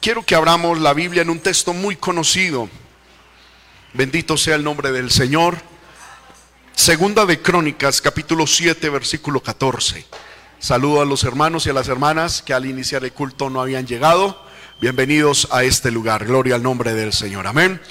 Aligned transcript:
Quiero 0.00 0.22
que 0.22 0.36
abramos 0.36 0.78
la 0.78 0.94
Biblia 0.94 1.22
en 1.22 1.30
un 1.30 1.40
texto 1.40 1.74
muy 1.74 1.96
conocido. 1.96 2.70
Bendito 3.94 4.36
sea 4.36 4.54
el 4.54 4.62
nombre 4.62 4.92
del 4.92 5.10
Señor. 5.10 5.58
Segunda 6.72 7.26
de 7.26 7.42
Crónicas, 7.42 8.00
capítulo 8.00 8.46
7, 8.46 8.90
versículo 8.90 9.42
14. 9.42 10.06
Saludo 10.60 11.00
a 11.00 11.04
los 11.04 11.24
hermanos 11.24 11.66
y 11.66 11.70
a 11.70 11.72
las 11.72 11.88
hermanas 11.88 12.42
que 12.42 12.54
al 12.54 12.66
iniciar 12.66 13.02
el 13.02 13.12
culto 13.12 13.50
no 13.50 13.60
habían 13.60 13.88
llegado. 13.88 14.40
Bienvenidos 14.80 15.48
a 15.50 15.64
este 15.64 15.90
lugar. 15.90 16.26
Gloria 16.26 16.54
al 16.54 16.62
nombre 16.62 16.94
del 16.94 17.12
Señor. 17.12 17.48
Amén. 17.48 17.82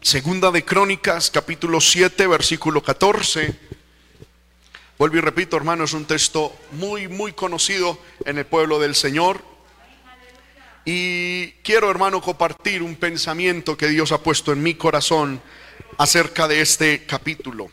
Segunda 0.00 0.50
de 0.50 0.64
Crónicas, 0.64 1.30
capítulo 1.30 1.82
7, 1.82 2.28
versículo 2.28 2.82
14. 2.82 3.54
Vuelvo 4.96 5.18
y 5.18 5.20
repito, 5.20 5.58
hermano, 5.58 5.84
es 5.84 5.92
un 5.92 6.06
texto 6.06 6.56
muy, 6.72 7.08
muy 7.08 7.34
conocido 7.34 7.98
en 8.24 8.38
el 8.38 8.46
pueblo 8.46 8.78
del 8.78 8.94
Señor 8.94 9.55
y 10.88 11.50
quiero, 11.64 11.90
hermano, 11.90 12.22
compartir 12.22 12.80
un 12.80 12.94
pensamiento 12.94 13.76
que 13.76 13.88
Dios 13.88 14.12
ha 14.12 14.22
puesto 14.22 14.52
en 14.52 14.62
mi 14.62 14.76
corazón 14.76 15.42
acerca 15.98 16.46
de 16.46 16.60
este 16.60 17.04
capítulo. 17.06 17.68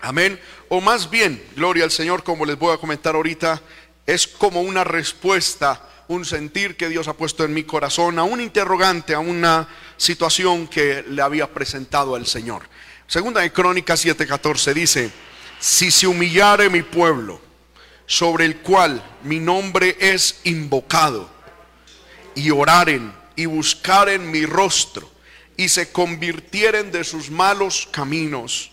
Amén. 0.00 0.40
O 0.70 0.80
más 0.80 1.10
bien, 1.10 1.44
gloria 1.54 1.84
al 1.84 1.90
Señor, 1.90 2.24
como 2.24 2.46
les 2.46 2.58
voy 2.58 2.74
a 2.74 2.78
comentar 2.78 3.14
ahorita, 3.14 3.60
es 4.06 4.26
como 4.26 4.62
una 4.62 4.82
respuesta, 4.82 5.86
un 6.08 6.24
sentir 6.24 6.74
que 6.78 6.88
Dios 6.88 7.06
ha 7.06 7.12
puesto 7.18 7.44
en 7.44 7.52
mi 7.52 7.64
corazón 7.64 8.18
a 8.18 8.24
un 8.24 8.40
interrogante, 8.40 9.14
a 9.14 9.20
una 9.20 9.68
situación 9.98 10.68
que 10.68 11.04
le 11.06 11.20
había 11.20 11.52
presentado 11.52 12.14
al 12.14 12.26
Señor. 12.26 12.62
Segunda 13.06 13.42
de 13.42 13.52
Crónicas 13.52 14.02
7:14 14.06 14.72
dice, 14.72 15.10
si 15.60 15.90
se 15.90 16.06
humillare 16.06 16.70
mi 16.70 16.82
pueblo, 16.82 17.42
sobre 18.06 18.46
el 18.46 18.56
cual 18.56 19.02
mi 19.22 19.38
nombre 19.38 19.98
es 20.00 20.40
invocado, 20.44 21.30
y 22.34 22.50
oraren 22.50 23.12
y 23.36 23.46
buscaren 23.46 24.30
mi 24.30 24.46
rostro 24.46 25.10
y 25.56 25.68
se 25.68 25.92
convirtieren 25.92 26.92
de 26.92 27.04
sus 27.04 27.30
malos 27.30 27.88
caminos, 27.90 28.72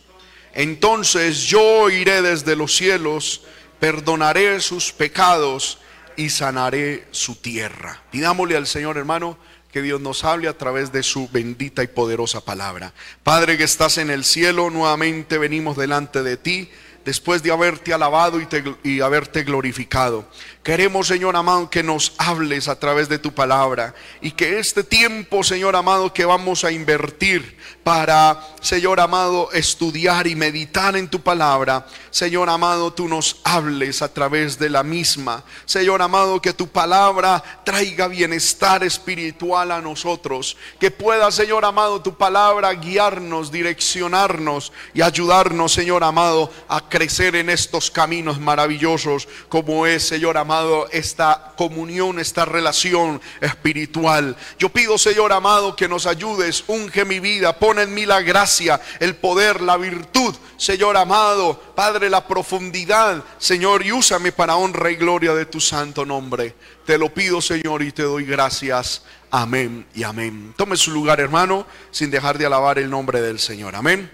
entonces 0.54 1.44
yo 1.44 1.90
iré 1.90 2.22
desde 2.22 2.56
los 2.56 2.76
cielos, 2.76 3.42
perdonaré 3.80 4.60
sus 4.60 4.92
pecados 4.92 5.80
y 6.18 6.30
sanaré 6.30 7.08
su 7.12 7.36
tierra. 7.36 8.02
Pidámosle 8.12 8.58
al 8.58 8.68
Señor 8.68 8.98
hermano 8.98 9.38
que 9.72 9.82
Dios 9.82 10.02
nos 10.02 10.24
hable 10.24 10.48
a 10.48 10.58
través 10.58 10.92
de 10.92 11.04
su 11.04 11.30
bendita 11.30 11.84
y 11.84 11.88
poderosa 11.88 12.44
palabra. 12.44 12.94
Padre 13.24 13.58
que 13.58 13.64
estás 13.64 13.98
en 14.00 14.10
el 14.10 14.26
cielo, 14.26 14.70
nuevamente 14.70 15.38
venimos 15.38 15.78
delante 15.78 16.24
de 16.24 16.38
ti 16.38 16.70
después 17.06 17.44
de 17.44 17.52
haberte 17.52 17.94
alabado 17.94 18.40
y, 18.84 19.00
haberte 19.02 19.44
glorificado. 19.44 20.28
Queremos, 20.64 21.08
Señor 21.08 21.36
amado, 21.36 21.70
que 21.70 21.84
nos 21.84 22.14
hables 22.18 22.68
a 22.68 22.80
través 22.80 23.10
de 23.10 23.20
tu 23.20 23.34
palabra 23.34 23.96
y 24.22 24.32
que 24.32 24.60
este 24.60 24.84
tiempo, 24.84 25.44
Señor 25.44 25.76
amado, 25.76 26.14
que 26.14 26.26
vamos 26.26 26.64
a 26.64 26.72
invertir 26.72 27.58
para, 27.90 28.40
Señor 28.62 29.00
amado, 29.00 29.50
estudiar 29.52 30.28
y 30.28 30.36
meditar 30.36 30.96
en 30.96 31.08
tu 31.08 31.22
palabra, 31.22 31.88
Señor 32.12 32.48
amado, 32.48 32.94
tú 32.94 33.08
nos 33.08 33.38
hables 33.44 34.04
a 34.04 34.14
través 34.14 34.60
de 34.60 34.70
la 34.70 34.84
misma. 34.84 35.44
Señor 35.66 36.04
amado, 36.04 36.40
que 36.40 36.54
tu 36.54 36.68
palabra 36.68 37.44
traiga 37.64 38.08
bienestar 38.08 38.84
espiritual 38.84 39.72
a 39.72 39.82
nosotros, 39.82 40.56
que 40.80 40.92
pueda, 40.92 41.32
Señor 41.32 41.66
amado, 41.66 42.00
tu 42.00 42.16
palabra 42.16 42.74
guiarnos, 42.74 43.52
direccionarnos 43.52 44.72
y 44.94 45.02
ayudarnos, 45.02 45.72
Señor 45.72 46.04
amado, 46.04 46.52
a 46.68 46.88
crecer 46.90 47.36
en 47.36 47.50
estos 47.50 47.90
caminos 47.90 48.40
maravillosos 48.40 49.28
como 49.50 49.88
es, 49.88 50.08
Señor 50.08 50.38
amado, 50.38 50.88
esta 50.92 51.54
comunión, 51.58 52.20
esta 52.20 52.46
relación 52.46 53.20
espiritual. 53.42 54.38
Yo 54.60 54.70
pido, 54.70 55.00
Señor 55.00 55.34
amado, 55.34 55.76
que 55.76 55.88
nos 55.88 56.06
ayudes, 56.06 56.64
unge 56.68 57.04
mi 57.04 57.20
vida, 57.20 57.58
en 57.84 57.94
mí 57.94 58.06
la 58.06 58.22
gracia, 58.22 58.80
el 59.00 59.16
poder, 59.16 59.62
la 59.62 59.78
virtud, 59.78 60.36
Señor 60.58 60.98
amado, 60.98 61.60
Padre, 61.76 62.10
la 62.10 62.28
profundidad, 62.28 63.24
Señor, 63.38 63.86
y 63.86 63.92
úsame 63.92 64.32
para 64.32 64.56
honra 64.56 64.92
y 64.92 64.96
gloria 64.96 65.34
de 65.34 65.46
tu 65.46 65.60
santo 65.60 66.06
nombre. 66.06 66.56
Te 66.86 66.98
lo 66.98 67.14
pido, 67.14 67.42
Señor, 67.42 67.82
y 67.82 67.92
te 67.92 68.04
doy 68.04 68.26
gracias. 68.26 69.04
Amén 69.32 69.86
y 69.94 70.04
amén. 70.04 70.54
Tome 70.58 70.76
su 70.76 70.92
lugar, 70.92 71.20
hermano, 71.20 71.66
sin 71.92 72.12
dejar 72.12 72.38
de 72.38 72.46
alabar 72.46 72.80
el 72.80 72.90
nombre 72.90 73.22
del 73.22 73.40
Señor. 73.40 73.76
Amén. 73.76 74.12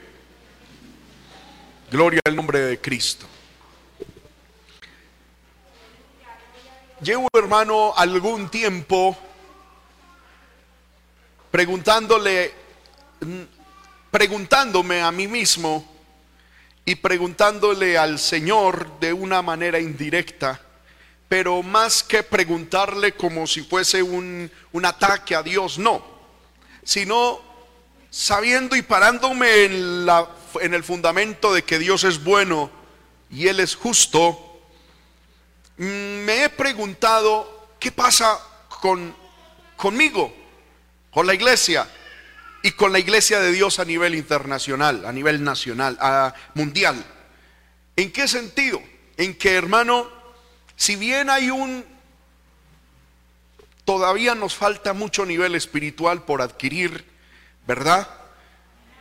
Gloria 1.92 2.20
al 2.26 2.36
nombre 2.36 2.60
de 2.60 2.80
Cristo. 2.82 3.26
Llevo, 7.02 7.28
hermano, 7.34 7.94
algún 7.96 8.50
tiempo 8.50 9.18
preguntándole, 11.52 12.54
preguntándome 14.16 15.02
a 15.02 15.12
mí 15.12 15.28
mismo 15.28 15.86
y 16.86 16.96
preguntándole 16.96 17.98
al 17.98 18.18
Señor 18.18 18.98
de 19.02 19.12
una 19.12 19.42
manera 19.42 19.78
indirecta, 19.78 20.62
pero 21.28 21.62
más 21.62 22.02
que 22.02 22.24
preguntarle 22.24 23.12
como 23.12 23.46
si 23.46 23.64
fuese 23.64 24.02
un, 24.02 24.50
un 24.72 24.86
ataque 24.86 25.36
a 25.36 25.44
Dios, 25.44 25.78
no, 25.78 26.02
sino 26.82 27.42
sabiendo 28.10 28.78
y 28.78 28.84
parándome 28.84 29.66
en 29.66 30.06
la 30.06 30.30
en 30.62 30.74
el 30.74 30.86
fundamento 30.86 31.54
de 31.54 31.66
que 31.66 31.78
Dios 31.78 32.06
es 32.06 32.24
bueno 32.24 32.72
y 33.30 33.50
Él 33.50 33.60
es 33.60 33.76
justo, 33.76 34.62
me 35.76 36.46
he 36.46 36.50
preguntado 36.50 37.68
qué 37.82 37.92
pasa 37.92 38.40
con 38.80 39.14
conmigo, 39.76 40.34
con 41.12 41.28
la 41.28 41.34
iglesia 41.34 41.86
y 42.66 42.72
con 42.72 42.92
la 42.92 42.98
iglesia 42.98 43.40
de 43.40 43.52
Dios 43.52 43.78
a 43.78 43.86
nivel 43.86 44.16
internacional, 44.16 45.06
a 45.06 45.12
nivel 45.12 45.44
nacional, 45.44 46.00
a 46.02 46.34
mundial. 46.56 46.96
¿En 47.96 48.12
qué 48.12 48.28
sentido? 48.28 48.82
En 49.18 49.38
que, 49.38 49.54
hermano, 49.54 50.10
si 50.76 50.96
bien 50.96 51.30
hay 51.30 51.52
un 51.52 51.86
todavía 53.84 54.34
nos 54.34 54.56
falta 54.56 54.94
mucho 54.94 55.28
nivel 55.28 55.54
espiritual 55.54 56.24
por 56.24 56.42
adquirir, 56.42 57.06
¿verdad? 57.68 58.10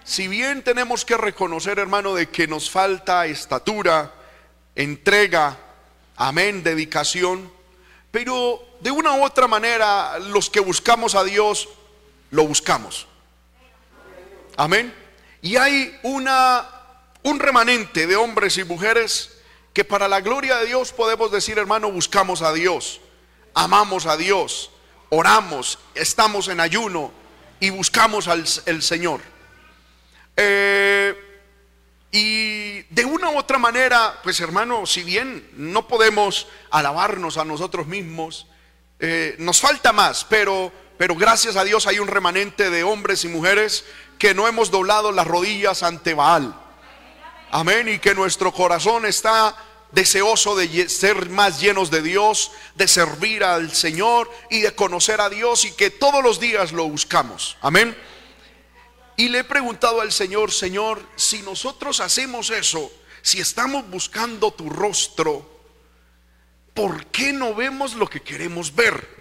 Si 0.04 0.28
bien 0.28 0.62
tenemos 0.62 1.06
que 1.06 1.16
reconocer, 1.16 1.78
hermano, 1.78 2.14
de 2.14 2.28
que 2.28 2.46
nos 2.46 2.69
falta 2.69 3.25
estatura, 3.25 4.12
entrega, 4.75 5.56
amén, 6.16 6.62
dedicación, 6.62 7.50
pero 8.10 8.62
de 8.81 8.91
una 8.91 9.14
u 9.14 9.25
otra 9.25 9.48
manera 9.48 10.19
los 10.19 10.50
que 10.50 10.60
buscamos 10.60 11.14
a 11.14 11.25
Dios, 11.25 11.70
lo 12.31 12.46
buscamos. 12.46 13.08
Amén. 14.56 14.94
Y 15.42 15.56
hay 15.56 15.98
una 16.03 16.75
un 17.25 17.41
remanente 17.41 18.06
de 18.06 18.16
hombres 18.16 18.59
y 18.59 18.65
mujeres 18.65 19.38
que 19.72 19.84
para 19.84 20.09
la 20.09 20.20
gloria 20.20 20.59
de 20.59 20.66
Dios 20.66 20.92
podemos 20.92 21.32
decir, 21.32 21.59
hermano, 21.59 21.91
buscamos 21.91 22.42
a 22.42 22.53
Dios, 22.53 23.00
amamos 23.54 24.06
a 24.06 24.16
Dios, 24.16 24.70
oramos, 25.09 25.78
estamos 25.94 26.48
en 26.48 26.60
ayuno 26.60 27.10
y 27.60 27.70
buscamos 27.70 28.28
al 28.28 28.44
el 28.66 28.82
Señor. 28.82 29.20
Eh, 30.37 31.14
y 32.12 32.82
de 32.94 33.04
una 33.04 33.31
u 33.31 33.38
otra 33.38 33.59
manera, 33.59 34.20
pues 34.22 34.38
hermano, 34.41 34.87
si 34.87 35.03
bien 35.03 35.48
no 35.54 35.88
podemos 35.88 36.47
alabarnos 36.70 37.38
a 37.38 37.44
nosotros 37.44 37.87
mismos, 37.87 38.47
eh, 39.00 39.34
nos 39.38 39.60
falta 39.60 39.93
más, 39.93 40.25
pero, 40.28 40.70
pero 40.98 41.16
gracias 41.16 41.56
a 41.56 41.64
Dios 41.64 41.87
hay 41.87 41.98
un 41.98 42.06
remanente 42.06 42.70
de 42.70 42.84
hombres 42.84 43.25
y 43.25 43.28
mujeres 43.28 43.84
que 44.19 44.34
no 44.34 44.48
hemos 44.48 44.70
doblado 44.70 45.12
las 45.12 45.26
rodillas 45.26 45.82
ante 45.82 46.14
Baal. 46.14 46.54
Amén. 47.50 47.88
Y 47.88 47.98
que 47.98 48.14
nuestro 48.14 48.52
corazón 48.52 49.06
está 49.06 49.56
deseoso 49.92 50.56
de 50.56 50.88
ser 50.88 51.30
más 51.30 51.60
llenos 51.60 51.91
de 51.91 52.02
Dios, 52.02 52.50
de 52.75 52.88
servir 52.88 53.44
al 53.44 53.72
Señor 53.72 54.30
y 54.50 54.60
de 54.60 54.75
conocer 54.75 55.20
a 55.20 55.30
Dios 55.30 55.64
y 55.64 55.72
que 55.72 55.91
todos 55.91 56.22
los 56.22 56.41
días 56.41 56.72
lo 56.72 56.88
buscamos. 56.88 57.56
Amén. 57.61 57.96
Y 59.16 59.28
le 59.28 59.40
he 59.40 59.44
preguntado 59.44 60.00
al 60.00 60.11
Señor, 60.11 60.50
Señor, 60.50 61.00
si 61.14 61.43
nosotros 61.43 62.00
hacemos 62.00 62.50
eso, 62.50 62.90
si 63.22 63.40
estamos 63.40 63.88
buscando 63.88 64.50
tu 64.50 64.69
rostro, 64.69 65.49
¿por 66.75 67.06
qué 67.06 67.32
no 67.32 67.55
vemos 67.55 67.94
lo 67.94 68.08
que 68.08 68.20
queremos 68.20 68.75
ver? 68.75 69.14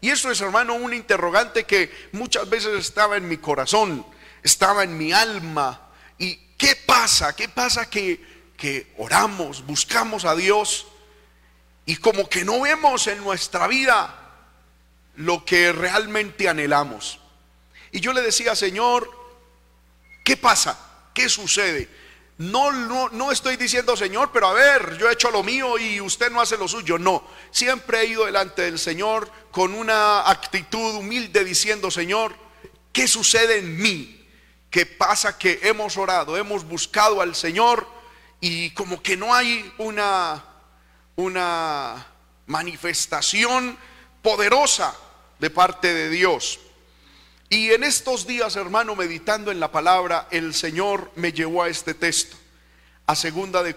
Y 0.00 0.10
eso 0.10 0.30
es, 0.30 0.40
hermano, 0.40 0.74
un 0.74 0.94
interrogante 0.94 1.64
que 1.64 2.08
muchas 2.12 2.48
veces 2.48 2.78
estaba 2.78 3.16
en 3.16 3.28
mi 3.28 3.36
corazón, 3.36 4.06
estaba 4.46 4.84
en 4.84 4.96
mi 4.96 5.12
alma. 5.12 5.90
¿Y 6.18 6.36
qué 6.56 6.74
pasa? 6.74 7.36
¿Qué 7.36 7.48
pasa 7.48 7.90
que, 7.90 8.52
que 8.56 8.94
oramos, 8.96 9.66
buscamos 9.66 10.24
a 10.24 10.34
Dios 10.34 10.86
y 11.84 11.96
como 11.96 12.28
que 12.28 12.44
no 12.44 12.62
vemos 12.62 13.06
en 13.06 13.22
nuestra 13.22 13.66
vida 13.66 14.14
lo 15.16 15.44
que 15.44 15.72
realmente 15.72 16.48
anhelamos? 16.48 17.20
Y 17.92 18.00
yo 18.00 18.12
le 18.12 18.22
decía, 18.22 18.54
Señor, 18.54 19.26
¿Qué 20.26 20.36
pasa? 20.36 20.76
¿Qué 21.14 21.28
sucede? 21.28 21.88
No, 22.38 22.72
no, 22.72 23.08
no 23.10 23.30
estoy 23.30 23.56
diciendo, 23.56 23.96
Señor, 23.96 24.30
pero 24.32 24.48
a 24.48 24.54
ver, 24.54 24.98
yo 24.98 25.08
he 25.08 25.12
hecho 25.12 25.30
lo 25.30 25.44
mío 25.44 25.78
y 25.78 26.00
usted 26.00 26.32
no 26.32 26.40
hace 26.40 26.56
lo 26.56 26.66
suyo. 26.66 26.98
No, 26.98 27.24
siempre 27.52 28.00
he 28.00 28.06
ido 28.06 28.26
delante 28.26 28.62
del 28.62 28.80
Señor 28.80 29.30
con 29.52 29.72
una 29.72 30.28
actitud 30.28 30.96
humilde 30.96 31.44
diciendo, 31.44 31.92
Señor, 31.92 32.34
¿qué 32.92 33.06
sucede 33.06 33.58
en 33.58 33.80
mí? 33.80 34.25
¿Qué 34.76 34.84
pasa 34.84 35.38
que 35.38 35.60
hemos 35.62 35.96
orado, 35.96 36.36
hemos 36.36 36.62
buscado 36.62 37.22
al 37.22 37.34
Señor 37.34 37.88
y 38.42 38.72
como 38.72 39.02
que 39.02 39.16
no 39.16 39.34
hay 39.34 39.72
una, 39.78 40.44
una 41.14 42.06
manifestación 42.44 43.78
poderosa 44.20 44.94
de 45.38 45.48
parte 45.48 45.94
de 45.94 46.10
Dios? 46.10 46.60
Y 47.48 47.72
en 47.72 47.84
estos 47.84 48.26
días, 48.26 48.54
hermano, 48.56 48.94
meditando 48.94 49.50
en 49.50 49.60
la 49.60 49.72
palabra, 49.72 50.28
el 50.30 50.52
Señor 50.52 51.10
me 51.16 51.32
llevó 51.32 51.62
a 51.62 51.70
este 51.70 51.94
texto, 51.94 52.36
a 53.06 53.16
segunda 53.16 53.62
de, 53.62 53.72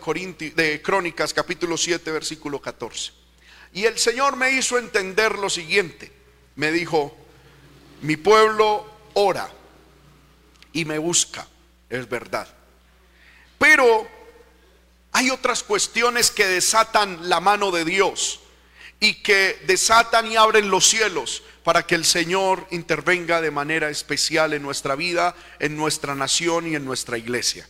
de 0.54 0.82
Crónicas, 0.82 1.34
capítulo 1.34 1.78
7, 1.78 2.12
versículo 2.12 2.60
14. 2.60 3.14
Y 3.72 3.86
el 3.86 3.98
Señor 3.98 4.36
me 4.36 4.52
hizo 4.52 4.78
entender 4.78 5.40
lo 5.40 5.50
siguiente. 5.50 6.12
Me 6.58 6.74
dijo, 6.74 7.16
mi 8.02 8.18
pueblo 8.18 8.86
ora 9.14 9.50
y 10.74 10.86
me 10.86 10.98
busca, 10.98 11.48
es 11.90 12.08
verdad. 12.08 12.48
Pero 13.58 14.08
hay 15.12 15.30
otras 15.30 15.64
cuestiones 15.64 16.32
que 16.32 16.46
desatan 16.48 17.30
la 17.30 17.40
mano 17.40 17.72
de 17.72 17.86
Dios 17.86 18.40
y 19.00 19.16
que 19.16 19.62
desatan 19.66 20.32
y 20.32 20.36
abren 20.36 20.70
los 20.70 20.88
cielos 20.88 21.44
para 21.64 21.86
que 21.86 21.96
el 21.96 22.06
Señor 22.06 22.68
intervenga 22.72 23.42
de 23.42 23.52
manera 23.52 23.90
especial 23.90 24.54
en 24.54 24.62
nuestra 24.62 24.96
vida, 24.96 25.36
en 25.60 25.76
nuestra 25.76 26.16
nación 26.16 26.68
y 26.68 26.76
en 26.76 26.86
nuestra 26.86 27.18
iglesia. 27.18 27.68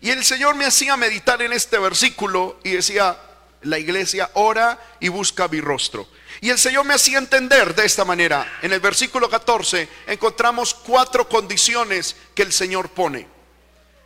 Y 0.00 0.10
el 0.10 0.24
Señor 0.24 0.54
me 0.54 0.66
hacía 0.66 0.96
meditar 0.96 1.40
en 1.42 1.52
este 1.52 1.78
versículo 1.78 2.60
y 2.64 2.70
decía, 2.70 3.16
la 3.64 3.78
iglesia 3.78 4.30
ora 4.34 4.78
y 5.00 5.08
busca 5.08 5.48
mi 5.48 5.60
rostro. 5.60 6.08
Y 6.40 6.50
el 6.50 6.58
Señor 6.58 6.84
me 6.84 6.94
hacía 6.94 7.18
entender 7.18 7.74
de 7.74 7.84
esta 7.84 8.04
manera. 8.04 8.58
En 8.62 8.72
el 8.72 8.80
versículo 8.80 9.28
14 9.28 9.88
encontramos 10.06 10.74
cuatro 10.74 11.28
condiciones 11.28 12.16
que 12.34 12.42
el 12.42 12.52
Señor 12.52 12.90
pone. 12.90 13.26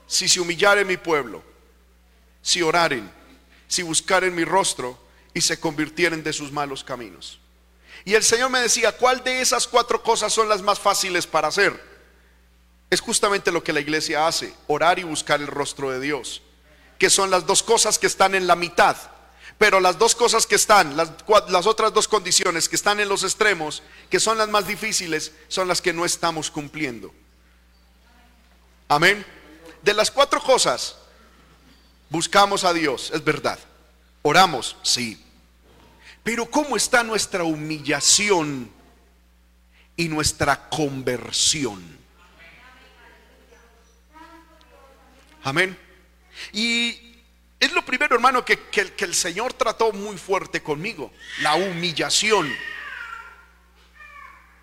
Si 0.07 0.29
se 0.29 0.41
humillare 0.41 0.85
mi 0.85 0.97
pueblo, 0.97 1.43
si 2.43 2.63
oraren, 2.63 3.11
si 3.67 3.83
buscaren 3.83 4.35
mi 4.35 4.45
rostro 4.45 4.99
y 5.35 5.41
se 5.41 5.61
convirtieren 5.61 6.23
de 6.23 6.33
sus 6.33 6.51
malos 6.51 6.83
caminos. 6.83 7.39
Y 8.05 8.15
el 8.15 8.25
Señor 8.25 8.51
me 8.51 8.61
decía, 8.61 8.97
¿cuál 8.97 9.23
de 9.23 9.41
esas 9.41 9.67
cuatro 9.67 10.03
cosas 10.03 10.33
son 10.33 10.49
las 10.49 10.63
más 10.63 10.79
fáciles 10.79 11.27
para 11.27 11.49
hacer? 11.49 11.89
Es 12.91 13.01
justamente 13.01 13.53
lo 13.53 13.63
que 13.63 13.73
la 13.73 13.81
iglesia 13.81 14.27
hace, 14.27 14.55
orar 14.67 14.99
y 14.99 15.03
buscar 15.03 15.41
el 15.41 15.47
rostro 15.47 15.91
de 15.91 16.01
Dios, 16.01 16.43
que 16.99 17.11
son 17.11 17.31
las 17.31 17.47
dos 17.47 17.63
cosas 17.63 17.99
que 17.99 18.07
están 18.07 18.35
en 18.35 18.47
la 18.47 18.57
mitad. 18.57 18.97
Pero 19.59 19.81
las 19.81 19.99
dos 19.99 20.15
cosas 20.15 20.47
que 20.47 20.55
están, 20.55 20.97
las, 20.97 21.67
otras 21.67 21.93
dos 21.93 22.07
condiciones 22.07 22.69
que 22.69 22.77
están 22.77 23.01
en 23.01 23.09
los 23.09 23.25
extremos, 23.25 23.83
que 24.09 24.21
son 24.21 24.39
las 24.39 24.49
más 24.49 24.69
difíciles, 24.69 25.33
son 25.49 25.67
las 25.67 25.83
que 25.83 25.93
no 25.93 26.05
estamos 26.05 26.49
cumpliendo. 26.49 27.13
Amén. 28.87 29.27
De 29.83 29.93
las 29.93 30.13
cuatro 30.13 30.41
cosas, 30.41 30.97
buscamos 32.09 32.63
a 32.63 32.73
Dios, 32.73 33.11
es 33.13 33.23
verdad. 33.25 33.59
Oramos, 34.23 34.77
sí. 34.83 35.25
Pero 36.23 36.49
¿cómo 36.49 36.77
está 36.77 37.03
nuestra 37.03 37.43
humillación 37.43 38.71
y 39.97 40.09
nuestra 40.09 40.69
conversión? 40.69 41.99
Amén. 45.43 45.77
Y 46.53 47.08
es 47.61 47.73
lo 47.73 47.85
primero, 47.85 48.15
hermano, 48.15 48.45
que, 48.45 48.59
el 48.99 49.15
Señor 49.15 49.53
trató 49.53 49.93
muy 49.93 50.17
fuerte 50.17 50.63
conmigo. 50.63 51.13
La 51.41 51.57
humillación 51.57 52.55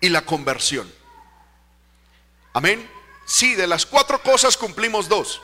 y 0.00 0.08
la 0.08 0.24
conversión. 0.24 0.90
Amén. 2.54 2.90
Sí, 3.26 3.54
de 3.54 3.66
las 3.66 3.84
cuatro 3.84 4.22
cosas 4.22 4.56
cumplimos 4.56 5.08
dos. 5.08 5.42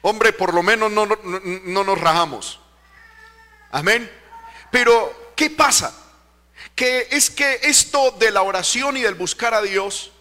Hombre, 0.00 0.32
por 0.32 0.54
lo 0.54 0.62
menos 0.62 0.90
no, 0.90 1.04
no, 1.06 1.18
no 1.22 1.84
nos 1.84 2.00
rajamos. 2.00 2.60
Amén. 3.70 4.10
Pero 4.70 5.32
¿qué 5.36 5.50
pasa? 5.50 5.94
Que 6.74 7.08
es 7.10 7.28
que 7.28 7.60
esto 7.62 8.12
de 8.12 8.30
la 8.30 8.42
oración 8.42 8.96
y 8.96 9.02
del 9.02 9.14
buscar 9.14 9.52
a 9.52 9.60
Dios, 9.60 10.12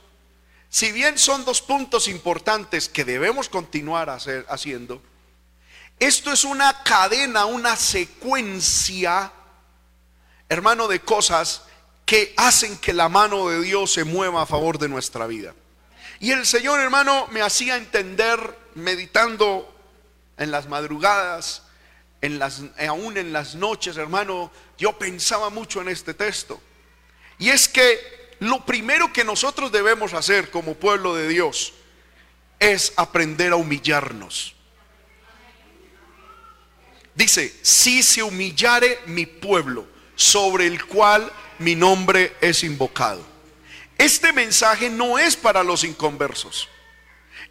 si 0.67 0.91
bien 0.91 1.17
son 1.17 1.45
dos 1.45 1.61
puntos 1.61 2.07
importantes 2.07 2.89
que 2.89 3.05
debemos 3.05 3.47
continuar 3.47 4.09
hacer, 4.09 4.45
haciendo, 4.49 5.01
esto 6.03 6.31
es 6.31 6.43
una 6.43 6.83
cadena, 6.83 7.45
una 7.45 7.75
secuencia, 7.75 9.31
hermano, 10.49 10.87
de 10.87 10.99
cosas 10.99 11.63
que 12.05 12.33
hacen 12.37 12.77
que 12.77 12.93
la 12.93 13.09
mano 13.09 13.49
de 13.49 13.61
Dios 13.61 13.93
se 13.93 14.03
mueva 14.03 14.41
a 14.41 14.45
favor 14.45 14.77
de 14.77 14.89
nuestra 14.89 15.27
vida. 15.27 15.53
Y 16.19 16.31
el 16.31 16.45
Señor, 16.45 16.79
hermano, 16.79 17.27
me 17.31 17.41
hacía 17.41 17.75
entender, 17.75 18.57
meditando 18.75 19.73
en 20.37 20.51
las 20.51 20.67
madrugadas, 20.67 21.63
en 22.21 22.39
las, 22.39 22.61
aún 22.87 23.17
en 23.17 23.33
las 23.33 23.55
noches, 23.55 23.97
hermano, 23.97 24.51
yo 24.77 24.97
pensaba 24.97 25.49
mucho 25.49 25.81
en 25.81 25.89
este 25.89 26.13
texto. 26.13 26.61
Y 27.39 27.49
es 27.49 27.67
que 27.67 28.35
lo 28.39 28.65
primero 28.65 29.11
que 29.11 29.23
nosotros 29.23 29.71
debemos 29.71 30.13
hacer 30.13 30.49
como 30.49 30.75
pueblo 30.75 31.15
de 31.15 31.27
Dios 31.27 31.73
es 32.59 32.93
aprender 32.95 33.51
a 33.51 33.57
humillarnos. 33.57 34.55
Dice, 37.15 37.55
si 37.61 38.01
se 38.03 38.23
humillare 38.23 38.99
mi 39.05 39.25
pueblo, 39.25 39.87
sobre 40.15 40.67
el 40.67 40.85
cual 40.85 41.31
mi 41.59 41.75
nombre 41.75 42.35
es 42.41 42.63
invocado. 42.63 43.23
Este 43.97 44.33
mensaje 44.33 44.89
no 44.89 45.17
es 45.17 45.35
para 45.35 45.63
los 45.63 45.83
inconversos. 45.83 46.69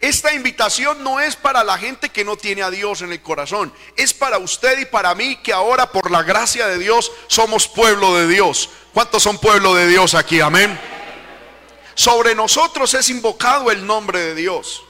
Esta 0.00 0.34
invitación 0.34 1.04
no 1.04 1.20
es 1.20 1.36
para 1.36 1.62
la 1.62 1.78
gente 1.78 2.08
que 2.08 2.24
no 2.24 2.36
tiene 2.36 2.62
a 2.62 2.70
Dios 2.70 3.02
en 3.02 3.12
el 3.12 3.22
corazón, 3.22 3.72
es 3.96 4.12
para 4.12 4.38
usted 4.38 4.80
y 4.80 4.84
para 4.84 5.14
mí 5.14 5.36
que 5.36 5.52
ahora 5.52 5.92
por 5.92 6.10
la 6.10 6.24
gracia 6.24 6.66
de 6.66 6.78
Dios 6.78 7.12
somos 7.28 7.68
pueblo 7.68 8.16
de 8.16 8.26
Dios. 8.26 8.68
¿Cuántos 8.92 9.22
son 9.22 9.38
pueblo 9.38 9.76
de 9.76 9.86
Dios 9.86 10.14
aquí? 10.14 10.40
Amén. 10.40 10.76
Sobre 11.94 12.34
nosotros 12.34 12.94
es 12.94 13.10
invocado 13.10 13.70
el 13.70 13.86
nombre 13.86 14.18
de 14.18 14.34
Dios, 14.34 14.82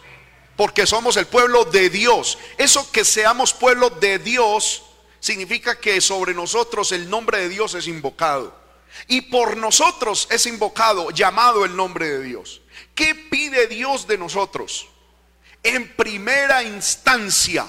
porque 0.56 0.86
somos 0.86 1.16
el 1.16 1.26
pueblo 1.26 1.64
de 1.64 1.90
Dios. 1.90 2.38
Eso 2.58 2.90
que 2.92 3.04
seamos 3.04 3.52
pueblo 3.52 3.90
de 3.90 4.18
Dios 4.18 4.82
significa 5.20 5.78
que 5.78 6.00
sobre 6.00 6.34
nosotros 6.34 6.92
el 6.92 7.08
nombre 7.08 7.38
de 7.38 7.48
Dios 7.48 7.74
es 7.74 7.86
invocado. 7.86 8.60
Y 9.08 9.22
por 9.22 9.56
nosotros 9.56 10.28
es 10.30 10.46
invocado, 10.46 11.10
llamado 11.10 11.64
el 11.64 11.74
nombre 11.74 12.08
de 12.08 12.22
Dios. 12.22 12.60
¿Qué 12.94 13.14
pide 13.14 13.66
Dios 13.66 14.06
de 14.06 14.18
nosotros? 14.18 14.88
en 15.62 15.94
primera 15.94 16.62
instancia 16.62 17.66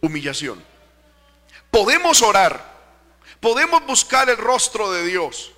humillación. 0.00 0.64
Podemos 1.70 2.22
orar, 2.22 2.78
podemos 3.40 3.84
buscar 3.86 4.28
el 4.30 4.36
rostro 4.36 4.90
de 4.92 5.04
Dios, 5.04 5.52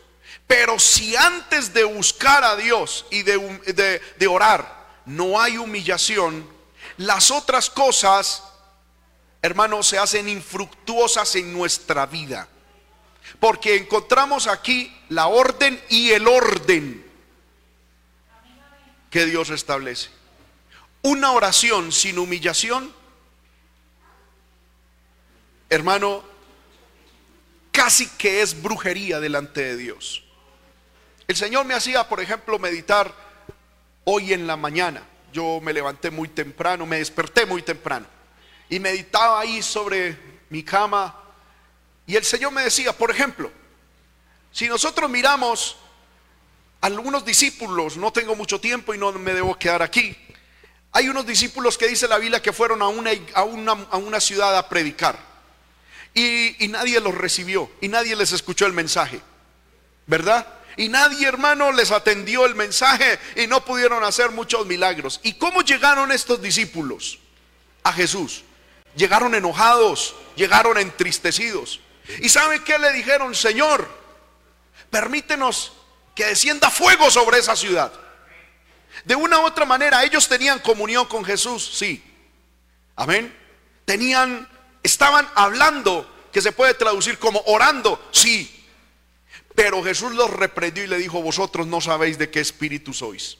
pero 0.46 0.78
si 0.78 1.16
antes 1.16 1.72
de 1.72 1.84
buscar 1.84 2.44
a 2.44 2.56
Dios 2.56 3.06
y 3.10 3.22
de, 3.22 4.00
de, 4.18 4.26
orar 4.26 4.81
no 5.06 5.40
hay 5.40 5.58
humillación, 5.58 6.48
las 6.96 7.30
otras 7.30 7.70
cosas, 7.70 8.42
hermanos, 9.40 9.86
se 9.86 9.98
hacen 9.98 10.28
infructuosas 10.28 11.34
en 11.36 11.52
nuestra 11.52 12.06
vida. 12.06 12.48
Porque 13.40 13.76
encontramos 13.76 14.46
aquí 14.46 14.94
la 15.08 15.28
orden 15.28 15.82
y 15.88 16.10
el 16.10 16.26
orden 16.26 17.10
que 19.10 19.26
Dios 19.26 19.50
establece. 19.50 20.10
Una 21.02 21.32
oración 21.32 21.92
sin 21.92 22.18
humillación, 22.18 22.92
hermano, 25.68 26.22
casi 27.70 28.08
que 28.10 28.42
es 28.42 28.60
brujería 28.60 29.18
delante 29.18 29.62
de 29.62 29.76
Dios. 29.76 30.22
El 31.26 31.36
Señor 31.36 31.64
me 31.64 31.74
hacía, 31.74 32.08
por 32.08 32.20
ejemplo, 32.20 32.58
meditar 32.58 33.31
hoy 34.04 34.32
en 34.32 34.46
la 34.46 34.56
mañana. 34.56 35.02
Yo 35.32 35.60
me 35.60 35.72
levanté 35.72 36.10
muy 36.10 36.28
temprano, 36.28 36.86
me 36.86 36.98
desperté 36.98 37.46
muy 37.46 37.62
temprano 37.62 38.06
y 38.68 38.78
meditaba 38.78 39.40
ahí 39.40 39.62
sobre 39.62 40.16
mi 40.50 40.62
cama. 40.62 41.18
Y 42.06 42.16
el 42.16 42.24
Señor 42.24 42.52
me 42.52 42.62
decía, 42.62 42.92
por 42.92 43.10
ejemplo, 43.10 43.50
si 44.50 44.68
nosotros 44.68 45.08
miramos 45.08 45.76
algunos 46.80 47.24
discípulos, 47.24 47.96
no 47.96 48.12
tengo 48.12 48.34
mucho 48.34 48.60
tiempo 48.60 48.92
y 48.92 48.98
no 48.98 49.12
me 49.12 49.32
debo 49.32 49.58
quedar 49.58 49.82
aquí, 49.82 50.16
hay 50.92 51.08
unos 51.08 51.26
discípulos 51.26 51.78
que 51.78 51.88
dice 51.88 52.06
la 52.06 52.18
Biblia 52.18 52.42
que 52.42 52.52
fueron 52.52 52.82
a 52.82 52.88
una, 52.88 53.12
a 53.34 53.96
una, 53.96 54.20
ciudad 54.20 54.56
a 54.58 54.68
predicar 54.68 55.18
y, 56.12 56.62
y 56.62 56.68
nadie 56.68 57.00
los 57.00 57.14
recibió 57.14 57.70
y 57.80 57.88
nadie 57.88 58.14
les 58.14 58.32
escuchó 58.32 58.66
el 58.66 58.74
mensaje, 58.74 59.20
¿verdad? 60.06 60.46
Y 60.76 60.88
nadie, 60.88 61.26
hermano, 61.26 61.72
les 61.72 61.90
atendió 61.90 62.46
el 62.46 62.54
mensaje 62.54 63.18
y 63.36 63.46
no 63.46 63.64
pudieron 63.64 64.02
hacer 64.04 64.30
muchos 64.30 64.66
milagros. 64.66 65.20
¿Y 65.22 65.34
cómo 65.34 65.62
llegaron 65.62 66.12
estos 66.12 66.40
discípulos? 66.40 67.18
a 67.82 67.92
Jesús. 67.92 68.44
Llegaron 68.94 69.34
enojados, 69.34 70.14
llegaron 70.36 70.78
entristecidos. 70.78 71.80
¿Y 72.20 72.28
sabe 72.28 72.62
qué 72.62 72.78
le 72.78 72.92
dijeron? 72.92 73.34
Señor, 73.34 73.88
permítenos 74.90 75.72
que 76.14 76.26
descienda 76.26 76.70
fuego 76.70 77.10
sobre 77.10 77.38
esa 77.38 77.56
ciudad. 77.56 77.92
De 79.04 79.14
una 79.14 79.38
u 79.40 79.46
otra 79.46 79.64
manera, 79.64 80.04
ellos 80.04 80.28
tenían 80.28 80.58
comunión 80.58 81.06
con 81.06 81.24
Jesús, 81.24 81.72
sí. 81.74 82.02
Amén. 82.96 83.34
Tenían, 83.86 84.48
estaban 84.82 85.28
hablando, 85.34 86.08
que 86.30 86.42
se 86.42 86.52
puede 86.52 86.74
traducir 86.74 87.18
como 87.18 87.42
orando, 87.46 88.08
sí. 88.12 88.51
Pero 89.54 89.82
Jesús 89.82 90.12
los 90.12 90.30
reprendió 90.30 90.84
y 90.84 90.86
le 90.86 90.98
dijo, 90.98 91.22
vosotros 91.22 91.66
no 91.66 91.80
sabéis 91.80 92.18
de 92.18 92.30
qué 92.30 92.40
espíritu 92.40 92.92
sois. 92.92 93.38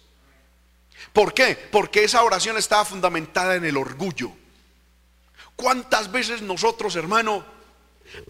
¿Por 1.12 1.34
qué? 1.34 1.56
Porque 1.70 2.04
esa 2.04 2.22
oración 2.22 2.56
estaba 2.56 2.84
fundamentada 2.84 3.56
en 3.56 3.64
el 3.64 3.76
orgullo. 3.76 4.32
¿Cuántas 5.56 6.10
veces 6.10 6.42
nosotros, 6.42 6.96
hermano, 6.96 7.44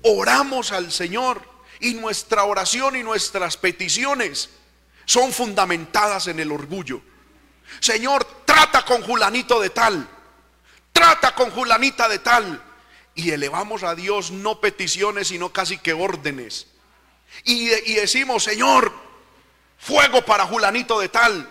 oramos 0.03 0.73
al 0.73 0.91
Señor 0.93 1.43
y 1.81 1.95
nuestra 1.95 2.45
oración 2.45 2.97
y 2.97 3.03
nuestras 3.03 3.57
peticiones 3.57 4.51
son 5.05 5.33
fundamentadas 5.33 6.27
en 6.29 6.41
el 6.41 6.53
orgullo? 6.53 7.03
Señor, 7.81 8.27
trata 8.45 8.85
con 8.85 9.03
Julanito 9.03 9.61
de 9.61 9.71
tal, 9.71 10.09
trata 10.93 11.35
con 11.35 11.51
Julanita 11.51 12.09
de 12.09 12.19
tal. 12.19 12.63
Y 13.15 13.31
elevamos 13.31 13.83
a 13.83 13.95
Dios 13.95 14.31
no 14.31 14.61
peticiones, 14.61 15.29
sino 15.29 15.53
casi 15.53 15.77
que 15.77 15.93
órdenes. 15.93 16.72
Y, 17.45 17.95
decimos, 17.95 18.45
Señor, 18.45 18.93
fuego 19.79 20.23
para 20.23 20.47
Julanito 20.47 21.01
de 21.01 21.09
tal, 21.09 21.49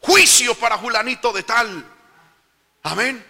juicio 0.00 0.54
para 0.54 0.76
Julanito 0.78 1.32
de 1.32 1.42
tal. 1.42 1.84
Amén. 2.82 3.24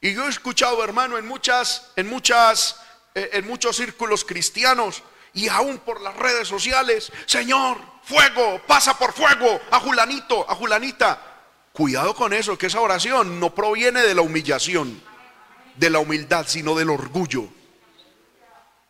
Y 0.00 0.14
yo 0.14 0.26
he 0.26 0.30
escuchado, 0.30 0.82
hermano, 0.82 1.16
en 1.16 1.26
muchas, 1.26 1.92
en 1.96 2.08
muchas, 2.08 2.76
eh, 3.14 3.30
en 3.34 3.46
muchos 3.46 3.76
círculos 3.76 4.24
cristianos 4.24 5.02
y 5.32 5.48
aún 5.48 5.78
por 5.78 6.00
las 6.00 6.16
redes 6.16 6.48
sociales, 6.48 7.12
Señor, 7.26 7.78
fuego, 8.02 8.60
pasa 8.66 8.98
por 8.98 9.12
fuego 9.12 9.60
a 9.70 9.78
Julanito, 9.80 10.48
a 10.50 10.54
Julanita. 10.54 11.28
Cuidado 11.72 12.14
con 12.14 12.32
eso, 12.32 12.58
que 12.58 12.66
esa 12.66 12.80
oración 12.80 13.40
no 13.40 13.54
proviene 13.54 14.02
de 14.02 14.14
la 14.14 14.20
humillación, 14.20 15.02
de 15.76 15.90
la 15.90 16.00
humildad, 16.00 16.46
sino 16.46 16.74
del 16.74 16.90
orgullo. 16.90 17.48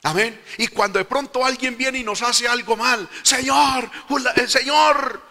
Amén. 0.02 0.42
Y 0.58 0.66
cuando 0.68 0.98
de 0.98 1.04
pronto 1.04 1.44
alguien 1.44 1.76
viene 1.76 1.98
y 1.98 2.04
nos 2.04 2.22
hace 2.22 2.48
algo 2.48 2.76
mal, 2.76 3.08
Señor, 3.22 3.88
el 4.34 4.50
Señor, 4.50 5.22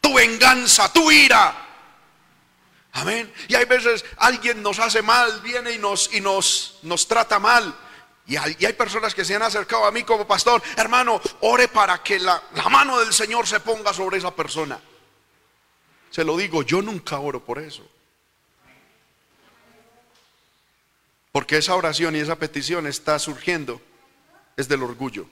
tu 0.00 0.14
venganza, 0.14 0.90
tu 0.90 1.10
ira. 1.10 1.66
Amén. 2.92 3.32
Y 3.48 3.54
hay 3.54 3.66
veces 3.66 4.04
alguien 4.16 4.62
nos 4.62 4.78
hace 4.78 5.02
mal, 5.02 5.40
viene 5.42 5.72
y 5.72 5.78
nos, 5.78 6.12
y 6.14 6.20
nos, 6.20 6.78
nos 6.82 7.06
trata 7.06 7.38
mal. 7.38 7.76
Y 8.26 8.36
hay, 8.36 8.72
personas 8.74 9.14
que 9.14 9.24
se 9.24 9.34
han 9.34 9.42
acercado 9.42 9.84
a 9.84 9.90
mí 9.90 10.04
como 10.04 10.26
pastor, 10.26 10.62
hermano, 10.76 11.20
ore 11.40 11.68
para 11.68 12.00
que 12.02 12.18
la, 12.18 12.40
la 12.54 12.68
mano 12.68 12.98
del 13.00 13.12
Señor 13.12 13.46
se 13.46 13.58
ponga 13.60 13.92
sobre 13.92 14.18
esa 14.18 14.34
persona. 14.34 14.80
Se 16.10 16.24
lo 16.24 16.36
digo, 16.36 16.62
yo 16.62 16.80
nunca 16.80 17.18
oro 17.18 17.44
por 17.44 17.58
eso. 17.58 17.86
Porque 21.32 21.58
esa 21.58 21.74
oración 21.74 22.16
y 22.16 22.20
esa 22.20 22.36
petición 22.36 22.86
está 22.86 23.18
surgiendo 23.18 23.80
es 24.56 24.68
del 24.68 24.82
orgullo. 24.82 25.26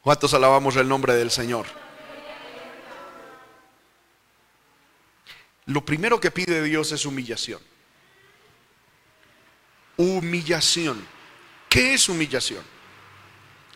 ¿Cuántos 0.00 0.34
alabamos 0.34 0.76
el 0.76 0.88
nombre 0.88 1.14
del 1.14 1.30
Señor? 1.30 1.66
Lo 5.66 5.84
primero 5.84 6.18
que 6.18 6.32
pide 6.32 6.62
Dios 6.62 6.90
es 6.90 7.06
humillación 7.06 7.60
humillación. 9.96 11.06
¿Qué 11.68 11.94
es 11.94 12.08
humillación? 12.08 12.64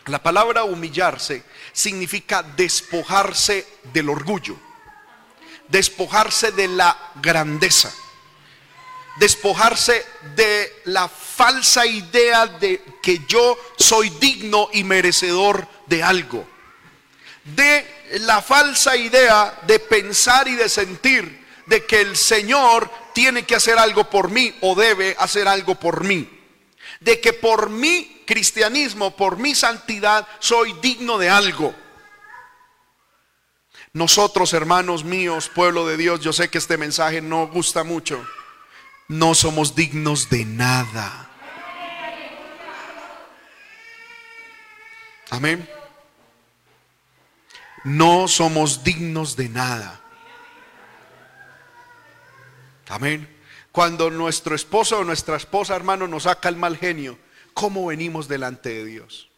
La 0.07 0.23
palabra 0.23 0.65
humillarse 0.65 1.45
significa 1.73 2.43
despojarse 2.43 3.67
del 3.93 4.09
orgullo, 4.09 4.57
despojarse 5.69 6.53
de 6.53 6.69
la 6.69 7.13
grandeza, 7.17 7.93
despojarse 9.19 10.05
de 10.35 10.83
la 10.85 11.09
falsa 11.09 11.87
idea 11.87 12.47
de 12.47 12.83
que 13.03 13.21
yo 13.27 13.59
soy 13.77 14.11
digno 14.11 14.69
y 14.73 14.85
merecedor 14.85 15.67
de 15.87 16.03
algo, 16.03 16.47
de 17.45 17.87
la 18.21 18.43
falsa 18.43 18.97
idea 18.97 19.61
de 19.67 19.79
pensar 19.79 20.49
y 20.49 20.55
de 20.55 20.69
sentir 20.69 21.47
de 21.67 21.85
que 21.85 22.01
el 22.01 22.17
Señor 22.17 22.91
tiene 23.13 23.45
que 23.45 23.57
hacer 23.57 23.79
algo 23.79 24.09
por 24.09 24.31
mí 24.31 24.55
o 24.61 24.75
debe 24.75 25.17
hacer 25.19 25.49
algo 25.49 25.75
por 25.75 26.05
mí. 26.05 26.31
De 27.01 27.21
que 27.21 27.33
por 27.33 27.69
mi 27.69 28.23
cristianismo, 28.27 29.17
por 29.17 29.37
mi 29.37 29.55
santidad, 29.55 30.27
soy 30.39 30.75
digno 30.81 31.19
de 31.19 31.29
algo. 31.29 31.75
Nosotros, 33.93 34.53
hermanos 34.53 35.05
míos, 35.05 35.51
pueblo 35.55 35.87
de 35.87 35.97
Dios, 35.97 36.21
yo 36.21 36.33
sé 36.33 36.49
que 36.49 36.59
este 36.59 36.77
mensaje 36.77 37.21
no 37.21 37.49
gusta 37.49 37.83
mucho. 37.83 38.25
No 39.09 39.35
somos 39.35 39.75
dignos 39.75 40.31
de 40.31 40.45
nada. 40.45 41.31
Amén. 45.31 45.69
No 47.85 48.27
somos 48.27 48.83
dignos 48.83 49.37
de 49.37 49.49
nada. 49.49 50.01
Amén. 52.89 53.29
Cuando 53.71 54.11
nuestro 54.11 54.55
esposo 54.55 55.01
o 55.01 55.05
nuestra 55.05 55.37
esposa, 55.37 55.77
hermano, 55.77 56.09
nos 56.09 56.25
saca 56.25 56.49
el 56.49 56.57
mal 56.57 56.77
genio, 56.77 57.19
¿cómo 57.53 57.87
venimos 57.87 58.27
delante 58.27 58.71
de 58.71 58.85
Dios? 58.85 59.29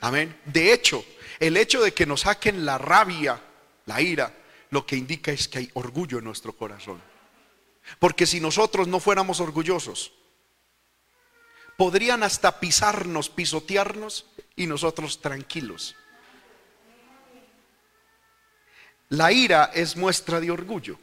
Amén. 0.00 0.38
De 0.44 0.72
hecho, 0.72 1.04
el 1.40 1.56
hecho 1.56 1.80
de 1.82 1.92
que 1.92 2.06
nos 2.06 2.22
saquen 2.22 2.64
la 2.64 2.78
rabia, 2.78 3.40
la 3.86 4.00
ira, 4.00 4.32
lo 4.76 4.84
que 4.84 4.94
indica 4.94 5.32
es 5.32 5.48
que 5.48 5.56
hay 5.60 5.70
orgullo 5.72 6.18
en 6.18 6.24
nuestro 6.24 6.52
corazón. 6.52 7.00
Porque 7.98 8.26
si 8.26 8.40
nosotros 8.40 8.86
no 8.86 9.00
fuéramos 9.00 9.40
orgullosos, 9.40 10.12
podrían 11.78 12.22
hasta 12.22 12.60
pisarnos, 12.60 13.30
pisotearnos 13.30 14.26
y 14.54 14.66
nosotros 14.66 15.22
tranquilos. 15.22 15.96
La 19.08 19.32
ira 19.32 19.70
es 19.72 19.96
muestra 19.96 20.40
de 20.40 20.50
orgullo. 20.50 20.98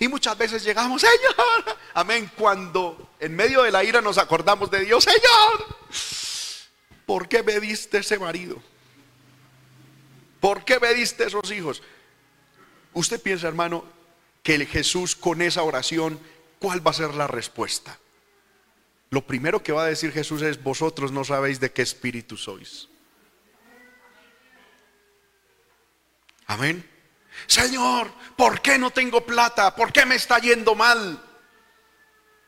Y 0.00 0.08
muchas 0.08 0.36
veces 0.36 0.64
llegamos, 0.64 1.00
Señor, 1.02 1.78
amén, 1.94 2.28
cuando 2.36 3.12
en 3.20 3.36
medio 3.36 3.62
de 3.62 3.70
la 3.70 3.84
ira 3.84 4.00
nos 4.00 4.18
acordamos 4.18 4.68
de 4.68 4.80
Dios, 4.80 5.04
Señor, 5.04 5.76
¿por 7.06 7.28
qué 7.28 7.44
me 7.44 7.60
diste 7.60 7.98
ese 7.98 8.18
marido? 8.18 8.60
¿Por 10.40 10.64
qué 10.64 10.80
me 10.80 10.92
diste 10.92 11.26
esos 11.26 11.52
hijos? 11.52 11.84
Usted 12.94 13.20
piensa, 13.20 13.48
hermano, 13.48 13.84
que 14.42 14.64
Jesús 14.66 15.16
con 15.16 15.42
esa 15.42 15.62
oración, 15.62 16.18
¿cuál 16.58 16.86
va 16.86 16.90
a 16.90 16.94
ser 16.94 17.14
la 17.14 17.26
respuesta? 17.26 17.98
Lo 19.10 19.26
primero 19.26 19.62
que 19.62 19.72
va 19.72 19.84
a 19.84 19.88
decir 19.88 20.12
Jesús 20.12 20.42
es, 20.42 20.62
vosotros 20.62 21.12
no 21.12 21.24
sabéis 21.24 21.60
de 21.60 21.70
qué 21.70 21.82
espíritu 21.82 22.36
sois. 22.36 22.88
Amén. 26.46 26.88
Señor, 27.46 28.10
¿por 28.36 28.60
qué 28.60 28.78
no 28.78 28.90
tengo 28.90 29.24
plata? 29.24 29.74
¿Por 29.74 29.92
qué 29.92 30.06
me 30.06 30.16
está 30.16 30.38
yendo 30.38 30.74
mal? 30.74 31.22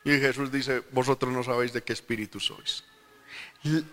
Y 0.03 0.11
Jesús 0.19 0.51
dice, 0.51 0.83
vosotros 0.91 1.31
no 1.33 1.43
sabéis 1.43 1.73
de 1.73 1.83
qué 1.83 1.93
espíritu 1.93 2.39
sois. 2.39 2.83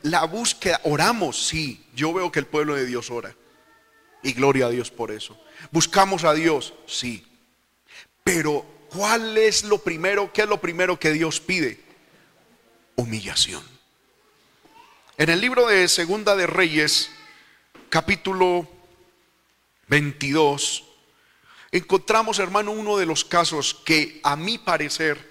La 0.02 0.24
búsqueda, 0.24 0.80
oramos, 0.84 1.46
sí, 1.46 1.86
yo 1.94 2.12
veo 2.12 2.30
que 2.30 2.38
el 2.38 2.46
pueblo 2.46 2.74
de 2.74 2.84
Dios 2.84 3.10
ora. 3.10 3.34
Y 4.22 4.32
gloria 4.32 4.66
a 4.66 4.70
Dios 4.70 4.90
por 4.90 5.10
eso. 5.10 5.38
Buscamos 5.70 6.24
a 6.24 6.34
Dios, 6.34 6.74
sí. 6.86 7.26
Pero, 8.24 8.64
¿cuál 8.88 9.36
es 9.36 9.64
lo 9.64 9.78
primero? 9.78 10.32
¿Qué 10.32 10.42
es 10.42 10.48
lo 10.48 10.60
primero 10.60 10.98
que 10.98 11.12
Dios 11.12 11.40
pide? 11.40 11.80
Humillación. 12.96 13.62
En 15.18 15.28
el 15.28 15.40
libro 15.40 15.66
de 15.66 15.88
Segunda 15.88 16.36
de 16.36 16.46
Reyes, 16.46 17.10
capítulo 17.88 18.68
22, 19.88 20.84
encontramos, 21.70 22.38
hermano, 22.38 22.70
uno 22.70 22.96
de 22.96 23.06
los 23.06 23.24
casos 23.24 23.74
que 23.84 24.20
a 24.22 24.36
mi 24.36 24.58
parecer 24.58 25.30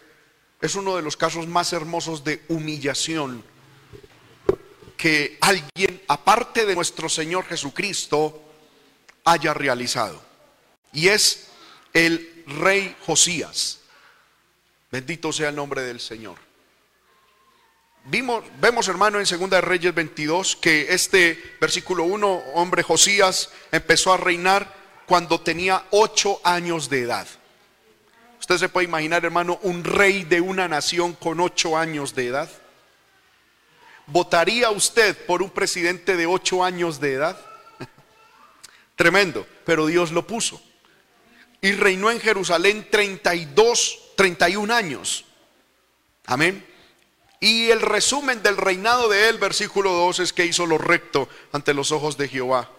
es 0.62 0.76
uno 0.76 0.96
de 0.96 1.02
los 1.02 1.18
casos 1.18 1.48
más 1.48 1.74
hermosos 1.74 2.24
de 2.24 2.44
humillación 2.48 3.44
que 5.02 5.40
alguien, 5.42 6.00
aparte 6.08 6.68
de 6.68 6.76
nuestro 6.76 7.10
Señor 7.10 7.46
Jesucristo, 7.46 8.40
haya 9.24 9.54
realizado. 9.54 10.22
Y 10.94 11.08
es 11.08 11.48
el 11.94 12.44
rey 12.48 12.96
Josías. 13.06 13.80
Bendito 14.92 15.32
sea 15.32 15.50
el 15.50 15.56
nombre 15.56 15.82
del 15.82 16.00
Señor. 16.00 16.38
Vimos, 18.06 18.44
vemos 18.60 18.88
hermano 18.88 19.20
en 19.20 19.26
Segunda 19.26 19.58
de 19.58 19.62
Reyes 19.62 19.94
22 19.94 20.56
que 20.56 20.88
este 20.90 21.56
versículo 21.62 22.04
1, 22.04 22.44
hombre 22.56 22.82
Josías 22.82 23.52
empezó 23.72 24.12
a 24.12 24.18
reinar 24.18 24.74
cuando 25.06 25.40
tenía 25.40 25.86
ocho 25.92 26.42
años 26.44 26.90
de 26.90 27.02
edad. 27.02 27.28
Usted 28.40 28.58
se 28.58 28.70
puede 28.70 28.86
imaginar 28.88 29.24
hermano 29.24 29.60
un 29.62 29.84
rey 29.84 30.24
de 30.24 30.42
una 30.42 30.68
nación 30.68 31.14
con 31.14 31.40
ocho 31.40 31.78
años 31.78 32.16
de 32.16 32.28
edad. 32.28 32.50
¿Votaría 34.08 34.72
usted 34.72 35.16
por 35.26 35.44
un 35.44 35.52
presidente 35.52 36.18
de 36.18 36.26
ocho 36.26 36.64
años 36.64 37.00
de 37.00 37.14
edad? 37.14 37.51
Tremendo, 39.02 39.48
pero 39.66 39.88
Dios 39.88 40.12
lo 40.12 40.28
puso. 40.28 40.62
Y 41.60 41.72
reinó 41.72 42.12
en 42.12 42.20
Jerusalén 42.20 42.88
32, 42.92 44.00
31 44.16 44.72
años. 44.72 45.26
Amén. 46.28 46.64
Y 47.40 47.72
el 47.72 47.82
resumen 47.82 48.44
del 48.44 48.58
reinado 48.58 49.10
de 49.10 49.30
él, 49.30 49.40
versículo 49.40 49.92
2, 49.94 50.20
es 50.20 50.34
que 50.34 50.46
hizo 50.46 50.68
lo 50.68 50.78
recto 50.78 51.28
ante 51.52 51.74
los 51.74 51.92
ojos 51.92 52.16
de 52.16 52.30
Jehová. 52.30 52.70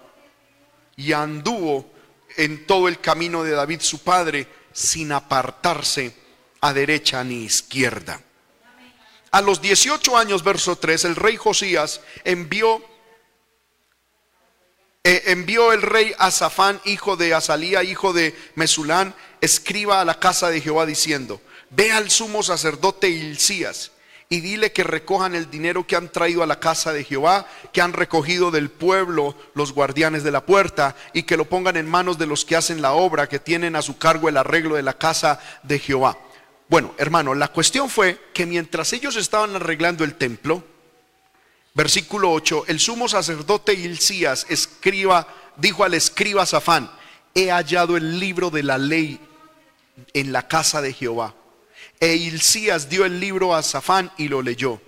Y 0.95 1.13
anduvo 1.13 1.91
en 2.37 2.69
todo 2.69 2.87
el 2.87 3.01
camino 3.01 3.43
de 3.43 3.51
David 3.51 3.81
su 3.81 4.05
padre, 4.05 4.47
sin 4.73 5.11
apartarse 5.11 6.15
a 6.61 6.73
derecha 6.73 7.25
ni 7.25 7.43
izquierda. 7.43 8.23
A 9.33 9.41
los 9.41 9.61
18 9.61 10.17
años, 10.17 10.45
verso 10.45 10.77
3, 10.77 11.05
el 11.07 11.17
rey 11.17 11.37
Josías 11.37 12.01
envió, 12.23 12.81
eh, 15.05 15.23
envió 15.27 15.73
el 15.73 15.83
rey 15.83 16.15
Azafán, 16.19 16.81
hijo 16.85 17.17
de 17.17 17.35
Azalía, 17.35 17.83
hijo 17.83 18.13
de 18.13 18.37
Mesulán, 18.55 19.15
escriba 19.41 20.01
a 20.01 20.05
la 20.05 20.21
casa 20.21 20.49
de 20.49 20.61
Jehová 20.61 20.87
diciendo, 20.87 21.41
ve 21.71 21.91
al 21.91 22.11
sumo 22.11 22.43
sacerdote 22.43 23.09
Hilcías 23.09 23.91
y 24.29 24.41
dile 24.41 24.73
que 24.73 24.85
recojan 24.85 25.35
el 25.35 25.51
dinero 25.51 25.87
que 25.87 25.97
han 25.97 26.09
traído 26.09 26.43
a 26.43 26.47
la 26.47 26.59
casa 26.59 26.93
de 26.93 27.05
Jehová, 27.05 27.47
que 27.73 27.83
han 27.83 27.93
recogido 27.93 28.51
del 28.51 28.71
pueblo 28.71 29.37
los 29.55 29.73
guardianes 29.75 30.25
de 30.25 30.31
la 30.31 30.47
puerta, 30.47 30.97
y 31.13 31.25
que 31.25 31.37
lo 31.37 31.45
pongan 31.45 31.77
en 31.77 31.87
manos 31.87 32.17
de 32.17 32.27
los 32.27 32.47
que 32.47 32.57
hacen 32.57 32.81
la 32.81 32.93
obra, 32.93 33.29
que 33.29 33.39
tienen 33.39 33.77
a 33.77 33.83
su 33.83 33.99
cargo 33.99 34.31
el 34.31 34.39
arreglo 34.39 34.77
de 34.77 34.83
la 34.83 34.97
casa 34.97 35.39
de 35.65 35.79
Jehová. 35.79 36.17
Bueno, 36.69 36.95
hermano, 36.97 37.35
la 37.35 37.49
cuestión 37.49 37.91
fue 37.91 38.19
que 38.33 38.47
mientras 38.47 38.95
ellos 38.95 39.17
estaban 39.17 39.55
arreglando 39.55 40.03
el 40.03 40.15
templo, 40.15 40.65
versículo 41.75 42.33
8, 42.33 42.65
el 42.69 42.81
sumo 42.81 43.09
sacerdote 43.09 43.75
Hilcías 43.75 44.47
escriba, 44.49 45.27
dijo 45.57 45.85
al 45.85 45.95
escriba 45.95 46.47
Safán, 46.47 46.91
he 47.35 47.51
hallado 47.51 47.97
el 47.97 48.19
libro 48.21 48.51
de 48.51 48.63
la 48.63 48.79
ley 48.79 49.21
en 50.13 50.33
la 50.33 50.49
casa 50.49 50.81
de 50.83 50.93
Jehová 50.93 51.35
e 52.03 52.17
Hilcías 52.17 52.89
dio 52.89 53.05
el 53.05 53.21
libro 53.21 53.55
a 53.55 53.63
Safán 53.63 54.11
y 54.19 54.27
lo 54.27 54.43
leyó. 54.43 54.81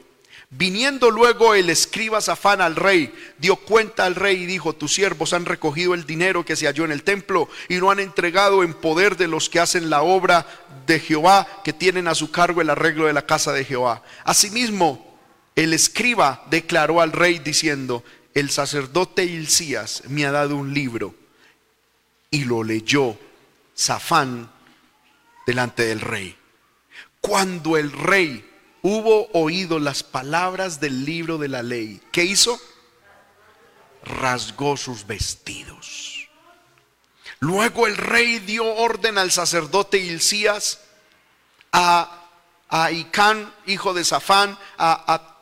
Viniendo 0.51 1.13
luego 1.13 1.55
el 1.55 1.71
escriba 1.71 2.21
Safán 2.21 2.61
al 2.61 2.75
rey, 2.75 3.15
dio 3.39 3.55
cuenta 3.55 4.05
al 4.05 4.17
rey 4.17 4.43
y 4.43 4.47
dijo, 4.47 4.73
tus 4.73 4.95
siervos 4.95 5.33
han 5.33 5.47
recogido 5.47 5.95
el 5.95 6.07
dinero 6.07 6.45
que 6.45 6.57
se 6.57 6.67
halló 6.67 6.85
en 6.85 6.91
el 6.91 7.05
templo 7.05 7.49
y 7.69 7.77
lo 7.77 7.93
han 7.93 8.01
entregado 8.01 8.65
en 8.65 8.75
poder 8.75 9.17
de 9.17 9.29
los 9.29 9.49
que 9.49 9.61
hacen 9.61 9.91
la 9.91 10.03
obra 10.03 10.45
de 10.89 10.99
Jehová, 10.99 11.47
que 11.63 11.73
tienen 11.73 12.09
a 12.09 12.17
su 12.17 12.33
cargo 12.33 12.61
el 12.61 12.71
arreglo 12.71 13.07
de 13.07 13.13
la 13.13 13.23
casa 13.23 13.53
de 13.53 13.65
Jehová. 13.65 14.03
Asimismo, 14.25 15.14
el 15.55 15.73
escriba 15.73 16.45
declaró 16.51 17.01
al 17.01 17.13
rey 17.13 17.39
diciendo, 17.39 18.05
el 18.35 18.51
sacerdote 18.51 19.25
Hilcías 19.25 20.03
me 20.09 20.27
ha 20.27 20.33
dado 20.33 20.57
un 20.57 20.75
libro 20.75 21.15
y 22.31 22.45
lo 22.45 22.65
leyó 22.65 23.17
Safán 23.75 24.51
delante 25.47 25.85
del 25.87 26.01
rey. 26.01 26.37
Cuando 27.21 27.77
el 27.77 27.93
rey 27.93 28.51
hubo 28.83 29.29
oído 29.33 29.79
las 29.79 30.03
palabras 30.03 30.81
del 30.81 31.05
libro 31.05 31.39
de 31.39 31.49
la 31.49 31.63
ley, 31.63 32.01
¿qué 32.11 32.25
hizo? 32.25 32.61
Rasgó 34.03 34.77
sus 34.77 35.07
vestidos. 35.07 36.29
Luego 37.39 37.87
el 37.87 37.97
rey 37.97 38.41
dio 38.41 38.67
orden 38.75 39.17
al 39.19 39.31
sacerdote 39.31 39.99
Hilcías, 39.99 40.81
a, 41.73 42.29
a 42.69 42.91
Icán, 42.91 43.55
hijo 43.67 43.95
de 43.95 44.05
Safán, 44.05 44.59
a, 44.77 45.15
a 45.15 45.34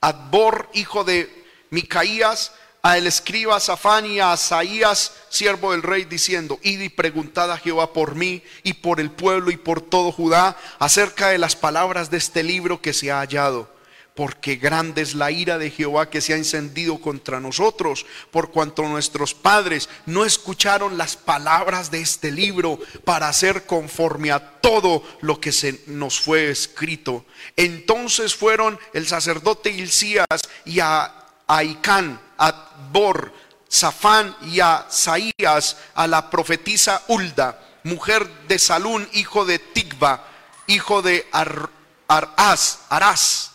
Adbor, 0.00 0.68
hijo 0.74 1.04
de 1.04 1.46
Micaías, 1.70 2.52
a 2.82 2.96
el 2.96 3.06
escriba 3.06 3.58
Safán 3.60 4.06
y 4.06 4.20
a 4.20 4.32
Asaías, 4.32 5.12
siervo 5.28 5.72
del 5.72 5.82
rey, 5.82 6.04
diciendo, 6.04 6.58
id 6.62 6.80
y 6.80 6.88
preguntad 6.88 7.50
a 7.50 7.58
Jehová 7.58 7.92
por 7.92 8.14
mí 8.14 8.42
y 8.62 8.74
por 8.74 9.00
el 9.00 9.10
pueblo 9.10 9.50
y 9.50 9.56
por 9.56 9.80
todo 9.80 10.12
Judá 10.12 10.56
acerca 10.78 11.28
de 11.28 11.38
las 11.38 11.56
palabras 11.56 12.10
de 12.10 12.18
este 12.18 12.42
libro 12.42 12.80
que 12.80 12.92
se 12.92 13.10
ha 13.10 13.18
hallado. 13.18 13.77
Porque 14.18 14.56
grande 14.56 15.02
es 15.02 15.14
la 15.14 15.30
ira 15.30 15.58
de 15.58 15.70
Jehová 15.70 16.10
que 16.10 16.20
se 16.20 16.32
ha 16.32 16.36
encendido 16.36 17.00
contra 17.00 17.38
nosotros, 17.38 18.04
por 18.32 18.50
cuanto 18.50 18.82
nuestros 18.82 19.32
padres 19.32 19.88
no 20.06 20.24
escucharon 20.24 20.98
las 20.98 21.14
palabras 21.14 21.92
de 21.92 22.00
este 22.00 22.32
libro 22.32 22.80
para 23.04 23.28
hacer 23.28 23.64
conforme 23.64 24.32
a 24.32 24.60
todo 24.60 25.04
lo 25.20 25.40
que 25.40 25.52
se 25.52 25.84
nos 25.86 26.18
fue 26.18 26.50
escrito. 26.50 27.26
Entonces 27.54 28.34
fueron 28.34 28.80
el 28.92 29.06
sacerdote 29.06 29.70
Hilcías 29.70 30.26
y 30.64 30.80
a 30.80 31.26
Aicán, 31.46 32.20
a 32.38 32.88
Bor, 32.90 33.32
Safán 33.68 34.34
y 34.50 34.58
a 34.58 34.84
Saías, 34.90 35.76
a 35.94 36.08
la 36.08 36.28
profetisa 36.28 37.04
Ulda, 37.06 37.64
mujer 37.84 38.28
de 38.48 38.58
Salún, 38.58 39.08
hijo 39.12 39.44
de 39.44 39.60
Tigba, 39.60 40.26
hijo 40.66 41.02
de 41.02 41.24
Ar, 41.30 41.70
Arás, 42.08 43.52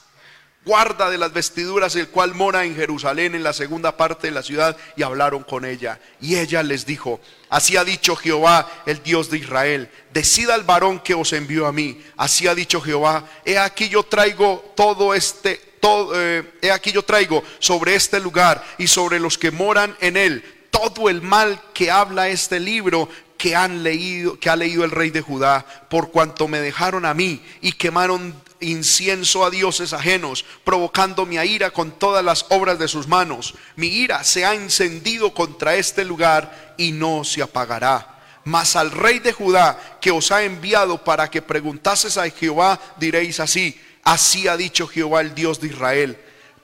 guarda 0.65 1.10
de 1.10 1.17
las 1.17 1.34
vestiduras, 1.34 1.95
el 1.95 2.10
cual 2.10 2.34
mora 2.34 2.63
en 2.63 2.76
Jerusalén, 2.76 3.36
en 3.36 3.43
la 3.43 3.54
segunda 3.54 3.97
parte 3.97 4.28
de 4.28 4.34
la 4.34 4.43
ciudad, 4.43 4.78
y 4.95 5.04
hablaron 5.04 5.43
con 5.43 5.65
ella. 5.65 5.99
Y 6.21 6.38
ella 6.38 6.63
les 6.63 6.86
dijo, 6.86 7.19
así 7.49 7.78
ha 7.78 7.84
dicho 7.84 8.15
Jehová, 8.15 8.69
el 8.86 9.04
Dios 9.04 9.30
de 9.30 9.39
Israel, 9.39 9.89
decida 10.13 10.54
al 10.54 10.63
varón 10.63 10.99
que 10.99 11.13
os 11.13 11.34
envió 11.34 11.67
a 11.67 11.71
mí, 11.71 12.02
así 12.17 12.47
ha 12.47 12.56
dicho 12.56 12.82
Jehová, 12.82 13.26
he 13.45 13.58
aquí 13.58 13.89
yo 13.89 14.04
traigo 14.04 14.73
todo 14.76 15.13
este 15.13 15.73
eh, 16.15 16.54
he 16.62 16.71
aquí 16.71 16.93
yo 16.93 17.04
traigo 17.04 17.43
sobre 17.60 17.95
este 17.95 18.21
lugar 18.21 18.63
y 18.78 18.88
sobre 18.88 19.19
los 19.19 19.38
que 19.38 19.52
moran 19.52 19.97
en 19.99 20.15
él 20.15 20.41
todo 20.71 21.10
el 21.10 21.21
mal 21.21 21.62
que 21.73 21.91
habla 21.91 22.30
este 22.30 22.60
libro 22.60 23.10
que 23.38 23.56
han 23.56 23.84
leído, 23.84 24.39
que 24.39 24.49
ha 24.49 24.56
leído 24.56 24.86
el 24.86 24.91
rey 24.91 25.10
de 25.10 25.21
Judá, 25.21 25.65
por 25.89 26.12
cuanto 26.12 26.47
me 26.47 26.62
dejaron 26.62 27.06
a 27.06 27.13
mí 27.13 27.43
y 27.62 27.73
quemaron 27.73 28.34
incienso 28.63 29.45
a 29.45 29.49
dioses 29.49 29.93
ajenos, 29.93 30.45
provocando 30.63 31.26
mi 31.26 31.36
ira 31.36 31.71
con 31.71 31.91
todas 31.91 32.23
las 32.23 32.45
obras 32.49 32.80
de 32.80 32.88
sus 32.88 33.08
manos. 33.08 33.54
Mi 33.76 33.88
ira 33.88 34.23
se 34.23 34.45
ha 34.45 34.54
encendido 34.54 35.34
contra 35.34 35.76
este 35.76 36.06
lugar 36.06 36.76
y 36.78 36.91
no 36.91 37.23
se 37.23 37.41
apagará. 37.41 38.10
Mas 38.45 38.76
al 38.76 38.91
rey 38.91 39.19
de 39.19 39.34
Judá 39.34 39.97
que 40.02 40.12
os 40.12 40.32
ha 40.32 40.43
enviado 40.43 41.04
para 41.04 41.30
que 41.30 41.41
preguntases 41.41 42.17
a 42.17 42.30
Jehová, 42.30 42.80
diréis 42.97 43.39
así, 43.39 43.80
Así 44.04 44.47
ha 44.47 44.58
dicho 44.58 44.88
Jehová 44.88 45.21
el 45.21 45.34
Dios 45.34 45.62
de 45.62 45.67
Israel, 45.67 46.17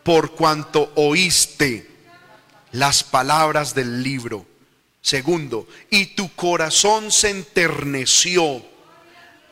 por 0.04 0.32
cuanto 0.32 0.92
oíste 0.96 1.90
las 2.72 3.04
palabras 3.04 3.74
del 3.74 4.04
libro. 4.04 4.46
Segundo, 5.02 5.68
y 5.90 6.08
tu 6.08 6.34
corazón 6.36 7.12
se 7.12 7.30
enterneció. 7.30 8.62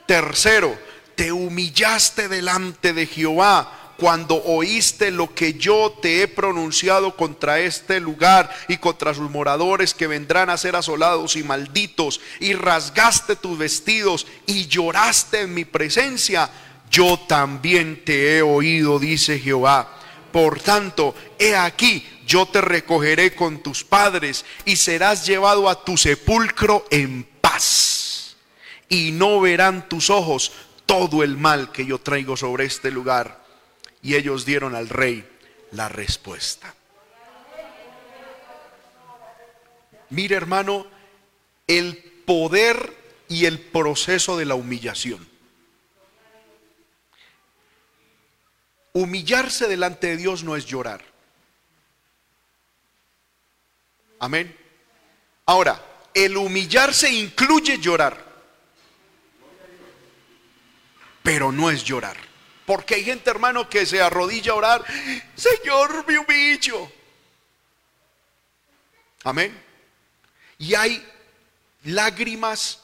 Tercero, 0.06 0.78
te 1.18 1.34
humillaste 1.34 2.30
delante 2.30 2.94
de 2.94 3.06
Jehová 3.06 3.94
cuando 3.98 4.42
oíste 4.44 5.12
lo 5.12 5.34
que 5.34 5.56
yo 5.56 5.98
te 6.02 6.22
he 6.22 6.28
pronunciado 6.30 7.18
contra 7.18 7.60
este 7.60 8.00
lugar 8.00 8.50
y 8.70 8.78
contra 8.78 9.14
sus 9.14 9.30
moradores 9.30 9.94
que 9.94 10.08
vendrán 10.08 10.50
a 10.50 10.58
ser 10.58 10.78
asolados 10.78 11.36
y 11.36 11.44
malditos, 11.44 12.22
y 12.40 12.54
rasgaste 12.54 13.36
tus 13.36 13.58
vestidos 13.58 14.28
y 14.46 14.68
lloraste 14.68 15.42
en 15.42 15.54
mi 15.54 15.66
presencia 15.66 16.50
yo 16.90 17.20
también 17.28 18.04
te 18.04 18.38
he 18.38 18.42
oído, 18.42 19.00
dice 19.00 19.40
Jehová. 19.40 19.94
Por 20.32 20.60
tanto, 20.60 21.16
he 21.40 21.56
aquí, 21.56 22.06
yo 22.26 22.46
te 22.46 22.62
recogeré 22.62 23.34
con 23.34 23.62
tus 23.64 23.84
padres 23.84 24.46
y 24.66 24.76
serás 24.76 25.26
llevado 25.26 25.70
a 25.70 25.84
tu 25.84 25.98
sepulcro 25.98 26.86
en 26.90 27.24
paz. 27.42 28.36
Y 28.90 29.12
no 29.12 29.42
verán 29.42 29.90
tus 29.90 30.10
ojos 30.10 30.52
todo 30.88 31.24
el 31.24 31.38
mal 31.38 31.72
que 31.72 31.86
yo 31.86 32.00
traigo 32.00 32.36
sobre 32.36 32.66
este 32.66 32.90
lugar. 32.90 33.46
Y 34.02 34.16
ellos 34.16 34.46
dieron 34.46 34.74
al 34.74 34.90
rey 34.90 35.28
la 35.72 35.90
respuesta. 35.90 36.74
Mire 40.10 40.36
hermano, 40.36 40.88
el 41.68 41.98
poder 42.26 42.96
y 43.28 43.46
el 43.46 43.60
proceso 43.60 44.38
de 44.38 44.46
la 44.46 44.56
humillación. 44.56 45.28
Humillarse 48.94 49.68
delante 49.68 50.08
de 50.08 50.18
Dios 50.18 50.44
no 50.44 50.56
es 50.56 50.66
llorar. 50.66 51.04
Amén. 54.20 54.58
Ahora, 55.46 55.80
el 56.14 56.36
humillarse 56.36 57.12
incluye 57.12 57.78
llorar, 57.78 58.27
pero 61.28 61.52
no 61.52 61.70
es 61.70 61.84
llorar. 61.84 62.16
Porque 62.66 62.96
hay 62.96 63.04
gente, 63.04 63.30
hermano, 63.30 63.70
que 63.70 63.86
se 63.86 64.02
arrodilla 64.02 64.54
a 64.54 64.56
orar, 64.56 64.86
Señor, 65.36 66.06
me 66.08 66.18
humillo. 66.18 66.90
Amén. 69.26 69.62
Y 70.58 70.74
hay 70.74 71.06
lágrimas 71.84 72.80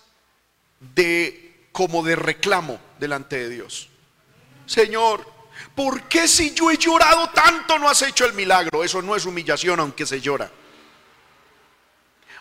de 0.82 1.68
como 1.72 2.04
de 2.04 2.18
reclamo 2.18 2.82
delante 3.00 3.38
de 3.38 3.48
Dios. 3.48 3.88
Señor, 4.66 5.26
¿por 5.74 6.10
qué 6.10 6.28
si 6.28 6.54
yo 6.54 6.70
he 6.70 6.78
llorado 6.78 7.30
tanto 7.30 7.80
no 7.80 7.88
has 7.88 8.02
hecho 8.02 8.26
el 8.26 8.34
milagro? 8.34 8.84
Eso 8.84 9.02
no 9.02 9.16
es 9.16 9.26
humillación 9.26 9.80
aunque 9.80 10.06
se 10.06 10.20
llora. 10.20 10.52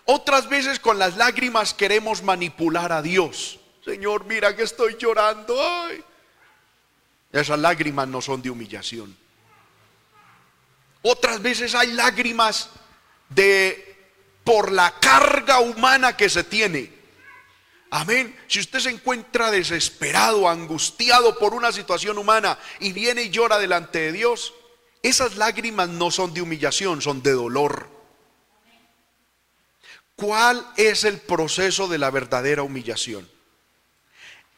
Otras 0.06 0.48
veces 0.48 0.80
con 0.80 0.98
las 0.98 1.16
lágrimas 1.16 1.72
queremos 1.72 2.24
manipular 2.24 2.90
a 2.90 3.02
Dios. 3.02 3.60
Señor, 3.84 4.24
mira 4.24 4.54
que 4.54 4.62
estoy 4.62 4.96
llorando. 4.96 5.56
Esas 7.32 7.58
lágrimas 7.58 8.06
no 8.08 8.20
son 8.20 8.42
de 8.42 8.50
humillación. 8.50 9.16
Otras 11.02 11.42
veces 11.42 11.74
hay 11.74 11.92
lágrimas 11.92 12.70
de 13.28 13.88
por 14.44 14.70
la 14.70 14.98
carga 15.00 15.60
humana 15.60 16.16
que 16.16 16.28
se 16.28 16.44
tiene. 16.44 16.92
Amén. 17.90 18.38
Si 18.46 18.60
usted 18.60 18.78
se 18.78 18.90
encuentra 18.90 19.50
desesperado, 19.50 20.48
angustiado 20.48 21.38
por 21.38 21.52
una 21.52 21.72
situación 21.72 22.18
humana 22.18 22.58
y 22.80 22.92
viene 22.92 23.24
y 23.24 23.30
llora 23.30 23.58
delante 23.58 23.98
de 23.98 24.12
Dios, 24.12 24.54
esas 25.02 25.36
lágrimas 25.36 25.88
no 25.88 26.10
son 26.10 26.32
de 26.32 26.40
humillación, 26.40 27.02
son 27.02 27.22
de 27.22 27.32
dolor. 27.32 27.88
¿Cuál 30.14 30.66
es 30.76 31.04
el 31.04 31.18
proceso 31.18 31.88
de 31.88 31.98
la 31.98 32.10
verdadera 32.10 32.62
humillación? 32.62 33.28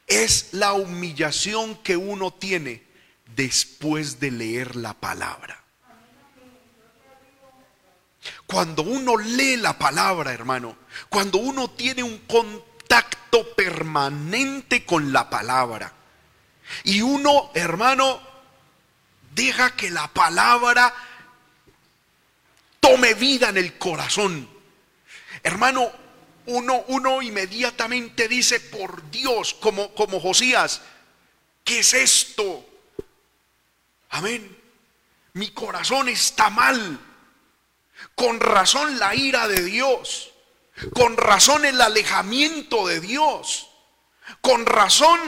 Es 0.07 0.49
la 0.53 0.73
humillación 0.75 1.77
que 1.77 1.97
uno 1.97 2.33
tiene 2.33 2.83
después 3.35 4.21
de 4.21 4.31
leer 4.31 4.77
la 4.77 4.95
palabra. 4.95 5.61
Cuando 8.47 8.83
uno 8.83 9.17
lee 9.17 9.57
la 9.57 9.79
palabra, 9.79 10.33
hermano, 10.33 10.77
cuando 11.09 11.39
uno 11.39 11.71
tiene 11.71 12.03
un 12.03 12.19
contacto 12.19 13.55
permanente 13.55 14.85
con 14.85 15.13
la 15.13 15.29
palabra, 15.29 15.93
y 16.85 17.03
uno, 17.03 17.51
hermano, 17.55 18.21
deja 19.35 19.75
que 19.77 19.91
la 19.91 20.09
palabra 20.09 20.95
tome 22.81 23.15
vida 23.15 23.49
en 23.49 23.59
el 23.59 23.77
corazón. 23.79 24.49
Hermano, 25.43 25.91
uno, 26.47 26.85
uno 26.89 27.23
inmediatamente 27.23 28.29
dice, 28.29 28.61
por 28.61 29.11
Dios, 29.11 29.55
como, 29.55 29.95
como 29.95 30.21
Josías, 30.21 30.83
¿qué 31.65 31.81
es 31.81 31.95
esto? 31.95 32.65
Amén. 34.11 34.57
Mi 35.33 35.51
corazón 35.51 36.09
está 36.09 36.51
mal. 36.51 37.01
Con 38.15 38.41
razón 38.41 38.99
la 38.99 39.15
ira 39.15 39.49
de 39.49 39.63
Dios. 39.63 40.33
Con 40.95 41.17
razón 41.17 41.65
el 41.65 41.81
alejamiento 41.81 42.87
de 42.87 43.01
Dios. 43.01 43.71
Con 44.41 44.67
razón 44.67 45.21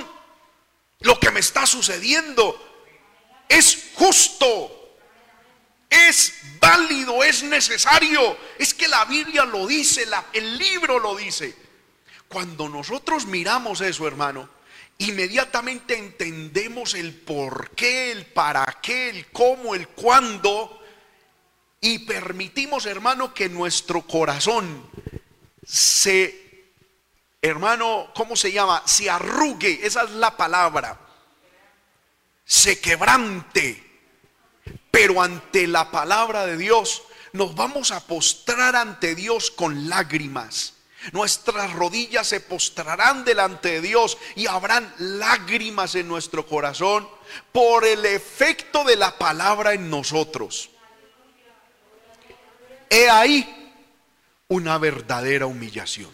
lo 1.01 1.19
que 1.19 1.31
me 1.31 1.41
está 1.41 1.67
sucediendo 1.67 2.57
es 3.49 3.91
justo. 3.95 4.76
Es 5.89 6.35
válido, 6.61 7.23
es 7.23 7.43
necesario. 7.43 8.37
Es 8.59 8.75
que 8.75 8.89
la 8.89 9.05
Biblia 9.05 9.45
lo 9.45 9.67
dice, 9.67 10.07
el 10.33 10.59
libro 10.59 10.99
lo 10.99 11.17
dice. 11.17 11.55
Cuando 12.29 12.69
nosotros 12.69 13.27
miramos 13.27 13.81
eso, 13.81 14.07
hermano, 14.07 14.49
inmediatamente 14.99 15.97
entendemos 15.97 16.95
el 16.95 17.15
por 17.15 17.71
qué, 17.71 18.11
el 18.11 18.27
para 18.27 18.79
qué, 18.83 19.11
el 19.11 19.27
cómo, 19.27 19.75
el 19.75 19.89
cuándo 19.89 20.83
y 21.81 22.01
permitimos, 22.01 22.87
hermano, 22.87 23.33
que 23.33 23.49
nuestro 23.49 24.03
corazón 24.03 24.91
se, 25.65 26.73
hermano, 27.41 28.11
¿cómo 28.15 28.35
se 28.35 28.51
llama? 28.51 28.83
Se 28.87 29.09
arrugue, 29.09 29.81
esa 29.83 30.03
es 30.03 30.11
la 30.11 30.37
palabra, 30.37 30.99
se 32.45 32.81
quebrante. 32.81 33.86
Pero 34.91 35.23
ante 35.23 35.67
la 35.67 35.91
palabra 35.91 36.47
de 36.47 36.57
Dios 36.57 37.03
nos 37.33 37.55
vamos 37.55 37.91
a 37.91 38.07
postrar 38.07 38.77
ante 38.77 39.15
Dios 39.15 39.51
con 39.51 39.89
lágrimas. 39.89 40.75
Nuestras 41.13 41.73
rodillas 41.73 42.27
se 42.27 42.41
postrarán 42.41 43.25
delante 43.25 43.69
de 43.69 43.81
Dios 43.81 44.19
y 44.35 44.47
habrán 44.47 44.93
lágrimas 44.99 45.95
en 45.95 46.09
nuestro 46.09 46.47
corazón 46.47 47.09
por 47.53 47.85
el 47.85 48.05
efecto 48.07 48.85
de 48.85 48.97
la 48.97 49.17
palabra 49.17 49.75
en 49.75 49.89
nosotros. 49.89 50.71
He 52.91 53.09
ahí 53.09 53.75
una 54.49 54.79
verdadera 54.79 55.47
humillación. 55.47 56.11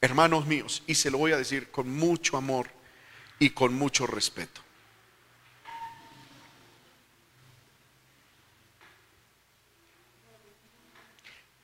Hermanos 0.00 0.46
míos, 0.46 0.82
y 0.86 0.94
se 0.94 1.10
lo 1.10 1.18
voy 1.18 1.32
a 1.32 1.38
decir 1.38 1.70
con 1.70 1.90
mucho 1.90 2.36
amor 2.36 2.75
y 3.38 3.50
con 3.50 3.74
mucho 3.74 4.06
respeto. 4.06 4.60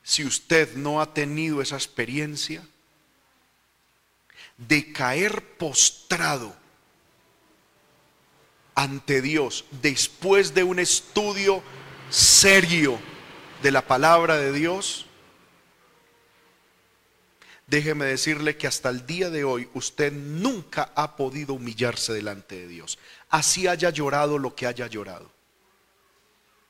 Si 0.03 0.23
usted 0.23 0.75
no 0.75 1.01
ha 1.01 1.13
tenido 1.13 1.61
esa 1.61 1.75
experiencia 1.75 2.61
de 4.57 4.91
caer 4.91 5.57
postrado 5.57 6.55
ante 8.75 9.21
Dios 9.21 9.65
después 9.81 10.53
de 10.53 10.63
un 10.63 10.79
estudio 10.79 11.63
serio 12.09 12.99
de 13.61 13.71
la 13.71 13.87
palabra 13.87 14.37
de 14.37 14.51
Dios, 14.51 15.05
déjeme 17.67 18.05
decirle 18.05 18.57
que 18.57 18.67
hasta 18.67 18.89
el 18.89 19.05
día 19.05 19.29
de 19.29 19.43
hoy 19.43 19.69
usted 19.73 20.11
nunca 20.11 20.91
ha 20.95 21.15
podido 21.15 21.53
humillarse 21.53 22.13
delante 22.13 22.55
de 22.55 22.67
Dios, 22.67 22.99
así 23.29 23.67
haya 23.67 23.89
llorado 23.89 24.37
lo 24.37 24.55
que 24.55 24.67
haya 24.67 24.87
llorado. 24.87 25.31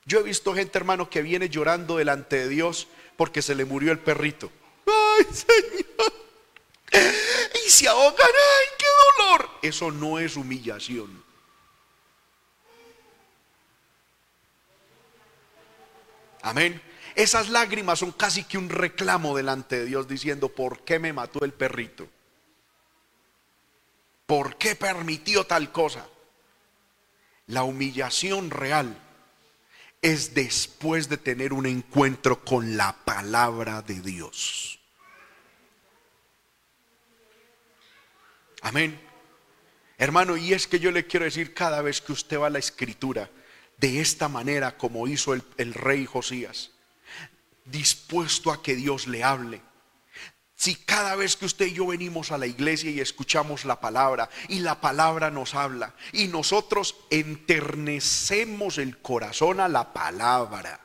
Yo 0.06 0.20
he 0.20 0.22
visto 0.22 0.54
gente, 0.54 0.76
hermano, 0.78 1.08
que 1.08 1.22
viene 1.22 1.48
llorando 1.48 1.96
delante 1.96 2.36
de 2.36 2.48
Dios 2.48 2.88
porque 3.16 3.42
se 3.42 3.54
le 3.54 3.64
murió 3.64 3.90
el 3.92 3.98
perrito. 3.98 4.50
¡Ay, 4.86 5.26
Señor! 5.32 6.12
Y 7.66 7.70
se 7.70 7.88
ahogan, 7.88 8.14
¡ay, 8.18 8.66
qué 8.78 8.86
dolor! 9.18 9.50
Eso 9.62 9.90
no 9.90 10.18
es 10.18 10.36
humillación. 10.36 11.24
Amén. 16.42 16.80
Esas 17.14 17.48
lágrimas 17.48 18.00
son 18.00 18.12
casi 18.12 18.44
que 18.44 18.58
un 18.58 18.68
reclamo 18.68 19.36
delante 19.36 19.78
de 19.78 19.84
Dios 19.86 20.08
diciendo, 20.08 20.48
¿por 20.48 20.84
qué 20.84 20.98
me 20.98 21.12
mató 21.12 21.44
el 21.44 21.52
perrito? 21.52 22.08
¿Por 24.26 24.56
qué 24.56 24.74
permitió 24.74 25.46
tal 25.46 25.70
cosa? 25.70 26.08
La 27.46 27.62
humillación 27.62 28.50
real 28.50 28.96
es 30.04 30.34
después 30.34 31.08
de 31.08 31.16
tener 31.16 31.52
un 31.52 31.66
encuentro 31.66 32.44
con 32.44 32.76
la 32.76 32.94
palabra 33.04 33.80
de 33.82 34.00
Dios. 34.00 34.78
Amén. 38.60 39.00
Hermano, 39.96 40.36
y 40.36 40.52
es 40.52 40.66
que 40.66 40.80
yo 40.80 40.90
le 40.90 41.06
quiero 41.06 41.24
decir 41.24 41.54
cada 41.54 41.80
vez 41.80 42.00
que 42.00 42.12
usted 42.12 42.38
va 42.38 42.48
a 42.48 42.50
la 42.50 42.58
escritura, 42.58 43.30
de 43.78 44.00
esta 44.00 44.28
manera 44.28 44.76
como 44.76 45.06
hizo 45.06 45.32
el, 45.32 45.74
rey 45.74 46.06
Josías, 46.06 46.70
dispuesto 47.64 48.50
a 48.52 48.62
que 48.62 48.74
Dios 48.74 49.06
le 49.06 49.24
hable. 49.24 49.62
Si 50.56 50.76
cada 50.76 51.16
vez 51.16 51.36
que 51.36 51.46
usted 51.46 51.66
y 51.66 51.74
yo 51.74 51.86
venimos 51.88 52.30
a 52.30 52.38
la 52.38 52.46
iglesia 52.46 52.90
y 52.90 53.00
escuchamos 53.00 53.64
la 53.64 53.80
palabra 53.80 54.30
y 54.48 54.60
la 54.60 54.80
palabra 54.80 55.30
nos 55.30 55.54
habla 55.54 55.94
y 56.12 56.28
nosotros 56.28 56.96
enternecemos 57.10 58.78
el 58.78 58.98
corazón 58.98 59.60
a 59.60 59.68
la 59.68 59.92
palabra, 59.92 60.83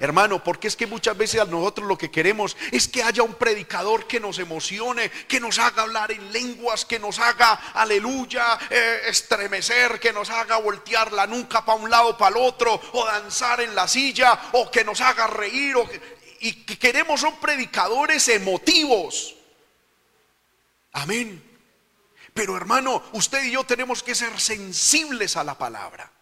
Hermano, 0.00 0.42
porque 0.44 0.68
es 0.68 0.76
que 0.76 0.86
muchas 0.86 1.16
veces 1.16 1.40
a 1.40 1.44
nosotros 1.44 1.86
lo 1.86 1.96
que 1.96 2.10
queremos 2.10 2.56
es 2.70 2.88
que 2.88 3.02
haya 3.02 3.22
un 3.22 3.34
predicador 3.34 4.06
que 4.06 4.20
nos 4.20 4.38
emocione, 4.38 5.10
que 5.10 5.40
nos 5.40 5.58
haga 5.58 5.82
hablar 5.82 6.12
en 6.12 6.32
lenguas, 6.32 6.84
que 6.84 6.98
nos 6.98 7.18
haga, 7.18 7.54
aleluya, 7.74 8.58
eh, 8.70 9.02
estremecer, 9.06 9.98
que 9.98 10.12
nos 10.12 10.30
haga 10.30 10.58
voltear 10.58 11.12
la 11.12 11.26
nuca 11.26 11.64
para 11.64 11.78
un 11.78 11.90
lado, 11.90 12.16
para 12.16 12.36
el 12.36 12.42
otro, 12.42 12.80
o 12.92 13.06
danzar 13.06 13.60
en 13.60 13.74
la 13.74 13.88
silla, 13.88 14.50
o 14.52 14.70
que 14.70 14.84
nos 14.84 15.00
haga 15.00 15.26
reír, 15.26 15.76
y 16.40 16.64
que 16.64 16.78
queremos 16.78 17.20
son 17.20 17.40
predicadores 17.40 18.28
emotivos. 18.28 19.34
Amén. 20.92 21.42
Pero 22.34 22.56
hermano, 22.56 23.02
usted 23.12 23.42
y 23.44 23.52
yo 23.52 23.64
tenemos 23.64 24.02
que 24.02 24.14
ser 24.14 24.38
sensibles 24.38 25.36
a 25.36 25.44
la 25.44 25.58
palabra. 25.58 26.12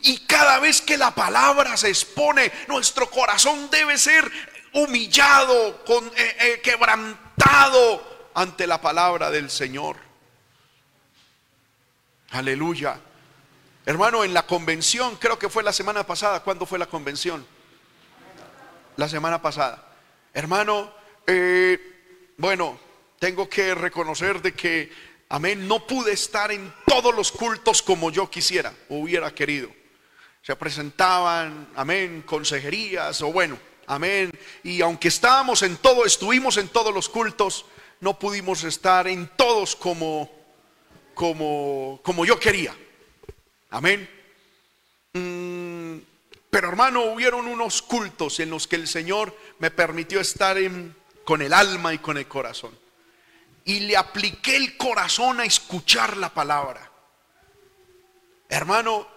Y 0.00 0.18
cada 0.20 0.58
vez 0.58 0.80
que 0.80 0.96
la 0.96 1.14
palabra 1.14 1.76
se 1.76 1.88
expone, 1.88 2.50
nuestro 2.68 3.10
corazón 3.10 3.68
debe 3.70 3.98
ser 3.98 4.30
humillado, 4.72 5.84
con, 5.84 6.06
eh, 6.16 6.36
eh, 6.40 6.60
quebrantado. 6.62 8.10
ante 8.34 8.66
la 8.66 8.80
palabra 8.80 9.30
del 9.30 9.50
Señor. 9.50 9.96
Aleluya. 12.30 12.98
Hermano, 13.84 14.24
en 14.24 14.32
la 14.32 14.46
convención, 14.46 15.16
creo 15.16 15.38
que 15.38 15.50
fue 15.50 15.62
la 15.62 15.72
semana 15.74 16.06
pasada. 16.06 16.40
¿Cuándo 16.40 16.64
fue 16.64 16.78
la 16.78 16.86
convención? 16.86 17.46
La 18.96 19.06
semana 19.06 19.42
pasada. 19.42 19.84
Hermano, 20.32 20.94
eh, 21.26 22.32
bueno, 22.38 22.78
tengo 23.18 23.48
que 23.48 23.74
reconocer 23.74 24.40
de 24.40 24.54
que, 24.54 24.90
amén, 25.28 25.68
no 25.68 25.86
pude 25.86 26.12
estar 26.12 26.50
en 26.50 26.72
todos 26.86 27.14
los 27.14 27.30
cultos 27.30 27.82
como 27.82 28.10
yo 28.10 28.30
quisiera 28.30 28.72
hubiera 28.88 29.34
querido. 29.34 29.81
Se 30.42 30.56
presentaban, 30.56 31.68
amén, 31.76 32.22
consejerías 32.26 33.22
o 33.22 33.32
bueno, 33.32 33.56
amén. 33.86 34.32
Y 34.64 34.80
aunque 34.82 35.06
estábamos 35.06 35.62
en 35.62 35.76
todo, 35.76 36.04
estuvimos 36.04 36.56
en 36.56 36.68
todos 36.68 36.92
los 36.92 37.08
cultos, 37.08 37.64
no 38.00 38.18
pudimos 38.18 38.64
estar 38.64 39.06
en 39.06 39.28
todos 39.36 39.76
como, 39.76 40.28
como, 41.14 42.00
como 42.02 42.24
yo 42.24 42.40
quería. 42.40 42.76
Amén. 43.70 44.10
Mm, 45.12 45.98
pero 46.50 46.68
hermano, 46.68 47.04
hubieron 47.04 47.46
unos 47.46 47.80
cultos 47.80 48.40
en 48.40 48.50
los 48.50 48.66
que 48.66 48.76
el 48.76 48.88
Señor 48.88 49.36
me 49.60 49.70
permitió 49.70 50.20
estar 50.20 50.56
con 51.22 51.40
el 51.40 51.52
alma 51.52 51.94
y 51.94 51.98
con 51.98 52.18
el 52.18 52.26
corazón. 52.26 52.76
Y 53.64 53.80
le 53.80 53.96
apliqué 53.96 54.56
el 54.56 54.76
corazón 54.76 55.38
a 55.38 55.44
escuchar 55.44 56.16
la 56.16 56.34
palabra. 56.34 56.90
Hermano, 58.48 59.11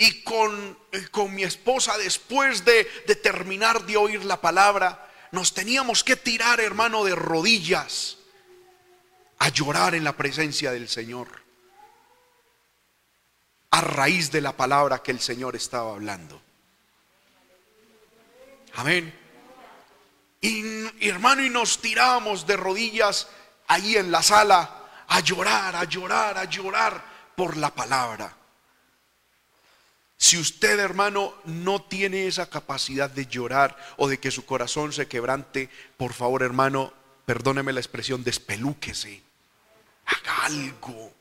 y 0.00 0.22
con, 0.22 0.78
con 1.10 1.34
mi 1.34 1.42
esposa, 1.42 1.98
después 1.98 2.64
de, 2.64 2.88
de 3.06 3.16
terminar 3.16 3.84
de 3.84 3.98
oír 3.98 4.24
la 4.24 4.40
palabra, 4.40 5.06
nos 5.30 5.52
teníamos 5.52 6.02
que 6.02 6.16
tirar, 6.16 6.58
hermano, 6.58 7.04
de 7.04 7.14
rodillas 7.14 8.16
a 9.38 9.50
llorar 9.50 9.94
en 9.94 10.02
la 10.02 10.16
presencia 10.16 10.72
del 10.72 10.88
Señor 10.88 11.28
a 13.72 13.82
raíz 13.82 14.30
de 14.32 14.40
la 14.40 14.56
palabra 14.56 15.02
que 15.02 15.10
el 15.10 15.20
Señor 15.20 15.54
estaba 15.54 15.92
hablando. 15.92 16.40
Amén. 18.76 19.14
Y, 20.40 21.06
hermano, 21.06 21.44
y 21.44 21.50
nos 21.50 21.78
tirábamos 21.78 22.46
de 22.46 22.56
rodillas 22.56 23.28
ahí 23.66 23.96
en 23.96 24.10
la 24.10 24.22
sala 24.22 25.04
a 25.08 25.20
llorar, 25.20 25.76
a 25.76 25.84
llorar, 25.84 26.38
a 26.38 26.44
llorar 26.44 27.04
por 27.36 27.58
la 27.58 27.74
palabra. 27.74 28.39
Si 30.22 30.36
usted, 30.36 30.78
hermano, 30.78 31.32
no 31.46 31.80
tiene 31.80 32.26
esa 32.26 32.50
capacidad 32.50 33.08
de 33.08 33.24
llorar 33.24 33.74
o 33.96 34.06
de 34.06 34.20
que 34.20 34.30
su 34.30 34.44
corazón 34.44 34.92
se 34.92 35.08
quebrante, 35.08 35.70
por 35.96 36.12
favor, 36.12 36.42
hermano, 36.42 36.92
perdóneme 37.24 37.72
la 37.72 37.80
expresión, 37.80 38.22
despelúquese. 38.22 39.22
Haga 40.04 40.44
algo. 40.44 41.14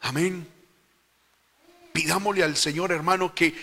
Amén. 0.00 0.48
Pidámosle 1.92 2.42
al 2.42 2.56
Señor, 2.56 2.90
hermano, 2.90 3.32
que 3.32 3.54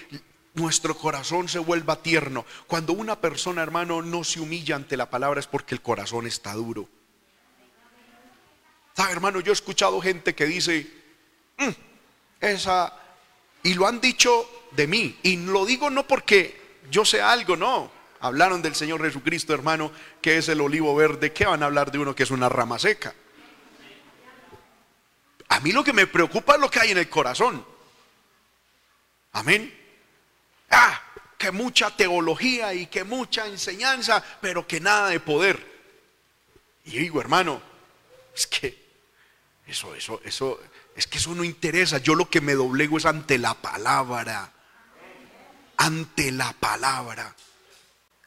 nuestro 0.53 0.97
corazón 0.97 1.49
se 1.49 1.59
vuelva 1.59 2.01
tierno. 2.01 2.45
Cuando 2.65 2.93
una 2.93 3.19
persona, 3.19 3.61
hermano, 3.61 4.01
no 4.01 4.23
se 4.23 4.39
humilla 4.39 4.77
ante 4.77 4.95
la 4.95 5.09
palabra 5.09 5.41
es 5.41 5.47
porque 5.47 5.75
el 5.75 5.81
corazón 5.81 6.27
está 6.27 6.53
duro. 6.53 6.87
¿Sabe, 8.95 9.11
hermano? 9.11 9.41
Yo 9.41 9.51
he 9.51 9.53
escuchado 9.53 9.99
gente 9.99 10.33
que 10.33 10.45
dice, 10.45 11.02
esa, 12.39 12.93
y 13.63 13.73
lo 13.73 13.87
han 13.87 14.01
dicho 14.01 14.49
de 14.71 14.87
mí. 14.87 15.17
Y 15.23 15.37
lo 15.37 15.65
digo 15.65 15.89
no 15.89 16.07
porque 16.07 16.79
yo 16.89 17.05
sea 17.05 17.31
algo, 17.31 17.55
no. 17.55 17.91
Hablaron 18.19 18.61
del 18.61 18.75
Señor 18.75 19.01
Jesucristo, 19.01 19.53
hermano, 19.53 19.91
que 20.21 20.37
es 20.37 20.47
el 20.47 20.61
olivo 20.61 20.95
verde. 20.95 21.33
¿Qué 21.33 21.45
van 21.45 21.61
a 21.61 21.65
hablar 21.65 21.91
de 21.91 21.99
uno 21.99 22.15
que 22.15 22.23
es 22.23 22.31
una 22.31 22.49
rama 22.49 22.79
seca? 22.79 23.13
A 25.49 25.59
mí 25.59 25.71
lo 25.71 25.83
que 25.83 25.93
me 25.93 26.07
preocupa 26.07 26.55
es 26.55 26.61
lo 26.61 26.69
que 26.69 26.79
hay 26.79 26.91
en 26.91 26.97
el 26.97 27.09
corazón. 27.09 27.65
Amén. 29.33 29.73
Ah, 30.69 31.01
que 31.37 31.51
mucha 31.51 31.95
teología 31.95 32.73
y 32.73 32.87
que 32.87 33.03
mucha 33.03 33.45
enseñanza, 33.47 34.23
pero 34.41 34.65
que 34.65 34.79
nada 34.79 35.09
de 35.09 35.19
poder. 35.19 35.73
Y 36.85 36.97
digo, 36.97 37.19
hermano, 37.19 37.61
es 38.33 38.47
que 38.47 38.83
eso, 39.67 39.93
eso, 39.95 40.21
eso, 40.23 40.59
es 40.95 41.07
que 41.07 41.17
eso 41.17 41.33
no 41.33 41.43
interesa. 41.43 41.97
Yo 41.97 42.15
lo 42.15 42.29
que 42.29 42.41
me 42.41 42.53
doblego 42.53 42.97
es 42.97 43.05
ante 43.05 43.37
la 43.37 43.53
palabra. 43.53 44.51
Ante 45.77 46.31
la 46.31 46.53
palabra. 46.53 47.35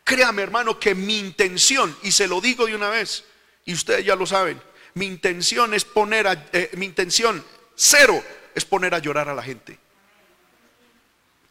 Créame, 0.05 0.43
hermano, 0.43 0.79
que 0.79 0.95
mi 0.95 1.19
intención, 1.19 1.97
y 2.03 2.13
se 2.13 2.29
lo 2.29 2.41
digo 2.41 2.67
de 2.67 2.77
una 2.77 2.89
vez, 2.89 3.25
y 3.65 3.75
ustedes 3.75 4.05
ya 4.05 4.15
lo 4.15 4.27
saben, 4.27 4.61
mi 4.95 5.07
intención 5.07 5.75
es 5.75 5.85
poner 5.85 6.27
a, 6.29 6.47
eh, 6.53 6.71
mi 6.77 6.87
intención 6.87 7.45
cero 7.75 8.23
es 8.55 8.65
poner 8.65 8.95
a 8.95 8.99
llorar 8.99 9.29
a 9.29 9.35
la 9.35 9.43
gente. 9.43 9.79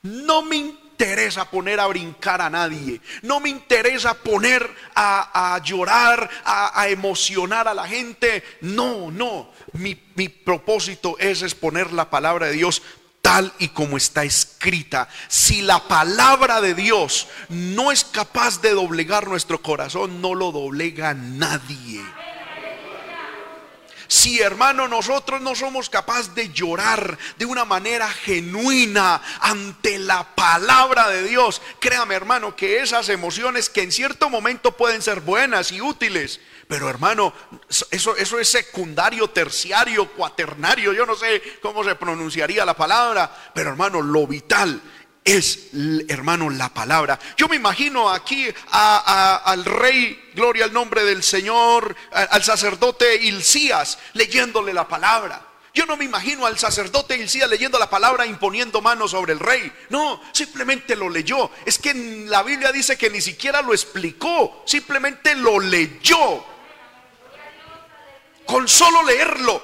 No 0.01 0.41
me 0.41 0.55
interesa 0.95 1.49
poner 1.51 1.81
a 1.81 1.87
brincar 1.87 2.41
a 2.41 2.49
nadie. 2.49 3.01
No 3.21 3.41
me 3.41 3.49
interesa 3.49 4.13
poner 4.13 4.65
a, 4.95 5.59
llorar, 5.63 6.29
a, 6.45 6.87
emocionar 6.87 7.67
a 7.67 7.73
la 7.73 7.85
gente. 7.85 8.41
No, 8.61 9.11
no. 9.11 9.51
Mi, 9.73 10.01
mi 10.15 10.29
propósito 10.29 11.17
es 11.19 11.41
exponer 11.41 11.91
la 11.91 12.09
palabra 12.09 12.47
de 12.47 12.53
Dios 12.53 12.81
tal 13.21 13.51
y 13.59 13.69
como 13.69 13.97
está 13.97 14.23
escrita. 14.23 15.09
Si 15.27 15.61
la 15.63 15.85
palabra 15.85 16.61
de 16.61 16.73
Dios 16.75 17.27
no 17.49 17.91
es 17.91 18.05
capaz 18.05 18.61
de 18.61 18.71
doblegar 18.71 19.27
nuestro 19.27 19.61
corazón, 19.61 20.21
no 20.21 20.33
lo 20.33 20.53
doblega 20.53 21.13
nadie. 21.13 22.01
Si 24.07 24.39
hermano 24.41 24.87
nosotros 24.87 25.41
no 25.41 25.55
somos 25.55 25.89
capaces 25.89 26.33
de 26.35 26.49
llorar 26.49 27.17
de 27.37 27.45
una 27.45 27.65
manera 27.65 28.07
genuina 28.09 29.21
ante 29.39 29.97
la 29.99 30.35
palabra 30.35 31.09
de 31.09 31.23
Dios, 31.23 31.61
créame 31.79 32.15
hermano 32.15 32.55
que 32.55 32.81
esas 32.81 33.09
emociones 33.09 33.69
que 33.69 33.81
en 33.81 33.91
cierto 33.91 34.29
momento 34.29 34.71
pueden 34.77 35.01
ser 35.01 35.21
buenas 35.21 35.71
y 35.71 35.81
útiles, 35.81 36.39
pero 36.67 36.89
hermano, 36.89 37.33
eso, 37.91 38.15
eso 38.15 38.39
es 38.39 38.49
secundario, 38.49 39.29
terciario, 39.29 40.11
cuaternario, 40.11 40.93
yo 40.93 41.05
no 41.05 41.15
sé 41.15 41.59
cómo 41.61 41.83
se 41.83 41.95
pronunciaría 41.95 42.65
la 42.65 42.75
palabra, 42.75 43.51
pero 43.53 43.69
hermano, 43.69 44.01
lo 44.01 44.25
vital 44.27 44.81
es, 45.25 45.69
hermano, 46.07 46.51
la 46.51 46.69
palabra. 46.69 47.19
Yo 47.35 47.47
me 47.47 47.55
imagino 47.55 48.11
aquí 48.11 48.47
al 48.71 49.65
rey, 49.65 50.29
gloria 50.35 50.65
al 50.65 50.73
nombre 50.73 51.03
del 51.03 51.23
Señor, 51.23 51.95
al 52.11 52.43
sacerdote 52.43 53.15
Hilcías 53.15 53.97
leyéndole 54.13 54.71
la 54.71 54.87
palabra. 54.87 55.43
Yo 55.73 55.87
no 55.87 55.97
me 55.97 56.05
imagino 56.05 56.45
al 56.45 56.59
sacerdote 56.59 57.17
Hilcías 57.17 57.49
leyendo 57.49 57.79
la 57.79 57.89
palabra 57.89 58.27
imponiendo 58.27 58.81
manos 58.81 59.11
sobre 59.11 59.33
el 59.33 59.39
rey. 59.39 59.73
No, 59.89 60.21
simplemente 60.31 60.95
lo 60.95 61.09
leyó. 61.09 61.49
Es 61.65 61.79
que 61.79 61.93
la 62.29 62.43
Biblia 62.43 62.71
dice 62.71 62.95
que 62.95 63.09
ni 63.09 63.19
siquiera 63.19 63.63
lo 63.63 63.73
explicó, 63.73 64.63
simplemente 64.67 65.33
lo 65.33 65.59
leyó. 65.59 66.45
Con 68.45 68.67
solo 68.67 69.01
leerlo, 69.01 69.59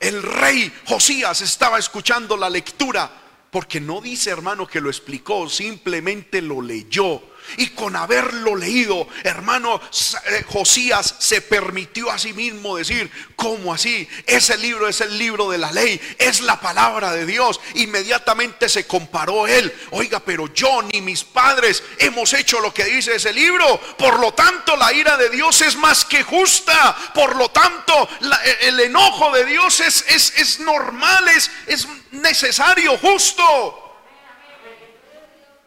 el 0.00 0.20
rey 0.24 0.74
Josías 0.86 1.40
estaba 1.40 1.78
escuchando 1.78 2.36
la 2.36 2.50
lectura 2.50 3.23
porque 3.54 3.80
no 3.80 4.00
dice, 4.00 4.30
hermano, 4.30 4.66
que 4.66 4.80
lo 4.80 4.90
explicó, 4.90 5.48
simplemente 5.48 6.42
lo 6.42 6.60
leyó. 6.60 7.22
Y 7.56 7.68
con 7.68 7.96
haberlo 7.96 8.56
leído, 8.56 9.06
hermano 9.22 9.80
eh, 10.26 10.44
Josías 10.46 11.14
se 11.18 11.40
permitió 11.40 12.10
a 12.10 12.18
sí 12.18 12.32
mismo 12.32 12.76
decir, 12.76 13.10
¿cómo 13.36 13.72
así? 13.72 14.08
Ese 14.26 14.56
libro 14.56 14.88
es 14.88 15.00
el 15.00 15.16
libro 15.18 15.50
de 15.50 15.58
la 15.58 15.72
ley, 15.72 16.00
es 16.18 16.40
la 16.40 16.60
palabra 16.60 17.12
de 17.12 17.26
Dios. 17.26 17.60
Inmediatamente 17.74 18.68
se 18.68 18.86
comparó 18.86 19.46
él. 19.46 19.72
Oiga, 19.90 20.20
pero 20.20 20.52
yo 20.52 20.82
ni 20.82 21.00
mis 21.00 21.24
padres 21.24 21.82
hemos 21.98 22.32
hecho 22.32 22.60
lo 22.60 22.72
que 22.72 22.84
dice 22.84 23.16
ese 23.16 23.32
libro. 23.32 23.80
Por 23.98 24.18
lo 24.18 24.32
tanto, 24.34 24.76
la 24.76 24.92
ira 24.92 25.16
de 25.16 25.30
Dios 25.30 25.60
es 25.60 25.76
más 25.76 26.04
que 26.04 26.22
justa. 26.22 26.96
Por 27.14 27.36
lo 27.36 27.50
tanto, 27.50 28.08
e, 28.20 28.68
el 28.68 28.80
enojo 28.80 29.30
de 29.32 29.44
Dios 29.44 29.80
es, 29.80 30.04
es, 30.08 30.32
es 30.36 30.60
normal, 30.60 31.28
es, 31.28 31.50
es 31.66 31.86
necesario, 32.12 32.96
justo 32.98 33.83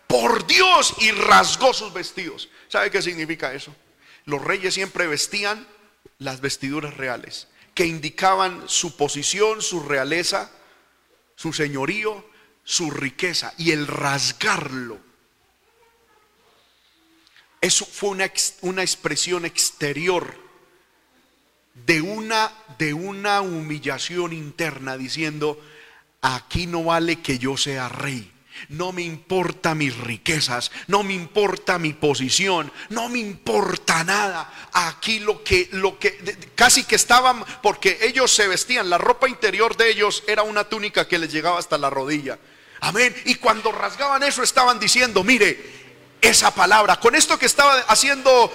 por 0.07 0.47
Dios 0.47 0.95
y 0.99 1.11
rasgó 1.11 1.73
sus 1.73 1.93
vestidos. 1.93 2.49
¿Sabe 2.69 2.89
qué 2.89 3.01
significa 3.01 3.53
eso? 3.53 3.75
Los 4.25 4.43
reyes 4.43 4.73
siempre 4.73 5.07
vestían 5.07 5.67
las 6.17 6.41
vestiduras 6.41 6.95
reales, 6.95 7.47
que 7.73 7.85
indicaban 7.85 8.63
su 8.67 8.95
posición, 8.95 9.61
su 9.61 9.81
realeza, 9.81 10.51
su 11.35 11.53
señorío, 11.53 12.25
su 12.63 12.89
riqueza 12.89 13.53
y 13.57 13.71
el 13.71 13.87
rasgarlo. 13.87 14.99
Eso 17.61 17.85
fue 17.85 18.09
una, 18.09 18.31
una 18.61 18.81
expresión 18.81 19.45
exterior 19.45 20.35
de 21.85 22.01
una, 22.01 22.51
de 22.77 22.93
una 22.93 23.41
humillación 23.41 24.33
interna 24.33 24.97
diciendo, 24.97 25.61
aquí 26.21 26.65
no 26.65 26.83
vale 26.83 27.21
que 27.21 27.37
yo 27.39 27.57
sea 27.57 27.89
rey 27.89 28.33
No 28.69 28.91
me 28.91 29.01
importa 29.01 29.75
mis 29.75 29.95
riquezas, 29.97 30.71
no 30.87 31.03
me 31.03 31.13
importa 31.13 31.79
mi 31.79 31.93
posición, 31.93 32.71
no 32.89 33.09
me 33.09 33.19
importa 33.19 34.03
nada. 34.03 34.69
Aquí 34.73 35.19
lo 35.19 35.43
que, 35.43 35.69
lo 35.71 35.99
que, 35.99 36.51
casi 36.55 36.83
que 36.83 36.95
estaban, 36.95 37.43
porque 37.61 37.99
ellos 38.01 38.33
se 38.33 38.47
vestían, 38.47 38.89
la 38.89 38.97
ropa 38.97 39.29
interior 39.29 39.77
de 39.77 39.89
ellos 39.89 40.23
era 40.27 40.43
una 40.43 40.65
túnica 40.65 41.07
que 41.07 41.17
les 41.17 41.31
llegaba 41.31 41.59
hasta 41.59 41.77
la 41.77 41.89
rodilla. 41.89 42.39
Amén. 42.79 43.15
Y 43.25 43.35
cuando 43.35 43.71
rasgaban 43.71 44.23
eso 44.23 44.43
estaban 44.43 44.79
diciendo, 44.79 45.23
mire, 45.23 45.86
esa 46.21 46.51
palabra. 46.51 46.99
Con 46.99 47.15
esto 47.15 47.37
que 47.37 47.45
estaba 47.45 47.79
haciendo 47.87 48.51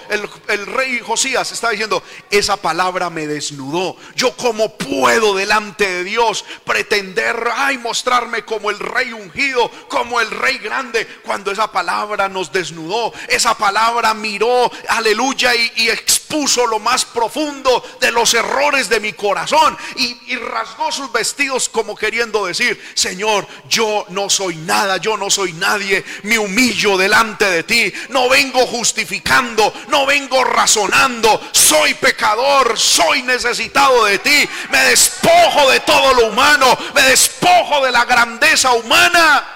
el, 0.48 0.66
rey 0.66 1.01
Josías, 1.01 1.51
estaba 1.53 1.72
diciendo, 1.72 2.03
esa 2.31 2.57
palabra 2.57 3.11
me 3.11 3.27
desnudó. 3.27 3.96
Yo 4.14 4.37
como 4.37 4.77
puedo 4.77 5.35
delante 5.35 5.88
de 5.88 6.05
Dios 6.05 6.44
pretender, 6.64 7.48
ay, 7.55 7.79
mostrarme 7.79 8.44
como 8.44 8.70
el 8.70 8.79
rey 8.79 9.12
ungido, 9.12 9.70
como 9.88 10.20
el 10.20 10.31
rey 10.31 10.59
grande, 10.59 11.07
cuando 11.25 11.51
esa 11.51 11.70
palabra 11.70 12.29
nos 12.29 12.53
desnudó. 12.53 13.12
Esa 13.29 13.57
palabra 13.57 14.14
miró, 14.14 14.70
aleluya, 14.88 15.55
y, 15.55 15.72
y 15.77 15.88
expuso 16.33 16.66
lo 16.66 16.79
más 16.79 17.05
profundo 17.05 17.85
de 18.01 18.11
los 18.11 18.33
errores 18.35 18.88
de 18.88 19.01
mi 19.01 19.12
corazón. 19.12 19.77
Y, 19.97 20.33
y 20.33 20.37
rasgó 20.37 20.90
sus 20.90 21.12
vestidos 21.12 21.68
como 21.68 21.95
queriendo 21.95 22.47
decir, 22.47 22.81
Señor, 22.95 23.47
yo 23.68 24.07
no 24.09 24.31
soy 24.31 24.57
nada, 24.57 24.97
yo 24.97 25.16
no 25.16 25.31
soy 25.31 25.53
nadie, 25.53 26.05
me 26.23 26.38
humillo 26.38 26.97
delante 26.97 27.45
de 27.45 27.53
de 27.53 27.62
ti. 27.62 27.92
No 28.09 28.29
vengo 28.29 28.66
justificando, 28.66 29.73
no 29.88 30.07
vengo 30.07 30.42
razonando. 30.42 31.40
Soy 31.53 31.95
pecador, 31.95 32.79
soy 32.79 33.23
necesitado 33.23 34.05
de 34.07 34.18
ti. 34.18 34.49
Me 34.71 34.79
despojo 34.85 35.71
de 35.71 35.81
todo 35.81 36.14
lo 36.14 36.27
humano, 36.29 36.77
me 36.95 37.03
despojo 37.03 37.85
de 37.85 37.92
la 37.92 38.05
grandeza 38.05 38.73
humana. 38.73 39.47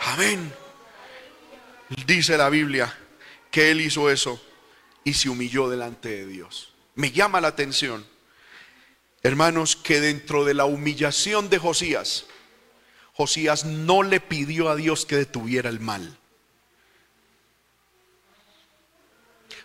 Amén. 0.00 0.54
Dice 2.06 2.36
la 2.36 2.48
Biblia 2.48 2.94
él 3.58 3.80
hizo 3.80 4.10
eso 4.10 4.40
y 5.04 5.14
se 5.14 5.28
humilló 5.28 5.68
delante 5.68 6.08
de 6.08 6.26
Dios. 6.26 6.72
Me 6.94 7.12
llama 7.12 7.40
la 7.40 7.48
atención, 7.48 8.06
hermanos, 9.22 9.76
que 9.76 10.00
dentro 10.00 10.44
de 10.44 10.54
la 10.54 10.64
humillación 10.64 11.48
de 11.48 11.58
Josías, 11.58 12.26
Josías 13.12 13.64
no 13.64 14.02
le 14.02 14.20
pidió 14.20 14.68
a 14.68 14.76
Dios 14.76 15.06
que 15.06 15.16
detuviera 15.16 15.68
el 15.68 15.80
mal. 15.80 16.16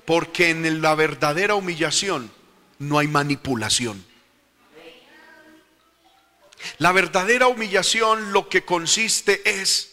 Porque 0.06 0.50
en 0.50 0.82
la 0.82 0.96
verdadera 0.96 1.56
humillación 1.56 2.32
no 2.80 3.00
hay 3.00 3.08
manipulación. 3.08 4.04
La 6.78 6.92
verdadera 6.92 7.48
humillación 7.48 8.32
lo 8.32 8.50
que 8.50 8.66
consiste 8.66 9.42
es 9.60 9.93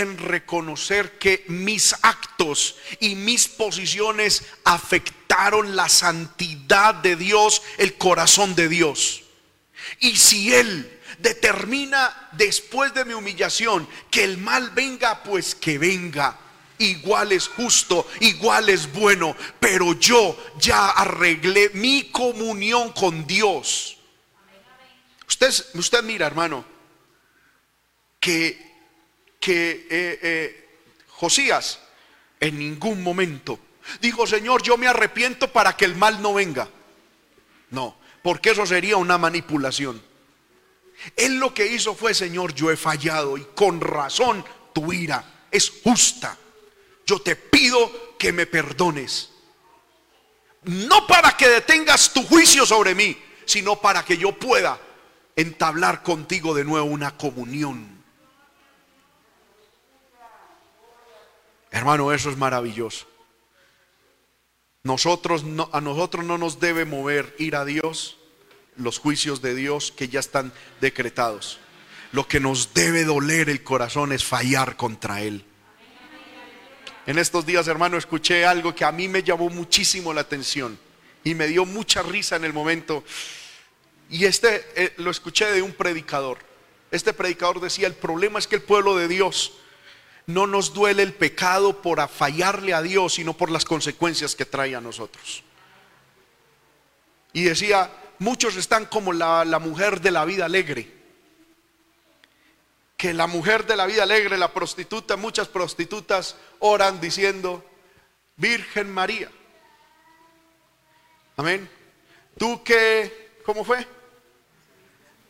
en 0.00 0.18
reconocer 0.18 1.18
que 1.18 1.44
mis 1.48 1.94
actos 2.02 2.76
y 3.00 3.14
mis 3.14 3.48
posiciones 3.48 4.44
afectaron 4.64 5.76
la 5.76 5.88
santidad 5.88 6.94
de 6.94 7.16
Dios, 7.16 7.62
el 7.78 7.94
corazón 7.94 8.54
de 8.54 8.68
Dios. 8.68 9.22
Y 10.00 10.16
si 10.16 10.52
Él 10.52 11.00
determina 11.18 12.30
después 12.32 12.92
de 12.94 13.04
mi 13.04 13.14
humillación 13.14 13.88
que 14.10 14.24
el 14.24 14.38
mal 14.38 14.70
venga, 14.70 15.22
pues 15.22 15.54
que 15.54 15.78
venga. 15.78 16.38
Igual 16.78 17.30
es 17.30 17.46
justo, 17.46 18.08
igual 18.20 18.68
es 18.68 18.92
bueno, 18.92 19.36
pero 19.60 19.92
yo 19.94 20.36
ya 20.58 20.90
arreglé 20.90 21.70
mi 21.74 22.10
comunión 22.10 22.92
con 22.92 23.26
Dios. 23.26 23.96
Usted, 25.28 25.52
usted 25.74 26.02
mira, 26.02 26.26
hermano, 26.26 26.64
que, 28.18 28.73
que 29.44 29.86
eh, 29.90 30.18
eh, 30.22 30.68
Josías 31.08 31.78
en 32.40 32.58
ningún 32.58 33.02
momento 33.02 33.58
dijo, 34.00 34.26
Señor, 34.26 34.62
yo 34.62 34.78
me 34.78 34.86
arrepiento 34.86 35.52
para 35.52 35.76
que 35.76 35.84
el 35.84 35.96
mal 35.96 36.22
no 36.22 36.32
venga. 36.32 36.66
No, 37.68 37.94
porque 38.22 38.52
eso 38.52 38.64
sería 38.64 38.96
una 38.96 39.18
manipulación. 39.18 40.02
Él 41.14 41.36
lo 41.36 41.52
que 41.52 41.66
hizo 41.66 41.94
fue, 41.94 42.14
Señor, 42.14 42.54
yo 42.54 42.70
he 42.70 42.76
fallado 42.78 43.36
y 43.36 43.44
con 43.54 43.82
razón 43.82 44.42
tu 44.72 44.94
ira 44.94 45.46
es 45.50 45.70
justa. 45.82 46.38
Yo 47.04 47.20
te 47.20 47.36
pido 47.36 48.16
que 48.18 48.32
me 48.32 48.46
perdones. 48.46 49.28
No 50.62 51.06
para 51.06 51.36
que 51.36 51.48
detengas 51.50 52.14
tu 52.14 52.24
juicio 52.24 52.64
sobre 52.64 52.94
mí, 52.94 53.14
sino 53.44 53.78
para 53.78 54.06
que 54.06 54.16
yo 54.16 54.32
pueda 54.32 54.80
entablar 55.36 56.02
contigo 56.02 56.54
de 56.54 56.64
nuevo 56.64 56.86
una 56.86 57.14
comunión. 57.18 57.93
Hermano, 61.74 62.12
eso 62.12 62.30
es 62.30 62.36
maravilloso. 62.36 63.04
Nosotros 64.84 65.44
a 65.72 65.80
nosotros 65.80 66.24
no 66.24 66.38
nos 66.38 66.60
debe 66.60 66.84
mover 66.84 67.34
ir 67.36 67.56
a 67.56 67.64
Dios 67.64 68.16
los 68.76 69.00
juicios 69.00 69.42
de 69.42 69.56
Dios 69.56 69.90
que 69.90 70.06
ya 70.06 70.20
están 70.20 70.52
decretados. 70.80 71.58
Lo 72.12 72.28
que 72.28 72.38
nos 72.38 72.74
debe 72.74 73.02
doler 73.02 73.50
el 73.50 73.64
corazón 73.64 74.12
es 74.12 74.24
fallar 74.24 74.76
contra 74.76 75.22
Él. 75.22 75.44
En 77.06 77.18
estos 77.18 77.44
días, 77.44 77.66
hermano, 77.66 77.96
escuché 77.96 78.46
algo 78.46 78.72
que 78.72 78.84
a 78.84 78.92
mí 78.92 79.08
me 79.08 79.24
llamó 79.24 79.50
muchísimo 79.50 80.14
la 80.14 80.20
atención 80.20 80.78
y 81.24 81.34
me 81.34 81.48
dio 81.48 81.64
mucha 81.64 82.02
risa 82.04 82.36
en 82.36 82.44
el 82.44 82.52
momento. 82.52 83.02
Y 84.10 84.26
este 84.26 84.64
eh, 84.76 84.92
lo 84.98 85.10
escuché 85.10 85.50
de 85.50 85.60
un 85.60 85.72
predicador. 85.72 86.38
Este 86.92 87.12
predicador 87.12 87.60
decía, 87.60 87.88
el 87.88 87.94
problema 87.94 88.38
es 88.38 88.46
que 88.46 88.54
el 88.54 88.62
pueblo 88.62 88.96
de 88.96 89.08
Dios 89.08 89.54
no 90.26 90.46
nos 90.46 90.72
duele 90.72 91.02
el 91.02 91.14
pecado 91.14 91.82
por 91.82 92.06
fallarle 92.08 92.72
a 92.72 92.82
Dios, 92.82 93.14
sino 93.14 93.36
por 93.36 93.50
las 93.50 93.64
consecuencias 93.64 94.34
que 94.34 94.46
trae 94.46 94.74
a 94.74 94.80
nosotros. 94.80 95.42
Y 97.32 97.44
decía, 97.44 97.90
muchos 98.18 98.56
están 98.56 98.86
como 98.86 99.12
la, 99.12 99.44
mujer 99.58 100.00
de 100.00 100.10
la 100.10 100.24
vida 100.24 100.46
alegre. 100.46 100.88
Que 102.96 103.12
la 103.12 103.26
mujer 103.26 103.66
de 103.66 103.76
la 103.76 103.86
vida 103.86 104.04
alegre, 104.04 104.38
la 104.38 104.52
prostituta, 104.52 105.16
muchas 105.16 105.48
prostitutas 105.48 106.36
oran 106.60 107.00
diciendo, 107.00 107.64
Virgen 108.36 108.90
María. 108.90 109.30
Amén. 111.36 111.68
Tú 112.38 112.62
que, 112.62 113.40
¿cómo 113.44 113.64
fue? 113.64 113.86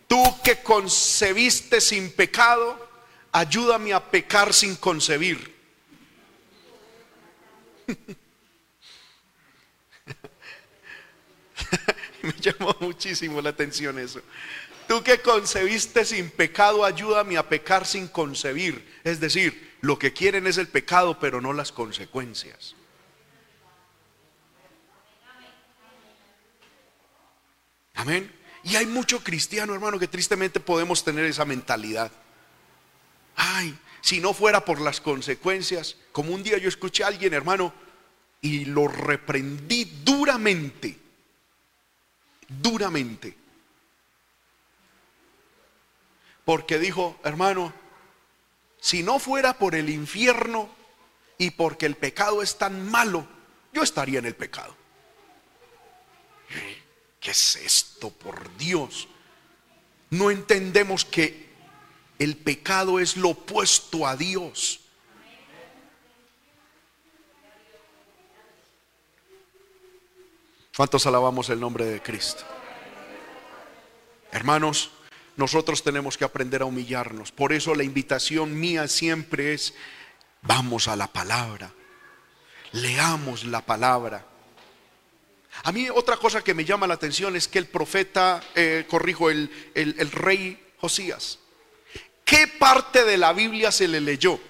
Tú 0.07 0.23
que 0.45 0.63
concebiste 0.63 1.81
sin 1.81 2.13
pecado, 2.13 2.84
ayúdame 3.35 3.93
a 3.93 4.01
pecar 4.01 4.55
sin 4.55 4.77
concebir. 4.77 5.53
Me 12.23 12.33
llamó 12.41 12.75
muchísimo 12.81 13.43
la 13.43 13.51
atención 13.51 13.99
eso. 13.99 14.23
Tú 14.87 15.03
que 15.03 15.21
concebiste 15.21 16.05
sin 16.05 16.31
pecado, 16.31 16.85
ayúdame 16.85 17.37
a 17.37 17.49
pecar 17.49 17.85
sin 17.87 18.07
concebir. 18.07 19.01
Es 19.03 19.19
decir, 19.19 19.75
lo 19.81 19.99
que 19.99 20.13
quieren 20.13 20.47
es 20.47 20.57
el 20.57 20.69
pecado, 20.69 21.19
pero 21.19 21.41
no 21.41 21.53
las 21.53 21.73
consecuencias. 21.73 22.77
Amén. 27.95 28.33
Y 28.63 28.77
hay 28.77 28.87
mucho 28.87 29.25
cristiano, 29.25 29.75
hermano, 29.75 29.99
que 29.99 30.07
tristemente 30.09 30.61
podemos 30.61 31.03
tener 31.03 31.25
esa 31.25 31.45
mentalidad. 31.45 32.13
Ay, 33.37 33.79
si 34.01 34.21
no 34.21 34.35
fuera 34.35 34.65
por 34.65 34.81
las 34.81 35.01
consecuencias, 35.01 35.97
como 36.13 36.33
un 36.33 36.43
día 36.43 36.59
yo 36.59 36.69
escuché 36.69 37.05
a 37.05 37.09
alguien, 37.09 37.35
hermano, 37.35 37.73
y 38.41 38.67
lo 38.67 38.89
reprendí 38.89 39.85
duramente 40.05 41.05
duramente. 42.49 43.37
Porque 46.45 46.79
dijo, 46.79 47.19
hermano, 47.25 47.73
si 48.81 49.03
no 49.03 49.19
fuera 49.19 49.59
por 49.59 49.75
el 49.75 49.89
infierno 49.89 50.69
y 51.39 51.51
porque 51.53 51.87
el 51.87 51.97
pecado 51.97 52.43
es 52.43 52.59
tan 52.59 52.91
malo, 52.91 53.27
yo 53.73 53.83
estaría 53.83 54.19
en 54.19 54.27
el 54.27 54.35
pecado. 54.35 54.77
¿Qué 57.19 57.31
es 57.31 57.57
esto, 57.57 58.11
por 58.11 58.55
Dios? 58.59 59.09
No 60.11 60.31
entendemos 60.31 61.05
que 61.05 61.44
el 62.19 62.37
pecado 62.37 63.01
es 63.01 63.17
lo 63.17 63.31
opuesto 63.31 64.07
a 64.07 64.17
Dios. 64.17 64.81
¿Cuántos 70.77 71.07
alabamos 71.07 71.51
el 71.51 71.61
nombre 71.61 71.85
de 71.85 72.03
Cristo? 72.03 72.43
Hermanos, 74.33 74.91
nosotros 75.37 75.85
tenemos 75.85 76.19
que 76.19 76.25
aprender 76.25 76.63
a 76.63 76.65
humillarnos. 76.65 77.31
Por 77.31 77.53
eso 77.53 77.75
la 77.75 77.85
invitación 77.85 78.59
mía 78.59 78.89
siempre 78.89 79.55
es, 79.55 79.75
vamos 80.43 80.89
a 80.89 80.97
la 80.97 81.07
palabra, 81.07 81.73
leamos 82.73 83.45
la 83.45 83.61
palabra. 83.61 84.27
A 85.63 85.71
mí 85.71 85.89
otra 85.91 86.17
cosa 86.17 86.43
que 86.43 86.55
me 86.55 86.65
llama 86.65 86.89
la 86.89 86.95
atención 86.95 87.37
es 87.37 87.47
que 87.47 87.61
el 87.61 87.67
profeta, 87.67 88.43
eh, 88.57 88.87
corrijo, 88.89 89.31
el, 89.31 89.51
el 89.75 90.11
rey 90.11 90.73
Josías, 90.79 91.39
¿Qué 92.25 92.47
parte 92.47 93.05
de 93.05 93.19
la 93.19 93.33
Biblia 93.33 93.71
se 93.71 93.87
le 93.87 94.01
leyó? 94.01 94.41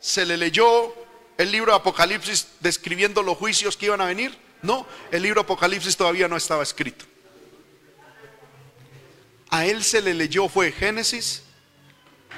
¿Se 0.00 0.24
le 0.24 0.36
leyó 0.36 0.94
el 1.36 1.50
libro 1.50 1.72
de 1.72 1.78
Apocalipsis 1.78 2.48
describiendo 2.60 3.22
los 3.22 3.36
juicios 3.36 3.76
que 3.76 3.86
iban 3.86 4.00
a 4.00 4.06
venir? 4.06 4.36
No, 4.62 4.86
el 5.10 5.22
libro 5.22 5.42
de 5.42 5.44
Apocalipsis 5.44 5.96
todavía 5.96 6.28
no 6.28 6.36
estaba 6.36 6.62
escrito. 6.62 7.04
A 9.50 9.66
él 9.66 9.82
se 9.82 10.02
le 10.02 10.14
leyó 10.14 10.48
fue 10.48 10.72
Génesis, 10.72 11.42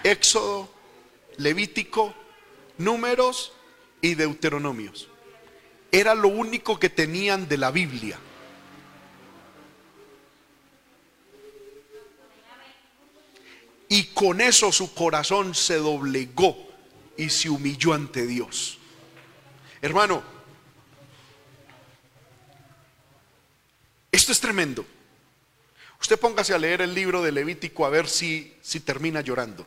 Éxodo, 0.04 0.72
Levítico, 1.36 2.14
Números 2.78 3.52
y 4.00 4.14
Deuteronomios. 4.14 5.08
Era 5.92 6.14
lo 6.14 6.28
único 6.28 6.78
que 6.78 6.88
tenían 6.88 7.48
de 7.48 7.58
la 7.58 7.70
Biblia. 7.70 8.18
Y 14.00 14.04
con 14.14 14.40
eso 14.40 14.72
su 14.72 14.94
corazón 14.94 15.54
se 15.54 15.76
doblegó 15.76 16.56
y 17.18 17.28
se 17.28 17.50
humilló 17.50 17.92
ante 17.92 18.26
Dios. 18.26 18.78
Hermano, 19.82 20.22
esto 24.10 24.32
es 24.32 24.40
tremendo. 24.40 24.86
Usted 26.00 26.18
póngase 26.18 26.54
a 26.54 26.58
leer 26.58 26.80
el 26.80 26.94
libro 26.94 27.20
de 27.20 27.30
Levítico 27.30 27.84
a 27.84 27.90
ver 27.90 28.08
si, 28.08 28.56
si 28.62 28.80
termina 28.80 29.20
llorando. 29.20 29.66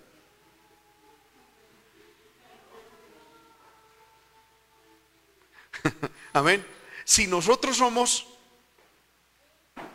Amén. 6.33 6.65
Si 7.05 7.27
nosotros 7.27 7.77
somos 7.77 8.25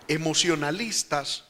emocionalistas, 0.07 1.48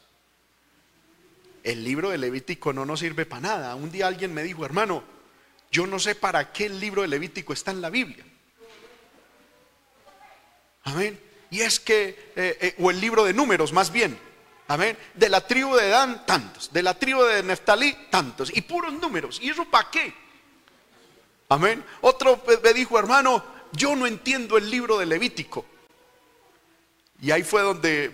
el 1.68 1.84
libro 1.84 2.08
de 2.08 2.16
Levítico 2.16 2.72
no 2.72 2.86
nos 2.86 3.00
sirve 3.00 3.26
para 3.26 3.42
nada. 3.42 3.74
Un 3.74 3.92
día 3.92 4.06
alguien 4.06 4.32
me 4.32 4.42
dijo, 4.42 4.64
hermano, 4.64 5.04
yo 5.70 5.86
no 5.86 5.98
sé 5.98 6.14
para 6.14 6.50
qué 6.50 6.64
el 6.64 6.80
libro 6.80 7.02
de 7.02 7.08
Levítico 7.08 7.52
está 7.52 7.72
en 7.72 7.82
la 7.82 7.90
Biblia. 7.90 8.24
Amén. 10.84 11.20
Y 11.50 11.60
es 11.60 11.78
que, 11.78 12.32
eh, 12.34 12.58
eh, 12.60 12.74
o 12.78 12.90
el 12.90 12.98
libro 12.98 13.22
de 13.22 13.34
números 13.34 13.74
más 13.74 13.92
bien. 13.92 14.18
Amén. 14.66 14.96
De 15.12 15.28
la 15.28 15.46
tribu 15.46 15.76
de 15.76 15.88
Dan, 15.88 16.24
tantos. 16.24 16.72
De 16.72 16.82
la 16.82 16.98
tribu 16.98 17.22
de 17.22 17.42
Neftalí, 17.42 17.94
tantos. 18.10 18.50
Y 18.56 18.62
puros 18.62 18.94
números. 18.94 19.38
¿Y 19.42 19.50
eso 19.50 19.66
para 19.66 19.90
qué? 19.90 20.14
Amén. 21.50 21.84
Otro 22.00 22.42
me 22.64 22.72
dijo, 22.72 22.98
hermano, 22.98 23.44
yo 23.72 23.94
no 23.94 24.06
entiendo 24.06 24.56
el 24.56 24.70
libro 24.70 24.98
de 24.98 25.04
Levítico. 25.04 25.66
Y 27.20 27.30
ahí 27.30 27.42
fue 27.42 27.60
donde 27.60 28.10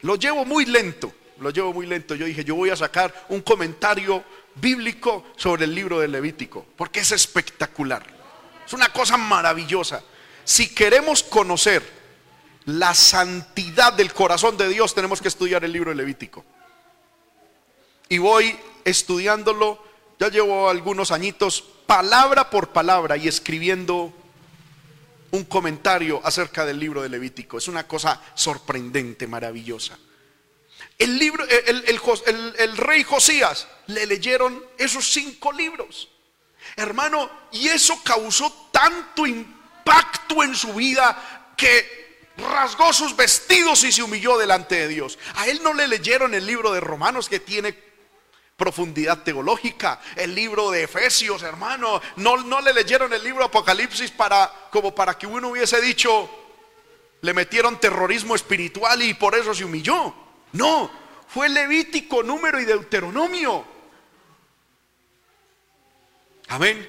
lo 0.00 0.16
llevo 0.16 0.44
muy 0.44 0.64
lento. 0.64 1.12
Lo 1.42 1.50
llevo 1.50 1.72
muy 1.72 1.86
lento. 1.86 2.14
Yo 2.14 2.26
dije, 2.26 2.44
yo 2.44 2.54
voy 2.54 2.70
a 2.70 2.76
sacar 2.76 3.26
un 3.28 3.42
comentario 3.42 4.24
bíblico 4.54 5.24
sobre 5.36 5.64
el 5.64 5.74
libro 5.74 6.00
de 6.00 6.08
Levítico. 6.08 6.64
Porque 6.76 7.00
es 7.00 7.12
espectacular. 7.12 8.06
Es 8.64 8.72
una 8.72 8.92
cosa 8.92 9.16
maravillosa. 9.16 10.02
Si 10.44 10.74
queremos 10.74 11.22
conocer 11.22 11.82
la 12.64 12.94
santidad 12.94 13.92
del 13.92 14.12
corazón 14.12 14.56
de 14.56 14.68
Dios, 14.68 14.94
tenemos 14.94 15.20
que 15.20 15.28
estudiar 15.28 15.64
el 15.64 15.72
libro 15.72 15.90
de 15.90 15.96
Levítico. 15.96 16.44
Y 18.08 18.18
voy 18.18 18.56
estudiándolo, 18.84 19.82
ya 20.18 20.28
llevo 20.28 20.68
algunos 20.68 21.10
añitos, 21.10 21.62
palabra 21.86 22.50
por 22.50 22.68
palabra 22.68 23.16
y 23.16 23.28
escribiendo 23.28 24.12
un 25.32 25.44
comentario 25.44 26.20
acerca 26.24 26.64
del 26.64 26.78
libro 26.78 27.02
de 27.02 27.08
Levítico. 27.08 27.58
Es 27.58 27.68
una 27.68 27.86
cosa 27.88 28.20
sorprendente, 28.34 29.26
maravillosa. 29.26 29.98
El, 30.98 31.18
libro, 31.18 31.44
el, 31.48 32.54
el, 32.58 32.76
rey 32.76 33.02
Josías 33.02 33.66
le 33.86 34.06
leyeron 34.06 34.64
esos 34.78 35.10
cinco 35.12 35.52
libros. 35.52 36.08
Hermano, 36.76 37.30
y 37.52 37.68
eso 37.68 38.00
causó 38.04 38.68
tanto 38.70 39.26
impacto 39.26 40.42
en 40.42 40.54
su 40.54 40.74
vida 40.74 41.52
que 41.56 42.02
rasgó 42.38 42.92
sus 42.92 43.16
vestidos 43.16 43.84
y 43.84 43.92
se 43.92 44.02
humilló 44.02 44.38
delante 44.38 44.76
de 44.76 44.88
Dios. 44.88 45.18
A 45.34 45.48
él 45.48 45.60
no 45.62 45.74
le 45.74 45.88
leyeron 45.88 46.34
el 46.34 46.46
libro 46.46 46.72
de 46.72 46.80
Romanos 46.80 47.28
que 47.28 47.40
tiene 47.40 47.76
profundidad 48.56 49.22
teológica, 49.22 50.00
el 50.14 50.34
libro 50.34 50.70
de 50.70 50.84
Efesios, 50.84 51.42
hermano, 51.42 52.00
no, 52.16 52.36
no 52.36 52.60
le 52.60 52.72
leyeron 52.72 53.12
el 53.12 53.24
libro 53.24 53.40
de 53.40 53.46
Apocalipsis 53.46 54.12
para 54.12 54.68
como 54.70 54.94
para 54.94 55.18
que 55.18 55.26
uno 55.26 55.48
hubiese 55.48 55.80
dicho 55.80 56.30
le 57.22 57.34
metieron 57.34 57.78
terrorismo 57.80 58.34
espiritual 58.34 59.02
y 59.02 59.14
por 59.14 59.34
eso 59.34 59.54
se 59.54 59.64
humilló. 59.64 60.14
No, 60.52 60.90
fue 61.28 61.48
Levítico, 61.48 62.22
número 62.22 62.60
y 62.60 62.64
Deuteronomio. 62.64 63.64
Amén. 66.48 66.86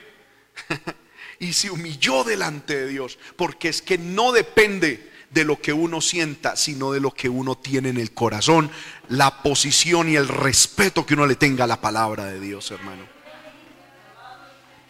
y 1.40 1.54
se 1.54 1.72
humilló 1.72 2.24
delante 2.24 2.76
de 2.76 2.88
Dios, 2.88 3.18
porque 3.36 3.70
es 3.70 3.82
que 3.82 3.98
no 3.98 4.32
depende 4.32 5.12
de 5.30 5.46
lo 5.46 5.60
que 5.60 5.74
uno 5.74 6.02
sienta, 6.02 6.56
sino 6.56 6.92
de 6.92 7.00
lo 7.00 7.12
que 7.12 7.28
uno 7.30 7.56
tiene 7.56 7.90
en 7.90 7.98
el 7.98 8.14
corazón, 8.14 8.70
la 9.10 9.42
posición 9.42 10.10
y 10.10 10.16
el 10.16 10.28
respeto 10.28 11.06
que 11.06 11.16
uno 11.16 11.26
le 11.26 11.36
tenga 11.36 11.64
a 11.64 11.68
la 11.68 11.82
palabra 11.82 12.26
de 12.26 12.40
Dios, 12.40 12.70
hermano. 12.72 13.08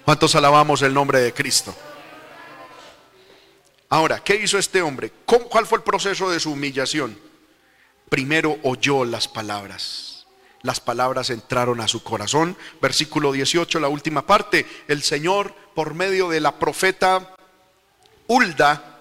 ¿Cuántos 0.03 0.35
alabamos 0.35 0.81
el 0.81 0.93
nombre 0.93 1.21
de 1.21 1.33
Cristo? 1.33 1.73
Ahora, 3.89 4.21
¿qué 4.21 4.35
hizo 4.35 4.57
este 4.57 4.81
hombre? 4.81 5.11
¿Cuál 5.25 5.65
fue 5.65 5.77
el 5.77 5.83
proceso 5.83 6.29
de 6.29 6.39
su 6.39 6.51
humillación? 6.51 7.17
Primero 8.09 8.59
oyó 8.63 9.05
las 9.05 9.27
palabras. 9.27 10.25
Las 10.61 10.79
palabras 10.79 11.29
entraron 11.29 11.81
a 11.81 11.87
su 11.87 12.03
corazón. 12.03 12.57
Versículo 12.81 13.31
18, 13.31 13.79
la 13.79 13.89
última 13.89 14.25
parte. 14.25 14.65
El 14.87 15.03
Señor, 15.03 15.53
por 15.75 15.93
medio 15.93 16.29
de 16.29 16.39
la 16.39 16.57
profeta 16.57 17.35
Hulda, 18.27 18.99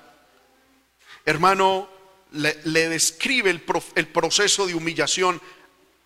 hermano, 1.24 1.88
le, 2.32 2.88
describe 2.88 3.50
el, 3.50 3.62
el 3.94 4.08
proceso 4.08 4.66
de 4.66 4.74
humillación 4.74 5.40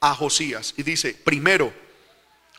a 0.00 0.14
Josías 0.14 0.74
y 0.76 0.82
dice, 0.82 1.14
primero, 1.14 1.72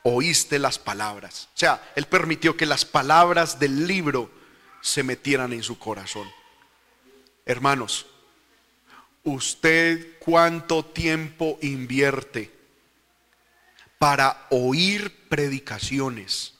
oíste 0.03 0.57
las 0.57 0.79
palabras. 0.79 1.49
O 1.53 1.57
sea, 1.57 1.91
él 1.95 2.05
permitió 2.05 2.57
que 2.57 2.65
las 2.65 2.85
palabras 2.85 3.59
del 3.59 3.85
libro 3.87 4.31
se 4.81 5.03
metieran 5.03 5.53
en 5.53 5.63
su 5.63 5.77
corazón. 5.77 6.29
Hermanos, 7.45 8.07
¿usted 9.29 10.17
cuánto 10.19 10.83
tiempo 10.83 11.57
invierte 11.61 12.51
para 13.99 14.47
oír 14.49 15.27
predicaciones, 15.29 16.53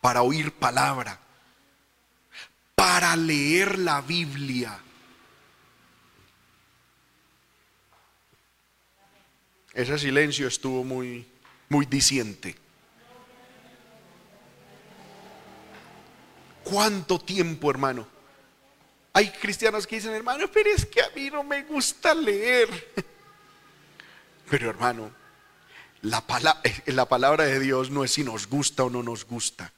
para 0.00 0.22
oír 0.22 0.52
palabra? 0.52 1.20
para 2.80 3.14
leer 3.14 3.78
la 3.78 4.00
Biblia. 4.00 4.80
Ese 9.74 9.98
silencio 9.98 10.48
estuvo 10.48 10.82
muy, 10.82 11.26
muy 11.68 11.84
diciente. 11.84 12.56
¿Cuánto 16.64 17.18
tiempo, 17.18 17.70
hermano? 17.70 18.08
Hay 19.20 19.28
cristianos 19.32 19.86
que 19.86 19.96
dicen, 19.96 20.14
hermano, 20.14 20.50
pero 20.50 20.70
es 20.70 20.86
que 20.86 21.02
a 21.02 21.10
mí 21.10 21.28
no 21.28 21.44
me 21.44 21.62
gusta 21.64 22.14
leer. 22.14 22.94
Pero 24.48 24.70
hermano, 24.70 25.10
la, 26.00 26.24
eh, 26.64 26.92
la 26.92 27.04
palabra 27.04 27.44
de 27.44 27.60
Dios 27.60 27.90
no 27.90 28.02
es 28.02 28.12
si 28.12 28.24
nos 28.24 28.46
gusta 28.46 28.84
o 28.84 28.88
no 28.88 29.02
nos 29.02 29.26
gusta. 29.26 29.74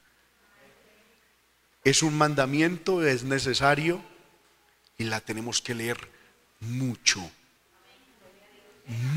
Es 1.83 2.03
un 2.03 2.17
mandamiento, 2.17 3.05
es 3.05 3.25
necesario 3.25 4.01
y 4.97 5.03
la 5.03 5.19
tenemos 5.19 5.61
que 5.61 5.75
leer 5.75 5.97
mucho. 6.61 7.19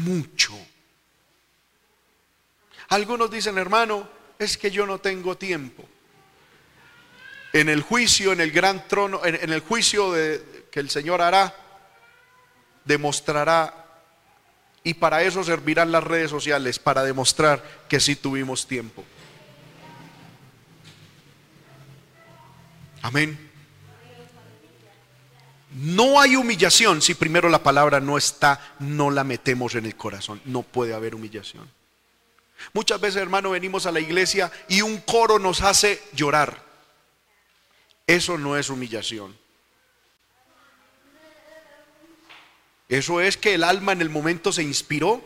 Mucho. 0.03 0.59
Algunos 2.89 3.31
dicen, 3.31 3.59
hermano, 3.59 4.09
es 4.41 4.59
que 4.59 4.73
yo 4.73 4.87
no 4.87 4.99
tengo 4.99 5.39
tiempo. 5.39 5.89
En 7.53 7.69
el 7.69 7.83
juicio, 7.83 8.33
en 8.33 8.41
el 8.41 8.51
gran 8.51 8.87
trono, 8.89 9.25
en, 9.25 9.53
el 9.53 9.61
juicio 9.61 10.13
de, 10.13 10.67
que 10.71 10.81
el 10.81 10.91
Señor 10.91 11.23
hará, 11.23 11.55
demostrará, 12.85 13.87
y 14.85 14.95
para 14.95 15.23
eso 15.23 15.43
servirán 15.43 15.91
las 15.91 16.05
redes 16.05 16.31
sociales, 16.31 16.79
para 16.79 17.03
demostrar 17.03 17.63
que 17.89 17.99
sí 17.99 18.15
tuvimos 18.15 18.67
tiempo. 18.67 19.05
Amén. 23.03 23.47
No 25.77 26.19
hay 26.21 26.37
humillación 26.37 27.03
si 27.03 27.15
primero 27.15 27.49
la 27.49 27.63
palabra 27.63 28.01
no 28.01 28.17
está, 28.17 28.61
no 28.79 29.11
la 29.11 29.25
metemos 29.25 29.75
en 29.75 29.85
el 29.85 29.95
corazón. 29.95 30.41
No 30.47 30.63
puede 30.63 30.95
haber 30.95 31.15
humillación. 31.15 31.69
Muchas 32.73 33.01
veces, 33.01 33.21
hermano, 33.21 33.51
venimos 33.51 33.85
a 33.87 33.93
la 33.93 34.01
iglesia 34.01 34.51
y 34.69 34.81
un 34.81 34.99
coro 34.99 35.39
nos 35.39 35.61
hace 35.61 36.03
llorar. 36.15 36.63
Eso 38.07 38.39
no 38.39 38.57
es 38.57 38.71
humillación. 38.71 39.37
Eso 42.89 43.21
es 43.21 43.37
que 43.37 43.55
el 43.55 43.65
alma 43.65 43.93
en 43.93 44.01
el 44.01 44.11
momento 44.11 44.53
se 44.53 44.63
inspiró 44.63 45.21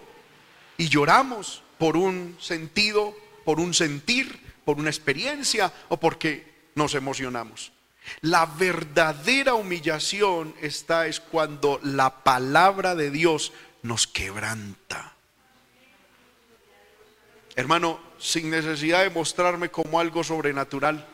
y 0.78 0.89
lloramos 0.89 1.62
por 1.78 1.97
un 1.97 2.37
sentido, 2.41 3.14
por 3.45 3.61
un 3.61 3.74
sentir, 3.74 4.41
por 4.64 4.78
una 4.78 4.89
experiencia 4.89 5.72
o 5.89 5.99
porque 5.99 6.70
nos 6.74 6.95
emocionamos. 6.95 7.72
La 8.22 8.47
verdadera 8.47 9.55
humillación 9.55 10.55
está 10.62 11.07
es 11.07 11.20
cuando 11.20 11.81
la 11.83 12.22
palabra 12.24 12.95
de 12.95 13.11
Dios 13.11 13.53
nos 13.83 14.07
quebranta. 14.07 15.14
Hermano, 17.57 18.01
sin 18.18 18.49
necesidad 18.49 19.03
de 19.03 19.11
mostrarme 19.11 19.70
como 19.70 20.01
algo 20.01 20.24
sobrenatural, 20.24 21.07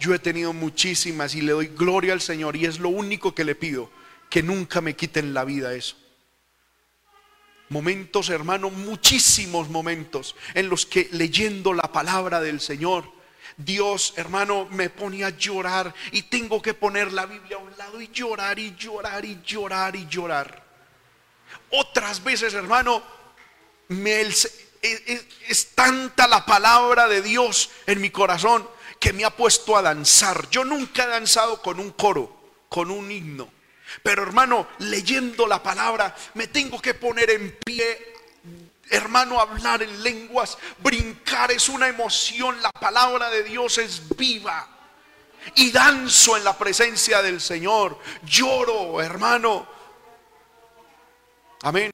yo 0.00 0.14
he 0.14 0.18
tenido 0.18 0.52
muchísimas 0.52 1.34
y 1.34 1.40
le 1.40 1.52
doy 1.52 1.68
gloria 1.68 2.12
al 2.12 2.20
Señor 2.20 2.56
y 2.56 2.66
es 2.66 2.78
lo 2.78 2.88
único 2.88 3.34
que 3.34 3.44
le 3.44 3.54
pido, 3.54 3.90
que 4.30 4.42
nunca 4.42 4.80
me 4.80 4.94
quiten 4.94 5.34
la 5.34 5.44
vida 5.44 5.74
eso. 5.74 5.96
Momentos, 7.70 8.28
hermano, 8.28 8.70
muchísimos 8.70 9.68
momentos 9.68 10.36
en 10.54 10.68
los 10.68 10.84
que 10.86 11.08
leyendo 11.12 11.72
la 11.72 11.90
palabra 11.90 12.40
del 12.40 12.60
Señor, 12.60 13.10
Dios, 13.56 14.14
hermano, 14.16 14.66
me 14.70 14.90
pone 14.90 15.24
a 15.24 15.30
llorar 15.30 15.94
y 16.12 16.22
tengo 16.22 16.60
que 16.60 16.74
poner 16.74 17.12
la 17.12 17.26
Biblia 17.26 17.56
a 17.56 17.60
un 17.60 17.76
lado 17.76 18.00
y 18.00 18.08
llorar 18.08 18.58
y 18.58 18.74
llorar 18.76 19.24
y 19.24 19.40
llorar 19.44 19.96
y 19.96 20.06
llorar. 20.06 20.62
Otras 21.70 22.22
veces, 22.22 22.52
hermano, 22.54 23.02
me, 23.88 24.20
es, 24.20 24.68
es 25.48 25.74
tanta 25.74 26.26
la 26.26 26.44
palabra 26.44 27.08
de 27.08 27.22
Dios 27.22 27.70
en 27.86 28.00
mi 28.00 28.10
corazón 28.10 28.68
que 29.04 29.12
me 29.12 29.26
ha 29.26 29.36
puesto 29.36 29.76
a 29.76 29.82
danzar. 29.82 30.48
Yo 30.48 30.64
nunca 30.64 31.04
he 31.04 31.08
danzado 31.08 31.60
con 31.60 31.78
un 31.78 31.90
coro, 31.90 32.54
con 32.70 32.90
un 32.90 33.12
himno. 33.12 33.50
Pero 34.02 34.22
hermano, 34.22 34.66
leyendo 34.78 35.46
la 35.46 35.62
palabra, 35.62 36.16
me 36.32 36.46
tengo 36.46 36.80
que 36.80 36.94
poner 36.94 37.28
en 37.28 37.54
pie 37.62 38.14
Hermano, 38.90 39.40
hablar 39.40 39.82
en 39.82 40.02
lenguas, 40.02 40.58
brincar 40.78 41.50
es 41.50 41.68
una 41.68 41.88
emoción. 41.88 42.60
La 42.62 42.70
palabra 42.70 43.28
de 43.28 43.42
Dios 43.42 43.76
es 43.78 44.02
viva. 44.16 44.68
Y 45.54 45.70
danzo 45.70 46.36
en 46.36 46.44
la 46.44 46.56
presencia 46.56 47.20
del 47.20 47.40
Señor. 47.40 47.98
Lloro, 48.24 49.02
hermano. 49.02 49.66
Amén. 51.62 51.90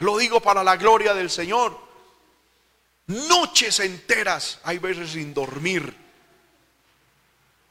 Lo 0.00 0.18
digo 0.18 0.40
para 0.40 0.64
la 0.64 0.76
gloria 0.76 1.14
del 1.14 1.30
Señor. 1.30 1.87
Noches 3.08 3.80
enteras, 3.80 4.60
hay 4.64 4.78
veces 4.78 5.10
sin 5.10 5.34
dormir. 5.34 5.94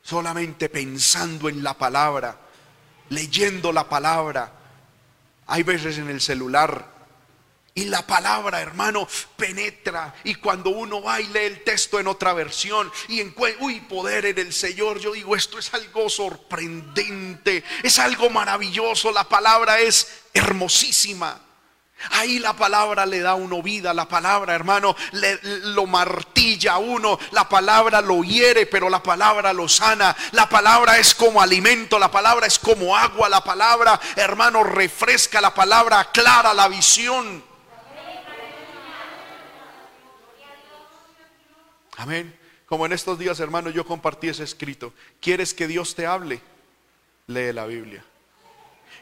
Solamente 0.01 0.69
pensando 0.69 1.49
en 1.49 1.63
la 1.63 1.75
palabra, 1.75 2.39
leyendo 3.09 3.71
la 3.71 3.87
palabra. 3.87 4.51
Hay 5.47 5.63
veces 5.63 5.97
en 5.97 6.09
el 6.09 6.21
celular 6.21 6.97
y 7.77 7.85
la 7.85 8.01
palabra, 8.07 8.59
hermano, 8.59 9.07
penetra. 9.35 10.15
Y 10.23 10.33
cuando 10.35 10.71
uno 10.71 11.03
va 11.03 11.21
y 11.21 11.27
lee 11.27 11.41
el 11.41 11.63
texto 11.63 11.99
en 11.99 12.07
otra 12.07 12.33
versión 12.33 12.91
y 13.07 13.21
encuentra, 13.21 13.63
uy, 13.63 13.81
poder 13.81 14.25
en 14.25 14.39
el 14.39 14.51
Señor, 14.51 14.97
yo 14.97 15.11
digo, 15.11 15.35
esto 15.35 15.59
es 15.59 15.71
algo 15.75 16.09
sorprendente, 16.09 17.63
es 17.83 17.99
algo 17.99 18.31
maravilloso. 18.31 19.11
La 19.11 19.29
palabra 19.29 19.79
es 19.79 20.23
hermosísima. 20.33 21.39
Ahí 22.11 22.37
la 22.37 22.53
palabra 22.53 23.05
le 23.05 23.19
da 23.21 23.33
uno 23.33 23.63
vida, 23.63 23.93
la 23.93 24.07
palabra, 24.07 24.53
hermano, 24.53 24.95
le, 25.13 25.39
lo 25.41 25.87
martilla 25.87 26.73
a 26.73 26.77
uno, 26.77 27.17
la 27.31 27.49
palabra 27.49 28.01
lo 28.01 28.23
hiere, 28.23 28.67
pero 28.67 28.87
la 28.89 29.01
palabra 29.01 29.51
lo 29.51 29.67
sana. 29.67 30.15
La 30.31 30.47
palabra 30.47 30.99
es 30.99 31.15
como 31.15 31.41
alimento, 31.41 31.97
la 31.97 32.11
palabra 32.11 32.45
es 32.45 32.59
como 32.59 32.95
agua, 32.95 33.29
la 33.29 33.43
palabra, 33.43 33.99
hermano, 34.15 34.63
refresca, 34.63 35.41
la 35.41 35.53
palabra 35.53 35.99
aclara 35.99 36.53
la 36.53 36.67
visión. 36.67 37.43
Amén. 41.97 42.37
Como 42.67 42.85
en 42.85 42.93
estos 42.93 43.17
días, 43.17 43.39
hermano, 43.39 43.71
yo 43.71 43.85
compartí 43.85 44.29
ese 44.29 44.43
escrito. 44.43 44.93
¿Quieres 45.19 45.53
que 45.53 45.67
Dios 45.67 45.95
te 45.95 46.05
hable? 46.05 46.41
Lee 47.25 47.53
la 47.53 47.65
Biblia. 47.65 48.03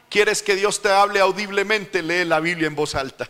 ¿Quieres 0.08 0.42
que 0.42 0.54
Dios 0.56 0.80
te 0.80 0.90
hable 0.90 1.20
audiblemente? 1.20 2.02
Lee 2.02 2.24
la 2.24 2.40
Biblia 2.40 2.68
en 2.68 2.74
voz 2.74 2.94
alta. 2.94 3.28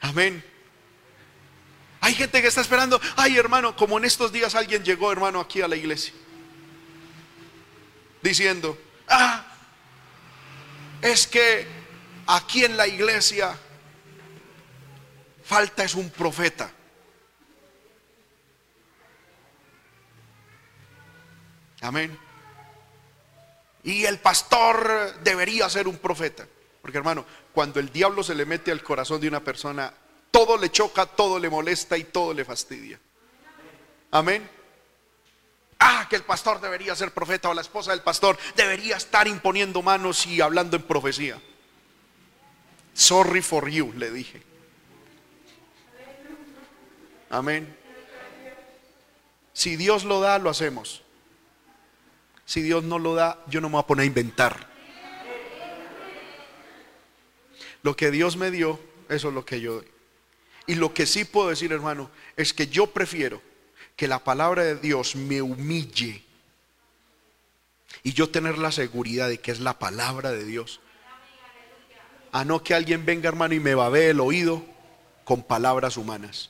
Amén. 0.00 0.44
Hay 2.00 2.14
gente 2.14 2.40
que 2.40 2.48
está 2.48 2.60
esperando, 2.60 3.00
ay 3.16 3.36
hermano, 3.36 3.76
como 3.76 3.98
en 3.98 4.04
estos 4.04 4.32
días 4.32 4.54
alguien 4.54 4.84
llegó, 4.84 5.10
hermano, 5.10 5.40
aquí 5.40 5.60
a 5.60 5.68
la 5.68 5.76
iglesia. 5.76 6.14
Diciendo, 8.22 8.78
ah, 9.08 9.44
es 11.02 11.26
que 11.26 11.66
aquí 12.26 12.64
en 12.64 12.76
la 12.76 12.86
iglesia 12.86 13.58
falta 15.44 15.84
es 15.84 15.94
un 15.94 16.10
profeta. 16.10 16.70
Amén. 21.80 22.27
Y 23.88 24.04
el 24.04 24.18
pastor 24.18 25.14
debería 25.22 25.66
ser 25.70 25.88
un 25.88 25.96
profeta. 25.96 26.46
Porque 26.82 26.98
hermano, 26.98 27.24
cuando 27.54 27.80
el 27.80 27.90
diablo 27.90 28.22
se 28.22 28.34
le 28.34 28.44
mete 28.44 28.70
al 28.70 28.82
corazón 28.82 29.18
de 29.18 29.28
una 29.28 29.42
persona, 29.42 29.90
todo 30.30 30.58
le 30.58 30.70
choca, 30.70 31.06
todo 31.06 31.38
le 31.38 31.48
molesta 31.48 31.96
y 31.96 32.04
todo 32.04 32.34
le 32.34 32.44
fastidia. 32.44 33.00
Amén. 34.10 34.46
Ah, 35.78 36.06
que 36.10 36.16
el 36.16 36.22
pastor 36.22 36.60
debería 36.60 36.94
ser 36.94 37.12
profeta 37.12 37.48
o 37.48 37.54
la 37.54 37.62
esposa 37.62 37.92
del 37.92 38.02
pastor 38.02 38.36
debería 38.54 38.98
estar 38.98 39.26
imponiendo 39.26 39.80
manos 39.80 40.26
y 40.26 40.42
hablando 40.42 40.76
en 40.76 40.82
profecía. 40.82 41.40
Sorry 42.92 43.40
for 43.40 43.70
you, 43.70 43.94
le 43.96 44.10
dije. 44.10 44.42
Amén. 47.30 47.74
Si 49.54 49.76
Dios 49.76 50.04
lo 50.04 50.20
da, 50.20 50.38
lo 50.38 50.50
hacemos. 50.50 51.04
Si 52.48 52.62
Dios 52.62 52.82
no 52.82 52.98
lo 52.98 53.14
da, 53.14 53.44
yo 53.48 53.60
no 53.60 53.68
me 53.68 53.74
voy 53.74 53.82
a 53.82 53.86
poner 53.86 54.04
a 54.04 54.06
inventar. 54.06 54.66
Lo 57.82 57.94
que 57.94 58.10
Dios 58.10 58.38
me 58.38 58.50
dio, 58.50 58.80
eso 59.10 59.28
es 59.28 59.34
lo 59.34 59.44
que 59.44 59.60
yo 59.60 59.74
doy. 59.74 59.86
Y 60.66 60.76
lo 60.76 60.94
que 60.94 61.04
sí 61.04 61.26
puedo 61.26 61.50
decir, 61.50 61.72
hermano, 61.72 62.10
es 62.38 62.54
que 62.54 62.66
yo 62.66 62.86
prefiero 62.86 63.42
que 63.96 64.08
la 64.08 64.24
palabra 64.24 64.64
de 64.64 64.76
Dios 64.76 65.14
me 65.14 65.42
humille 65.42 66.24
y 68.02 68.14
yo 68.14 68.30
tener 68.30 68.56
la 68.56 68.72
seguridad 68.72 69.28
de 69.28 69.40
que 69.40 69.50
es 69.50 69.60
la 69.60 69.78
palabra 69.78 70.30
de 70.30 70.46
Dios. 70.46 70.80
A 72.32 72.46
no 72.46 72.62
que 72.62 72.72
alguien 72.72 73.04
venga, 73.04 73.28
hermano, 73.28 73.54
y 73.56 73.60
me 73.60 73.74
babee 73.74 74.08
el 74.08 74.20
oído 74.20 74.64
con 75.24 75.42
palabras 75.42 75.98
humanas. 75.98 76.48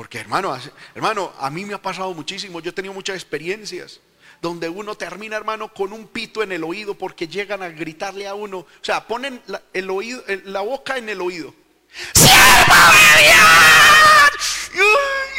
Porque 0.00 0.18
hermano, 0.18 0.58
hermano, 0.94 1.30
a 1.38 1.50
mí 1.50 1.66
me 1.66 1.74
ha 1.74 1.82
pasado 1.82 2.14
muchísimo, 2.14 2.58
yo 2.60 2.70
he 2.70 2.72
tenido 2.72 2.94
muchas 2.94 3.16
experiencias 3.16 4.00
donde 4.40 4.66
uno 4.66 4.94
termina, 4.94 5.36
hermano, 5.36 5.74
con 5.74 5.92
un 5.92 6.08
pito 6.08 6.42
en 6.42 6.52
el 6.52 6.64
oído 6.64 6.94
porque 6.94 7.28
llegan 7.28 7.62
a 7.62 7.68
gritarle 7.68 8.26
a 8.26 8.32
uno, 8.32 8.60
o 8.60 8.66
sea, 8.80 9.06
ponen 9.06 9.42
la, 9.46 9.60
el 9.74 9.90
oído, 9.90 10.24
la 10.44 10.62
boca 10.62 10.96
en 10.96 11.10
el 11.10 11.20
oído. 11.20 11.54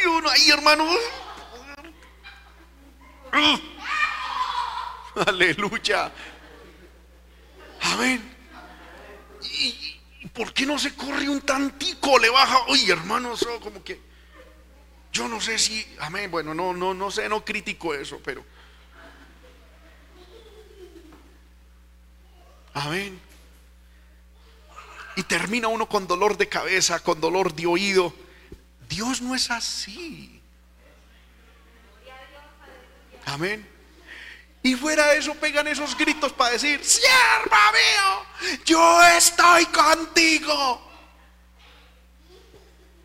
Y 0.00 0.06
uno 0.06 0.30
ahí, 0.30 0.50
hermano. 0.50 0.88
Aleluya. 5.26 6.12
Amén. 7.80 8.32
¿Y, 9.42 9.98
por 10.32 10.52
qué 10.52 10.64
no 10.66 10.78
se 10.78 10.94
corre 10.94 11.28
un 11.28 11.40
tantico? 11.40 12.16
Le 12.20 12.30
baja, 12.30 12.60
oye, 12.68 12.92
hermano, 12.92 13.34
eso 13.34 13.58
como 13.58 13.82
que 13.82 14.11
yo 15.12 15.28
no 15.28 15.40
sé 15.40 15.58
si, 15.58 15.86
amén, 16.00 16.30
bueno, 16.30 16.54
no, 16.54 16.72
no, 16.72 16.94
no 16.94 17.10
sé, 17.10 17.28
no 17.28 17.44
critico 17.44 17.92
eso, 17.94 18.18
pero. 18.24 18.42
Amén. 22.72 23.20
Y 25.14 25.22
termina 25.24 25.68
uno 25.68 25.86
con 25.86 26.06
dolor 26.06 26.38
de 26.38 26.48
cabeza, 26.48 26.98
con 27.00 27.20
dolor 27.20 27.52
de 27.52 27.66
oído. 27.66 28.14
Dios 28.88 29.20
no 29.20 29.34
es 29.34 29.50
así. 29.50 30.40
Amén. 33.26 33.68
Y 34.62 34.74
fuera 34.76 35.08
de 35.08 35.18
eso 35.18 35.34
pegan 35.34 35.68
esos 35.68 35.96
gritos 35.96 36.32
para 36.32 36.52
decir, 36.52 36.82
sierva 36.82 37.72
mío, 37.72 38.58
yo 38.64 39.02
estoy 39.08 39.66
contigo. 39.66 40.90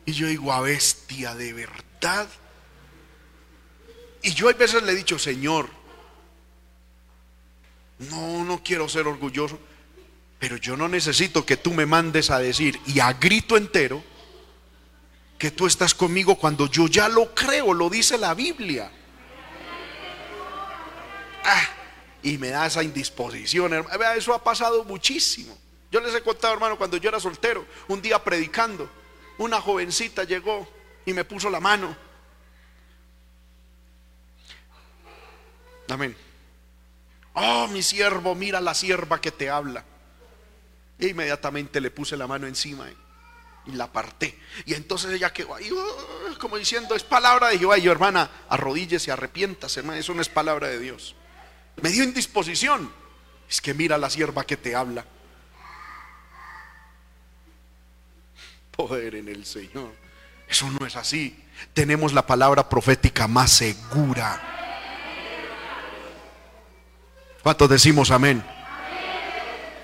Y 0.05 0.13
yo 0.13 0.27
digo, 0.27 0.53
a 0.53 0.61
bestia 0.61 1.35
de 1.35 1.51
verdad. 1.51 1.86
Y 4.21 4.33
yo 4.33 4.49
a 4.49 4.53
veces 4.53 4.83
le 4.83 4.91
he 4.91 4.95
dicho, 4.95 5.17
Señor, 5.17 5.69
no, 7.99 8.43
no 8.43 8.61
quiero 8.63 8.87
ser 8.87 9.07
orgulloso, 9.07 9.59
pero 10.39 10.57
yo 10.57 10.77
no 10.77 10.87
necesito 10.87 11.45
que 11.45 11.57
tú 11.57 11.73
me 11.73 11.85
mandes 11.85 12.29
a 12.29 12.39
decir 12.39 12.79
y 12.85 12.99
a 12.99 13.13
grito 13.13 13.57
entero 13.57 14.03
que 15.37 15.51
tú 15.51 15.67
estás 15.67 15.93
conmigo 15.93 16.35
cuando 16.35 16.67
yo 16.67 16.87
ya 16.87 17.07
lo 17.09 17.33
creo, 17.33 17.73
lo 17.73 17.89
dice 17.89 18.17
la 18.17 18.33
Biblia. 18.33 18.91
Ah, 21.43 21.69
y 22.23 22.37
me 22.37 22.49
da 22.49 22.65
esa 22.65 22.83
indisposición. 22.83 23.73
Eso 24.15 24.33
ha 24.33 24.43
pasado 24.43 24.83
muchísimo. 24.83 25.57
Yo 25.91 26.01
les 26.01 26.13
he 26.13 26.21
contado, 26.21 26.53
hermano, 26.53 26.77
cuando 26.77 26.97
yo 26.97 27.09
era 27.09 27.19
soltero, 27.19 27.65
un 27.87 28.01
día 28.01 28.21
predicando, 28.23 28.89
una 29.37 29.61
jovencita 29.61 30.23
llegó 30.23 30.67
y 31.07 31.13
me 31.13 31.23
puso 31.23 31.49
la 31.49 31.61
mano. 31.61 31.95
Amén. 35.87 36.15
Oh, 37.33 37.67
mi 37.69 37.81
siervo, 37.81 38.35
mira 38.35 38.59
la 38.59 38.73
sierva 38.73 39.21
que 39.21 39.31
te 39.31 39.49
habla. 39.49 39.85
E 40.99 41.07
inmediatamente 41.07 41.79
le 41.79 41.91
puse 41.91 42.17
la 42.17 42.27
mano 42.27 42.45
encima 42.45 42.89
y 43.65 43.71
la 43.71 43.85
aparté. 43.85 44.37
Y 44.65 44.73
entonces 44.73 45.13
ella 45.13 45.31
quedó 45.31 45.55
ahí, 45.55 45.71
oh, 45.71 46.37
como 46.39 46.57
diciendo, 46.57 46.93
es 46.93 47.05
palabra 47.05 47.47
de 47.47 47.59
Jehová. 47.59 47.77
Y 47.77 47.83
yo, 47.83 47.91
hermana, 47.93 48.29
arrodíllese, 48.49 49.09
arrepiéntase, 49.09 49.79
hermana, 49.79 49.99
eso 49.99 50.13
no 50.13 50.21
es 50.21 50.27
palabra 50.27 50.67
de 50.67 50.77
Dios. 50.77 51.15
Me 51.81 51.89
dio 51.89 52.03
indisposición. 52.03 52.91
Es 53.49 53.61
que 53.61 53.73
mira 53.73 53.97
la 53.97 54.09
sierva 54.09 54.45
que 54.45 54.57
te 54.57 54.75
habla. 54.75 55.05
Poder 58.75 59.15
en 59.15 59.29
el 59.29 59.45
Señor. 59.45 60.06
Eso 60.47 60.69
no 60.71 60.85
es 60.85 60.95
así. 60.95 61.43
Tenemos 61.73 62.13
la 62.13 62.25
palabra 62.25 62.69
profética 62.69 63.27
más 63.27 63.51
segura. 63.51 64.41
¿Cuántos 67.43 67.69
decimos 67.69 68.11
amén? 68.11 68.43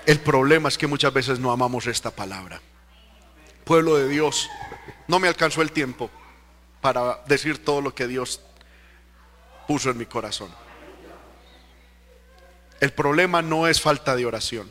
El 0.06 0.20
problema 0.20 0.68
es 0.68 0.76
que 0.76 0.86
muchas 0.86 1.12
veces 1.12 1.38
no 1.38 1.50
amamos 1.50 1.86
esta 1.86 2.10
palabra. 2.10 2.60
Pueblo 3.64 3.96
de 3.96 4.08
Dios, 4.08 4.50
no 5.08 5.18
me 5.18 5.28
alcanzó 5.28 5.62
el 5.62 5.72
tiempo 5.72 6.10
para 6.80 7.22
decir 7.26 7.64
todo 7.64 7.80
lo 7.80 7.94
que 7.94 8.06
Dios 8.06 8.40
puso 9.66 9.90
en 9.90 9.96
mi 9.96 10.04
corazón. 10.04 10.50
El 12.80 12.92
problema 12.92 13.40
no 13.40 13.66
es 13.66 13.80
falta 13.80 14.14
de 14.14 14.26
oración. 14.26 14.70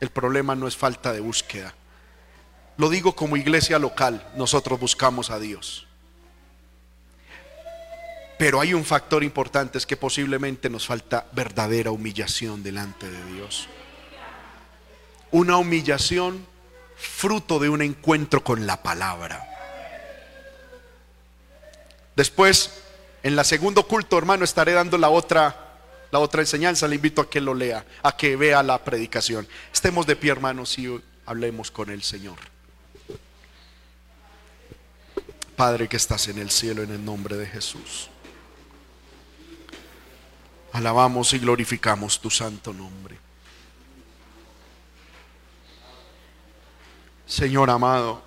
El 0.00 0.10
problema 0.10 0.56
no 0.56 0.66
es 0.66 0.76
falta 0.76 1.12
de 1.12 1.20
búsqueda. 1.20 1.72
Lo 2.76 2.88
digo 2.88 3.14
como 3.14 3.36
iglesia 3.36 3.78
local, 3.78 4.26
nosotros 4.36 4.80
buscamos 4.80 5.30
a 5.30 5.38
Dios. 5.38 5.86
Pero 8.38 8.60
hay 8.60 8.74
un 8.74 8.84
factor 8.84 9.22
importante, 9.22 9.78
es 9.78 9.86
que 9.86 9.96
posiblemente 9.96 10.68
nos 10.68 10.86
falta 10.86 11.26
verdadera 11.32 11.92
humillación 11.92 12.62
delante 12.62 13.08
de 13.10 13.32
Dios. 13.32 13.68
Una 15.30 15.56
humillación 15.56 16.44
fruto 16.96 17.58
de 17.58 17.68
un 17.68 17.82
encuentro 17.82 18.42
con 18.42 18.66
la 18.66 18.82
palabra. 18.82 19.48
Después, 22.16 22.82
en 23.22 23.36
la 23.36 23.44
segundo 23.44 23.86
culto, 23.86 24.18
hermano, 24.18 24.44
estaré 24.44 24.72
dando 24.72 24.98
la 24.98 25.10
otra 25.10 25.60
la 26.14 26.20
otra 26.20 26.42
enseñanza, 26.42 26.86
le 26.86 26.94
invito 26.94 27.20
a 27.22 27.28
que 27.28 27.40
lo 27.40 27.54
lea, 27.54 27.84
a 28.00 28.16
que 28.16 28.36
vea 28.36 28.62
la 28.62 28.78
predicación. 28.84 29.48
Estemos 29.72 30.06
de 30.06 30.14
pie, 30.14 30.30
hermanos, 30.30 30.78
y 30.78 31.02
hablemos 31.26 31.72
con 31.72 31.90
el 31.90 32.04
Señor. 32.04 32.53
Padre 35.56 35.88
que 35.88 35.96
estás 35.96 36.28
en 36.28 36.38
el 36.38 36.50
cielo, 36.50 36.82
en 36.82 36.90
el 36.90 37.04
nombre 37.04 37.36
de 37.36 37.46
Jesús. 37.46 38.08
Alabamos 40.72 41.32
y 41.32 41.38
glorificamos 41.38 42.20
tu 42.20 42.30
santo 42.30 42.72
nombre. 42.72 43.16
Señor 47.26 47.70
amado, 47.70 48.22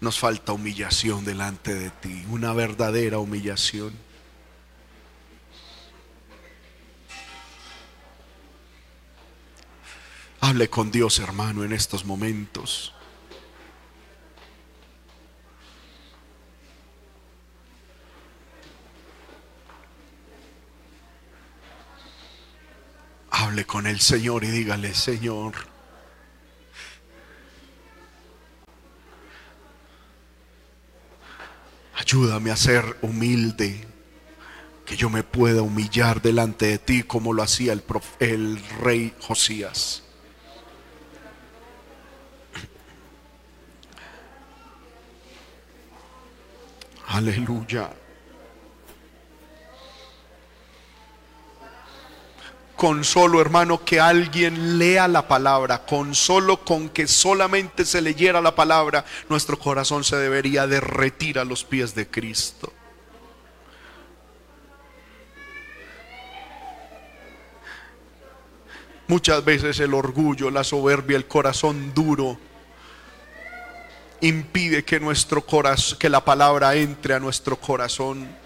nos 0.00 0.18
falta 0.18 0.52
humillación 0.52 1.24
delante 1.24 1.74
de 1.74 1.90
ti, 1.90 2.24
una 2.28 2.52
verdadera 2.52 3.18
humillación. 3.18 3.92
Hable 10.40 10.68
con 10.68 10.90
Dios, 10.90 11.20
hermano, 11.20 11.64
en 11.64 11.72
estos 11.72 12.04
momentos. 12.04 12.92
Con 23.62 23.86
el 23.86 24.00
Señor 24.00 24.42
y 24.42 24.48
dígale, 24.48 24.94
Señor, 24.94 25.54
ayúdame 31.94 32.50
a 32.50 32.56
ser 32.56 32.96
humilde, 33.02 33.86
que 34.84 34.96
yo 34.96 35.08
me 35.08 35.22
pueda 35.22 35.62
humillar 35.62 36.20
delante 36.20 36.66
de 36.66 36.78
ti 36.78 37.04
como 37.04 37.32
lo 37.32 37.44
hacía 37.44 37.72
el, 37.72 37.84
el 38.18 38.60
rey 38.80 39.14
Josías. 39.20 40.02
Aleluya. 47.06 47.90
Con 52.76 53.04
solo, 53.04 53.40
hermano, 53.40 53.84
que 53.84 54.00
alguien 54.00 54.78
lea 54.78 55.06
la 55.06 55.28
palabra, 55.28 55.86
con 55.86 56.14
solo 56.14 56.64
con 56.64 56.88
que 56.88 57.06
solamente 57.06 57.84
se 57.84 58.02
leyera 58.02 58.40
la 58.40 58.54
palabra, 58.54 59.04
nuestro 59.28 59.58
corazón 59.58 60.02
se 60.02 60.16
debería 60.16 60.66
derretir 60.66 61.38
a 61.38 61.44
los 61.44 61.64
pies 61.64 61.94
de 61.94 62.08
Cristo. 62.08 62.72
Muchas 69.06 69.44
veces 69.44 69.78
el 69.80 69.92
orgullo, 69.92 70.50
la 70.50 70.64
soberbia, 70.64 71.16
el 71.16 71.26
corazón 71.26 71.92
duro, 71.94 72.38
impide 74.20 74.84
que 74.84 74.98
nuestro 74.98 75.44
corazón, 75.44 75.98
que 75.98 76.08
la 76.08 76.24
palabra 76.24 76.74
entre 76.74 77.14
a 77.14 77.20
nuestro 77.20 77.56
corazón. 77.56 78.43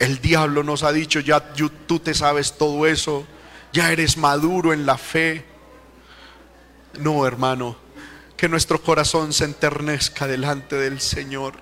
El 0.00 0.18
diablo 0.20 0.64
nos 0.64 0.82
ha 0.82 0.92
dicho, 0.92 1.20
ya 1.20 1.52
tú 1.52 1.98
te 2.00 2.14
sabes 2.14 2.56
todo 2.56 2.86
eso, 2.86 3.26
ya 3.70 3.92
eres 3.92 4.16
maduro 4.16 4.72
en 4.72 4.86
la 4.86 4.96
fe. 4.96 5.44
No, 6.98 7.26
hermano, 7.26 7.76
que 8.34 8.48
nuestro 8.48 8.80
corazón 8.80 9.34
se 9.34 9.44
enternezca 9.44 10.26
delante 10.26 10.76
del 10.76 11.02
Señor. 11.02 11.52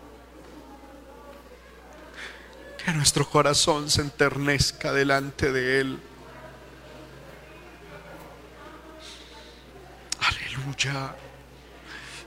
Que 2.84 2.92
nuestro 2.92 3.28
corazón 3.28 3.90
se 3.90 4.02
enternezca 4.02 4.92
delante 4.92 5.50
de 5.50 5.80
Él. 5.80 5.98
Aleluya 10.20 11.16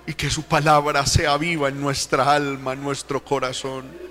y 0.05 0.13
que 0.13 0.29
su 0.29 0.43
palabra 0.43 1.05
sea 1.05 1.37
viva 1.37 1.69
en 1.69 1.79
nuestra 1.79 2.33
alma, 2.33 2.73
en 2.73 2.83
nuestro 2.83 3.23
corazón. 3.23 4.10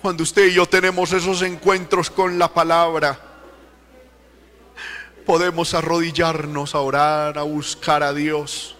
Cuando 0.00 0.22
usted 0.22 0.46
y 0.46 0.54
yo 0.54 0.64
tenemos 0.64 1.12
esos 1.12 1.42
encuentros 1.42 2.08
con 2.08 2.38
la 2.38 2.48
palabra, 2.48 3.20
podemos 5.26 5.74
arrodillarnos 5.74 6.74
a 6.74 6.78
orar, 6.78 7.36
a 7.36 7.42
buscar 7.42 8.02
a 8.02 8.14
Dios. 8.14 8.76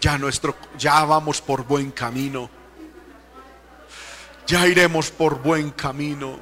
Ya 0.00 0.18
nuestro 0.18 0.56
ya 0.76 1.04
vamos 1.04 1.40
por 1.40 1.64
buen 1.64 1.92
camino. 1.92 2.50
Ya 4.48 4.66
iremos 4.66 5.12
por 5.12 5.40
buen 5.40 5.70
camino. 5.70 6.38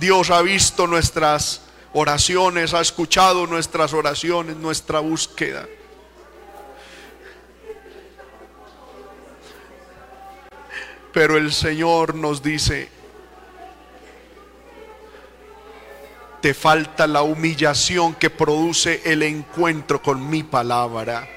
Dios 0.00 0.30
ha 0.30 0.40
visto 0.40 0.86
nuestras 0.86 1.60
oraciones, 1.94 2.74
ha 2.74 2.80
escuchado 2.80 3.46
nuestras 3.46 3.92
oraciones, 3.92 4.56
nuestra 4.56 5.00
búsqueda. 5.00 5.66
Pero 11.12 11.36
el 11.36 11.52
Señor 11.52 12.14
nos 12.14 12.42
dice, 12.42 12.88
te 16.40 16.54
falta 16.54 17.06
la 17.06 17.22
humillación 17.22 18.14
que 18.14 18.30
produce 18.30 19.02
el 19.04 19.22
encuentro 19.22 20.02
con 20.02 20.28
mi 20.28 20.42
palabra. 20.42 21.28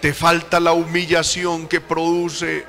Te 0.00 0.14
falta 0.14 0.60
la 0.60 0.72
humillación 0.72 1.66
que 1.66 1.80
produce 1.80 2.64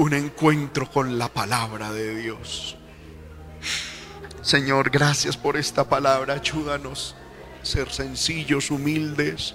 un 0.00 0.14
encuentro 0.14 0.90
con 0.90 1.18
la 1.18 1.28
palabra 1.28 1.92
de 1.92 2.16
Dios. 2.16 2.74
Señor, 4.40 4.88
gracias 4.88 5.36
por 5.36 5.58
esta 5.58 5.84
palabra. 5.84 6.32
Ayúdanos 6.34 7.14
a 7.60 7.66
ser 7.66 7.92
sencillos, 7.92 8.70
humildes. 8.70 9.54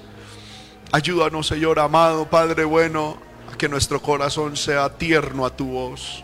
Ayúdanos, 0.92 1.48
Señor 1.48 1.80
amado, 1.80 2.30
Padre 2.30 2.64
bueno, 2.64 3.18
a 3.52 3.58
que 3.58 3.68
nuestro 3.68 4.00
corazón 4.00 4.56
sea 4.56 4.96
tierno 4.96 5.48
a 5.48 5.56
tu 5.56 5.66
voz. 5.66 6.24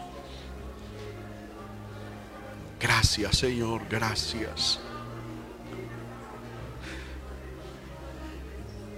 Gracias, 2.79 3.39
Señor, 3.39 3.81
gracias. 3.89 4.79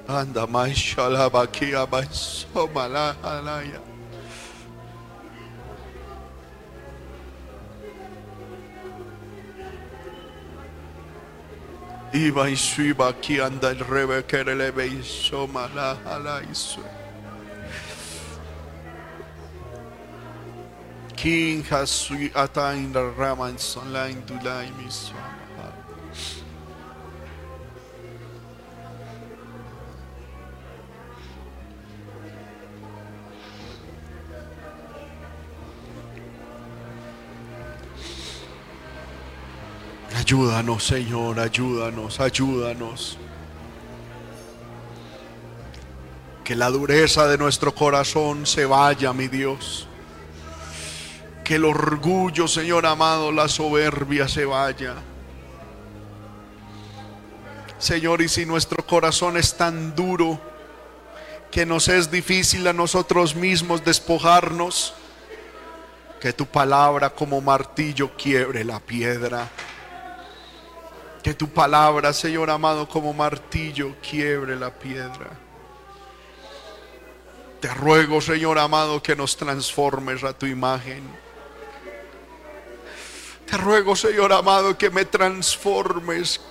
Anda, 0.06 0.46
más 0.46 0.78
Iba 12.14 12.48
y 12.48 12.56
suiba 12.56 13.08
aquí 13.10 13.40
anda 13.40 13.72
el 13.72 13.80
rebe 13.80 14.24
que 14.26 14.44
le 14.44 14.70
ve 14.70 14.88
y 14.88 15.04
somala, 15.04 15.98
alaya. 16.06 16.46
King 21.16 21.64
has 21.64 21.90
sweet 21.90 22.32
atain 22.36 22.92
the 22.92 23.04
raman 23.18 23.56
sonline 23.56 24.26
to 24.28 24.34
lie 24.44 24.70
me 24.78 24.90
Ayúdanos, 40.34 40.84
Señor, 40.84 41.40
ayúdanos, 41.40 42.20
ayúdanos. 42.20 43.20
Que 46.44 46.56
la 46.56 46.72
dureza 46.72 47.28
de 47.28 47.38
nuestro 47.38 47.76
corazón 47.76 48.48
se 48.48 48.66
vaya, 48.66 49.14
mi 49.14 49.28
Dios. 49.28 49.88
Que 51.44 51.58
el 51.58 51.66
orgullo, 51.66 52.48
Señor 52.48 52.88
amado, 52.88 53.32
la 53.32 53.48
soberbia 53.48 54.28
se 54.28 54.46
vaya. 54.46 54.96
Señor, 57.78 58.24
y 58.24 58.28
si 58.28 58.44
nuestro 58.48 58.84
corazón 58.88 59.38
es 59.38 59.56
tan 59.56 59.96
duro 59.96 60.42
que 61.52 61.64
nos 61.64 61.88
es 61.90 62.10
difícil 62.10 62.68
a 62.68 62.74
nosotros 62.74 63.36
mismos 63.36 63.86
despojarnos, 63.86 64.96
que 66.20 66.34
tu 66.34 66.48
palabra 66.48 67.12
como 67.12 67.40
martillo 67.40 68.18
quiebre 68.18 68.64
la 68.64 68.80
piedra. 68.80 69.48
Que 71.24 71.34
tu 71.34 71.48
palabra, 71.48 72.12
Señor 72.12 72.50
amado, 72.50 72.88
como 72.88 73.14
martillo 73.14 73.96
quiebre 74.02 74.58
la 74.58 74.78
piedra. 74.78 75.32
Te 77.62 77.74
ruego, 77.74 78.20
Señor 78.20 78.60
amado, 78.60 79.02
que 79.02 79.16
nos 79.16 79.38
transformes 79.38 80.22
a 80.26 80.38
tu 80.38 80.46
imagen. 80.46 81.02
Te 83.50 83.56
ruego, 83.56 83.96
Señor 83.96 84.34
amado, 84.34 84.78
que 84.78 84.90
me 84.90 85.06
transformes. 85.06 86.42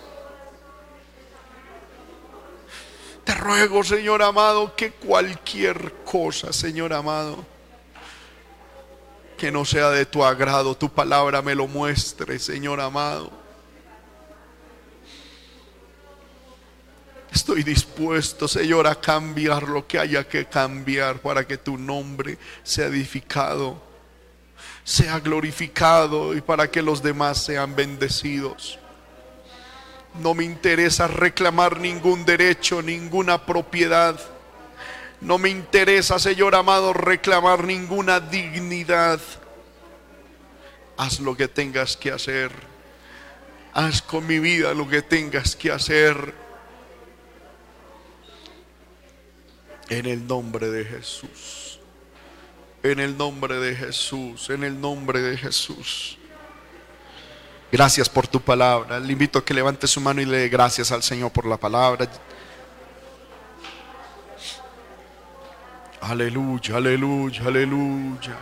Te 3.24 3.34
ruego, 3.34 3.84
Señor 3.84 4.22
amado, 4.22 4.74
que 4.74 4.92
cualquier 4.92 5.92
cosa, 6.04 6.50
Señor 6.50 6.94
amado, 6.94 7.44
que 9.36 9.52
no 9.52 9.66
sea 9.66 9.90
de 9.90 10.06
tu 10.06 10.24
agrado, 10.24 10.74
tu 10.74 10.88
palabra 10.88 11.42
me 11.42 11.54
lo 11.54 11.66
muestre, 11.66 12.38
Señor 12.38 12.80
amado. 12.80 13.41
Estoy 17.33 17.62
dispuesto, 17.62 18.47
Señor, 18.47 18.87
a 18.87 18.95
cambiar 18.95 19.62
lo 19.64 19.87
que 19.87 19.99
haya 19.99 20.28
que 20.28 20.47
cambiar 20.47 21.20
para 21.20 21.47
que 21.47 21.57
tu 21.57 21.78
nombre 21.78 22.39
sea 22.62 22.87
edificado 22.87 23.93
sea 24.85 25.20
glorificado 25.20 26.35
y 26.35 26.41
para 26.41 26.70
que 26.70 26.83
los 26.83 27.03
demás 27.03 27.43
sean 27.43 27.76
bendecidos. 27.76 28.78
No 30.20 30.35
me 30.35 30.45
interesa 30.45 31.07
reclamar 31.09 31.78
ningún 31.80 32.24
derecho, 32.24 32.83
ninguna 32.83 33.47
propiedad. 33.47 34.18
No 35.20 35.39
me 35.39 35.49
interesa, 35.49 36.18
Señor 36.18 36.55
amado, 36.55 36.93
reclamar 36.93 37.64
ninguna 37.64 38.20
dignidad. 38.20 39.20
Haz 40.97 41.20
lo 41.20 41.37
que 41.37 41.49
tengas 41.49 41.97
que 41.97 42.11
hacer. 42.11 42.51
Haz 43.72 44.03
con 44.03 44.26
mi 44.26 44.39
vida 44.39 44.74
lo 44.74 44.87
que 44.89 45.01
tengas 45.01 45.57
que 45.57 45.70
hacer. 45.70 46.41
En 49.89 50.07
el 50.07 50.26
nombre 50.26 50.70
de 50.70 50.85
Jesús. 50.85 51.78
En 52.83 52.99
el 52.99 53.16
nombre 53.16 53.61
de 53.61 53.76
Jesús, 53.76 54.51
en 54.51 54.64
el 54.64 54.80
nombre 54.80 55.20
de 55.20 55.37
Jesús. 55.37 56.18
Gracias 57.70 58.09
por 58.09 58.26
tu 58.26 58.41
palabra. 58.41 59.01
Le 59.01 59.12
invito 59.12 59.39
a 59.39 59.45
que 59.45 59.55
levante 59.55 59.87
su 59.87 60.01
mano 60.01 60.20
y 60.20 60.26
le 60.26 60.39
dé 60.39 60.49
gracias 60.49 60.93
al 60.93 61.03
Señor 61.03 61.30
por 61.30 61.47
la 61.47 61.57
palabra. 61.57 62.07
Aleluya, 66.03 66.76
aleluya, 66.76 67.43
aleluya. 67.47 68.39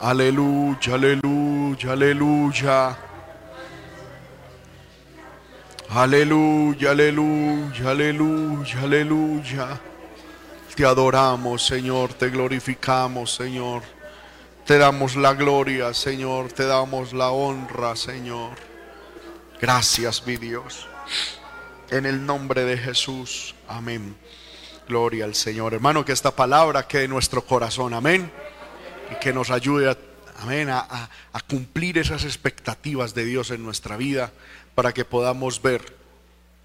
Aleluya, 0.00 0.94
aleluya, 0.94 1.92
aleluya. 1.92 3.11
Aleluya, 5.94 6.92
aleluya, 6.92 7.90
aleluya, 7.90 8.80
aleluya. 8.80 9.80
Te 10.74 10.86
adoramos, 10.86 11.66
Señor, 11.66 12.14
te 12.14 12.30
glorificamos, 12.30 13.34
Señor. 13.34 13.82
Te 14.64 14.78
damos 14.78 15.16
la 15.16 15.34
gloria, 15.34 15.92
Señor, 15.92 16.50
te 16.50 16.64
damos 16.64 17.12
la 17.12 17.28
honra, 17.28 17.94
Señor. 17.94 18.52
Gracias, 19.60 20.26
mi 20.26 20.38
Dios. 20.38 20.88
En 21.90 22.06
el 22.06 22.24
nombre 22.24 22.64
de 22.64 22.78
Jesús, 22.78 23.54
amén. 23.68 24.16
Gloria 24.88 25.26
al 25.26 25.34
Señor. 25.34 25.74
Hermano, 25.74 26.06
que 26.06 26.12
esta 26.12 26.34
palabra 26.34 26.88
quede 26.88 27.04
en 27.04 27.10
nuestro 27.10 27.44
corazón, 27.44 27.92
amén. 27.92 28.32
Y 29.10 29.16
que 29.16 29.34
nos 29.34 29.50
ayude 29.50 29.94
amén, 30.40 30.70
a, 30.70 31.10
a 31.34 31.40
cumplir 31.42 31.98
esas 31.98 32.24
expectativas 32.24 33.12
de 33.12 33.26
Dios 33.26 33.50
en 33.50 33.62
nuestra 33.62 33.98
vida 33.98 34.32
para 34.74 34.92
que 34.92 35.04
podamos 35.04 35.60
ver 35.62 36.02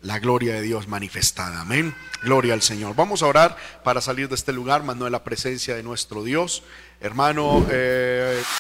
la 0.01 0.19
gloria 0.19 0.53
de 0.53 0.61
Dios 0.61 0.87
manifestada. 0.87 1.61
Amén. 1.61 1.95
Gloria 2.23 2.53
al 2.53 2.61
Señor. 2.61 2.95
Vamos 2.95 3.23
a 3.23 3.27
orar 3.27 3.57
para 3.83 4.01
salir 4.01 4.29
de 4.29 4.35
este 4.35 4.53
lugar, 4.53 4.83
más 4.83 4.95
no 4.95 5.05
de 5.05 5.11
la 5.11 5.23
presencia 5.23 5.75
de 5.75 5.83
nuestro 5.83 6.23
Dios. 6.23 6.63
Hermano, 7.01 7.65
eh, 7.69 8.41